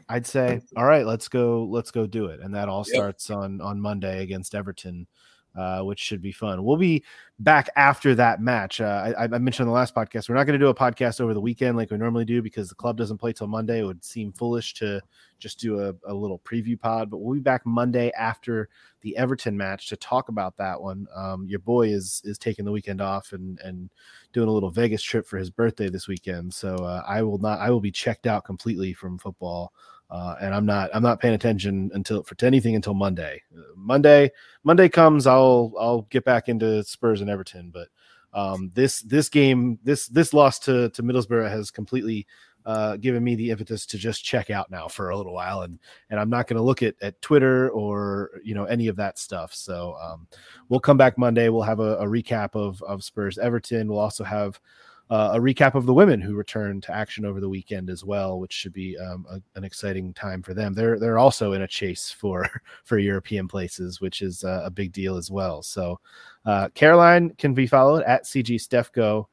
I'd 0.08 0.24
say, 0.24 0.60
all 0.76 0.84
right, 0.84 1.04
let's 1.04 1.26
go, 1.26 1.64
let's 1.64 1.90
go 1.90 2.06
do 2.06 2.26
it. 2.26 2.38
And 2.40 2.54
that 2.54 2.68
all 2.68 2.84
starts 2.84 3.28
on 3.28 3.60
on 3.60 3.80
Monday 3.80 4.22
against 4.22 4.54
Everton 4.54 5.08
uh, 5.56 5.80
which 5.80 5.98
should 5.98 6.20
be 6.20 6.32
fun. 6.32 6.64
We'll 6.64 6.76
be 6.76 7.02
back 7.38 7.68
after 7.76 8.14
that 8.14 8.40
match. 8.40 8.80
Uh, 8.80 9.14
I, 9.18 9.24
I, 9.24 9.26
mentioned 9.28 9.64
in 9.64 9.68
the 9.68 9.74
last 9.74 9.94
podcast, 9.94 10.28
we're 10.28 10.34
not 10.34 10.44
going 10.44 10.58
to 10.58 10.64
do 10.64 10.70
a 10.70 10.74
podcast 10.74 11.20
over 11.20 11.34
the 11.34 11.40
weekend 11.40 11.76
like 11.76 11.90
we 11.90 11.96
normally 11.96 12.24
do 12.24 12.42
because 12.42 12.68
the 12.68 12.74
club 12.74 12.96
doesn't 12.96 13.18
play 13.18 13.32
till 13.32 13.46
Monday. 13.46 13.80
It 13.80 13.84
would 13.84 14.04
seem 14.04 14.32
foolish 14.32 14.74
to 14.74 15.00
just 15.38 15.58
do 15.58 15.80
a, 15.80 15.94
a 16.06 16.14
little 16.14 16.38
preview 16.40 16.78
pod, 16.78 17.10
but 17.10 17.18
we'll 17.18 17.34
be 17.34 17.40
back 17.40 17.64
Monday 17.64 18.10
after 18.18 18.68
the 19.02 19.16
Everton 19.16 19.56
match 19.56 19.88
to 19.88 19.96
talk 19.96 20.28
about 20.28 20.56
that 20.56 20.80
one. 20.80 21.06
Um, 21.14 21.46
your 21.46 21.60
boy 21.60 21.88
is 21.88 22.22
is 22.24 22.38
taking 22.38 22.64
the 22.64 22.72
weekend 22.72 23.00
off 23.00 23.32
and 23.32 23.58
and 23.60 23.90
doing 24.32 24.48
a 24.48 24.52
little 24.52 24.70
Vegas 24.70 25.02
trip 25.02 25.26
for 25.26 25.38
his 25.38 25.50
birthday 25.50 25.88
this 25.88 26.08
weekend, 26.08 26.52
so 26.52 26.74
uh, 26.76 27.02
I 27.06 27.22
will 27.22 27.38
not. 27.38 27.60
I 27.60 27.70
will 27.70 27.80
be 27.80 27.92
checked 27.92 28.26
out 28.26 28.44
completely 28.44 28.92
from 28.92 29.18
football 29.18 29.72
uh, 30.10 30.36
and 30.40 30.54
I'm 30.54 30.66
not 30.66 30.90
I'm 30.94 31.02
not 31.02 31.20
paying 31.20 31.34
attention 31.34 31.90
until 31.94 32.22
for 32.22 32.34
to 32.36 32.46
anything 32.46 32.76
until 32.76 32.94
Monday. 32.94 33.42
Monday 33.74 34.30
Monday 34.64 34.88
comes, 34.88 35.26
I'll 35.26 35.72
I'll 35.78 36.02
get 36.02 36.24
back 36.24 36.48
into 36.48 36.84
Spurs 36.84 37.20
and 37.20 37.30
Everton. 37.30 37.70
But 37.70 37.88
um, 38.32 38.70
this 38.74 39.00
this 39.02 39.28
game 39.28 39.78
this 39.82 40.06
this 40.06 40.32
loss 40.32 40.58
to 40.60 40.90
to 40.90 41.02
Middlesbrough 41.02 41.50
has 41.50 41.70
completely 41.70 42.26
uh, 42.66 42.96
given 42.96 43.22
me 43.22 43.36
the 43.36 43.50
impetus 43.50 43.86
to 43.86 43.96
just 43.96 44.24
check 44.24 44.50
out 44.50 44.70
now 44.70 44.88
for 44.88 45.10
a 45.10 45.16
little 45.16 45.32
while, 45.32 45.62
and 45.62 45.78
and 46.10 46.20
I'm 46.20 46.30
not 46.30 46.46
going 46.48 46.56
to 46.56 46.62
look 46.62 46.82
at 46.82 46.94
at 47.00 47.20
Twitter 47.22 47.70
or 47.70 48.30
you 48.44 48.54
know 48.54 48.64
any 48.64 48.88
of 48.88 48.96
that 48.96 49.18
stuff. 49.18 49.54
So 49.54 49.96
um, 50.02 50.26
we'll 50.68 50.80
come 50.80 50.96
back 50.96 51.16
Monday. 51.16 51.48
We'll 51.48 51.62
have 51.62 51.80
a, 51.80 51.96
a 51.96 52.06
recap 52.06 52.54
of 52.54 52.82
of 52.82 53.02
Spurs 53.02 53.38
Everton. 53.38 53.88
We'll 53.88 54.00
also 54.00 54.24
have 54.24 54.60
uh, 55.08 55.30
a 55.34 55.38
recap 55.38 55.74
of 55.74 55.86
the 55.86 55.94
women 55.94 56.20
who 56.20 56.34
returned 56.34 56.82
to 56.82 56.94
action 56.94 57.24
over 57.24 57.40
the 57.40 57.48
weekend 57.48 57.88
as 57.88 58.04
well, 58.04 58.40
which 58.40 58.52
should 58.52 58.72
be 58.72 58.98
um, 58.98 59.24
a, 59.30 59.40
an 59.56 59.62
exciting 59.62 60.12
time 60.14 60.42
for 60.42 60.52
them. 60.52 60.74
They're 60.74 60.98
they're 60.98 61.18
also 61.18 61.52
in 61.52 61.62
a 61.62 61.68
chase 61.68 62.10
for 62.10 62.48
for 62.84 62.98
European 62.98 63.46
places, 63.46 64.00
which 64.00 64.22
is 64.22 64.42
uh, 64.42 64.62
a 64.64 64.70
big 64.70 64.92
deal 64.92 65.16
as 65.16 65.30
well. 65.30 65.62
So 65.62 66.00
uh, 66.44 66.68
Caroline 66.74 67.30
can 67.38 67.54
be 67.54 67.66
followed 67.66 68.02
at 68.02 68.24
CG 68.24 68.56
Stefko. 68.56 69.26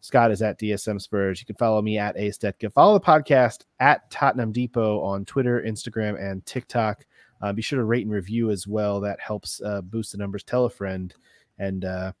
Scott 0.00 0.30
is 0.30 0.42
at 0.42 0.58
DSM 0.60 1.00
Spurs. 1.00 1.40
You 1.40 1.46
can 1.46 1.56
follow 1.56 1.82
me 1.82 1.98
at 1.98 2.16
A 2.16 2.28
Stetka. 2.28 2.72
Follow 2.72 2.94
the 2.94 3.04
podcast 3.04 3.64
at 3.80 4.08
Tottenham 4.10 4.52
Depot 4.52 5.00
on 5.00 5.24
Twitter, 5.24 5.62
Instagram, 5.66 6.20
and 6.22 6.44
TikTok. 6.46 7.04
Uh, 7.42 7.52
be 7.52 7.62
sure 7.62 7.80
to 7.80 7.84
rate 7.84 8.04
and 8.04 8.14
review 8.14 8.50
as 8.50 8.66
well. 8.66 9.00
That 9.00 9.20
helps 9.20 9.60
uh, 9.60 9.80
boost 9.82 10.12
the 10.12 10.18
numbers. 10.18 10.44
Tell 10.44 10.64
a 10.66 10.70
friend, 10.70 11.12
and 11.58 11.84
uh, 11.84 12.12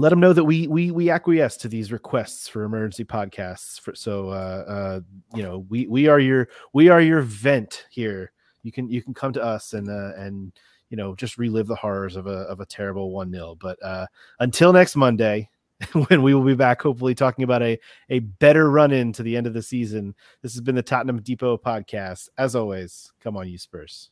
let 0.00 0.10
them 0.10 0.20
know 0.20 0.32
that 0.32 0.44
we 0.44 0.66
we 0.66 0.90
we 0.90 1.10
acquiesce 1.10 1.56
to 1.58 1.68
these 1.68 1.92
requests 1.92 2.48
for 2.48 2.64
emergency 2.64 3.04
podcasts. 3.04 3.80
For, 3.80 3.94
so 3.94 4.30
uh, 4.30 4.64
uh, 4.66 5.00
you 5.34 5.42
know 5.42 5.66
we 5.68 5.86
we 5.86 6.08
are 6.08 6.20
your 6.20 6.48
we 6.72 6.88
are 6.88 7.00
your 7.00 7.20
vent 7.22 7.86
here. 7.90 8.32
You 8.62 8.72
can 8.72 8.88
you 8.88 9.02
can 9.02 9.14
come 9.14 9.32
to 9.32 9.42
us 9.42 9.72
and 9.74 9.88
uh, 9.88 10.12
and 10.16 10.52
you 10.90 10.96
know 10.96 11.14
just 11.14 11.38
relive 11.38 11.66
the 11.66 11.76
horrors 11.76 12.16
of 12.16 12.26
a 12.26 12.42
of 12.48 12.60
a 12.60 12.66
terrible 12.66 13.10
one 13.10 13.32
0 13.32 13.56
But 13.60 13.82
uh, 13.82 14.06
until 14.38 14.72
next 14.72 14.96
Monday, 14.96 15.48
when 16.08 16.22
we 16.22 16.34
will 16.34 16.44
be 16.44 16.54
back, 16.54 16.82
hopefully 16.82 17.14
talking 17.14 17.44
about 17.44 17.62
a 17.62 17.78
a 18.10 18.20
better 18.20 18.70
run 18.70 18.92
in 18.92 19.12
to 19.14 19.22
the 19.22 19.36
end 19.36 19.46
of 19.46 19.54
the 19.54 19.62
season. 19.62 20.14
This 20.42 20.52
has 20.54 20.60
been 20.60 20.74
the 20.74 20.82
Tottenham 20.82 21.20
Depot 21.22 21.56
podcast. 21.58 22.28
As 22.38 22.54
always, 22.54 23.12
come 23.20 23.36
on, 23.36 23.48
you 23.48 23.58
Spurs. 23.58 24.10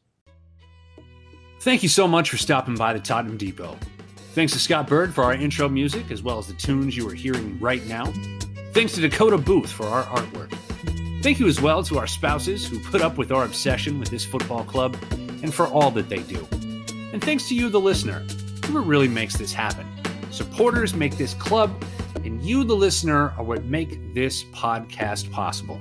Thank 1.61 1.83
you 1.83 1.89
so 1.89 2.07
much 2.07 2.31
for 2.31 2.37
stopping 2.37 2.77
by 2.77 2.93
the 2.93 3.01
Tottenham 3.01 3.37
Depot. 3.37 3.77
Thanks 4.39 4.53
to 4.53 4.61
Scott 4.61 4.87
Bird 4.87 5.13
for 5.13 5.25
our 5.25 5.35
intro 5.35 5.69
music, 5.69 6.13
as 6.13 6.23
well 6.23 6.39
as 6.39 6.47
the 6.47 6.53
tunes 6.53 6.97
you 6.97 7.09
are 7.09 7.13
hearing 7.13 7.59
right 7.59 7.85
now. 7.89 8.05
Thanks 8.73 8.93
to 8.93 9.01
Dakota 9.01 9.37
Booth 9.37 9.69
for 9.69 9.87
our 9.87 10.05
artwork. 10.05 10.53
Thank 11.25 11.41
you 11.41 11.49
as 11.49 11.61
well 11.61 11.83
to 11.83 11.99
our 11.99 12.07
spouses 12.07 12.65
who 12.65 12.79
put 12.79 13.01
up 13.01 13.19
with 13.19 13.33
our 13.33 13.45
obsession 13.45 13.99
with 13.99 14.11
this 14.11 14.25
football 14.25 14.63
club 14.63 14.97
and 15.11 15.53
for 15.53 15.67
all 15.67 15.91
that 15.91 16.09
they 16.09 16.19
do. 16.19 16.47
And 17.13 17.21
thanks 17.21 17.49
to 17.49 17.57
you, 17.57 17.69
the 17.69 17.81
listener, 17.81 18.21
who 18.67 18.81
really 18.81 19.09
makes 19.09 19.37
this 19.37 19.53
happen. 19.53 19.89
Supporters 20.31 20.95
make 20.95 21.17
this 21.17 21.35
club, 21.35 21.73
and 22.23 22.41
you, 22.41 22.63
the 22.63 22.77
listener, 22.77 23.35
are 23.37 23.43
what 23.43 23.65
make 23.65 24.15
this 24.15 24.45
podcast 24.45 25.33
possible. 25.33 25.81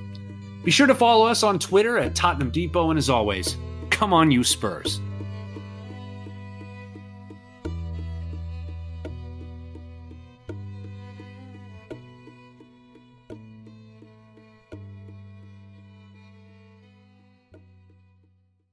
Be 0.64 0.72
sure 0.72 0.88
to 0.88 0.96
follow 0.96 1.28
us 1.28 1.44
on 1.44 1.60
Twitter 1.60 2.00
at 2.00 2.16
Tottenham 2.16 2.50
Depot, 2.50 2.90
and 2.90 2.98
as 2.98 3.08
always, 3.08 3.56
come 3.92 4.14
on, 4.14 4.32
you 4.32 4.44
Spurs. 4.44 5.00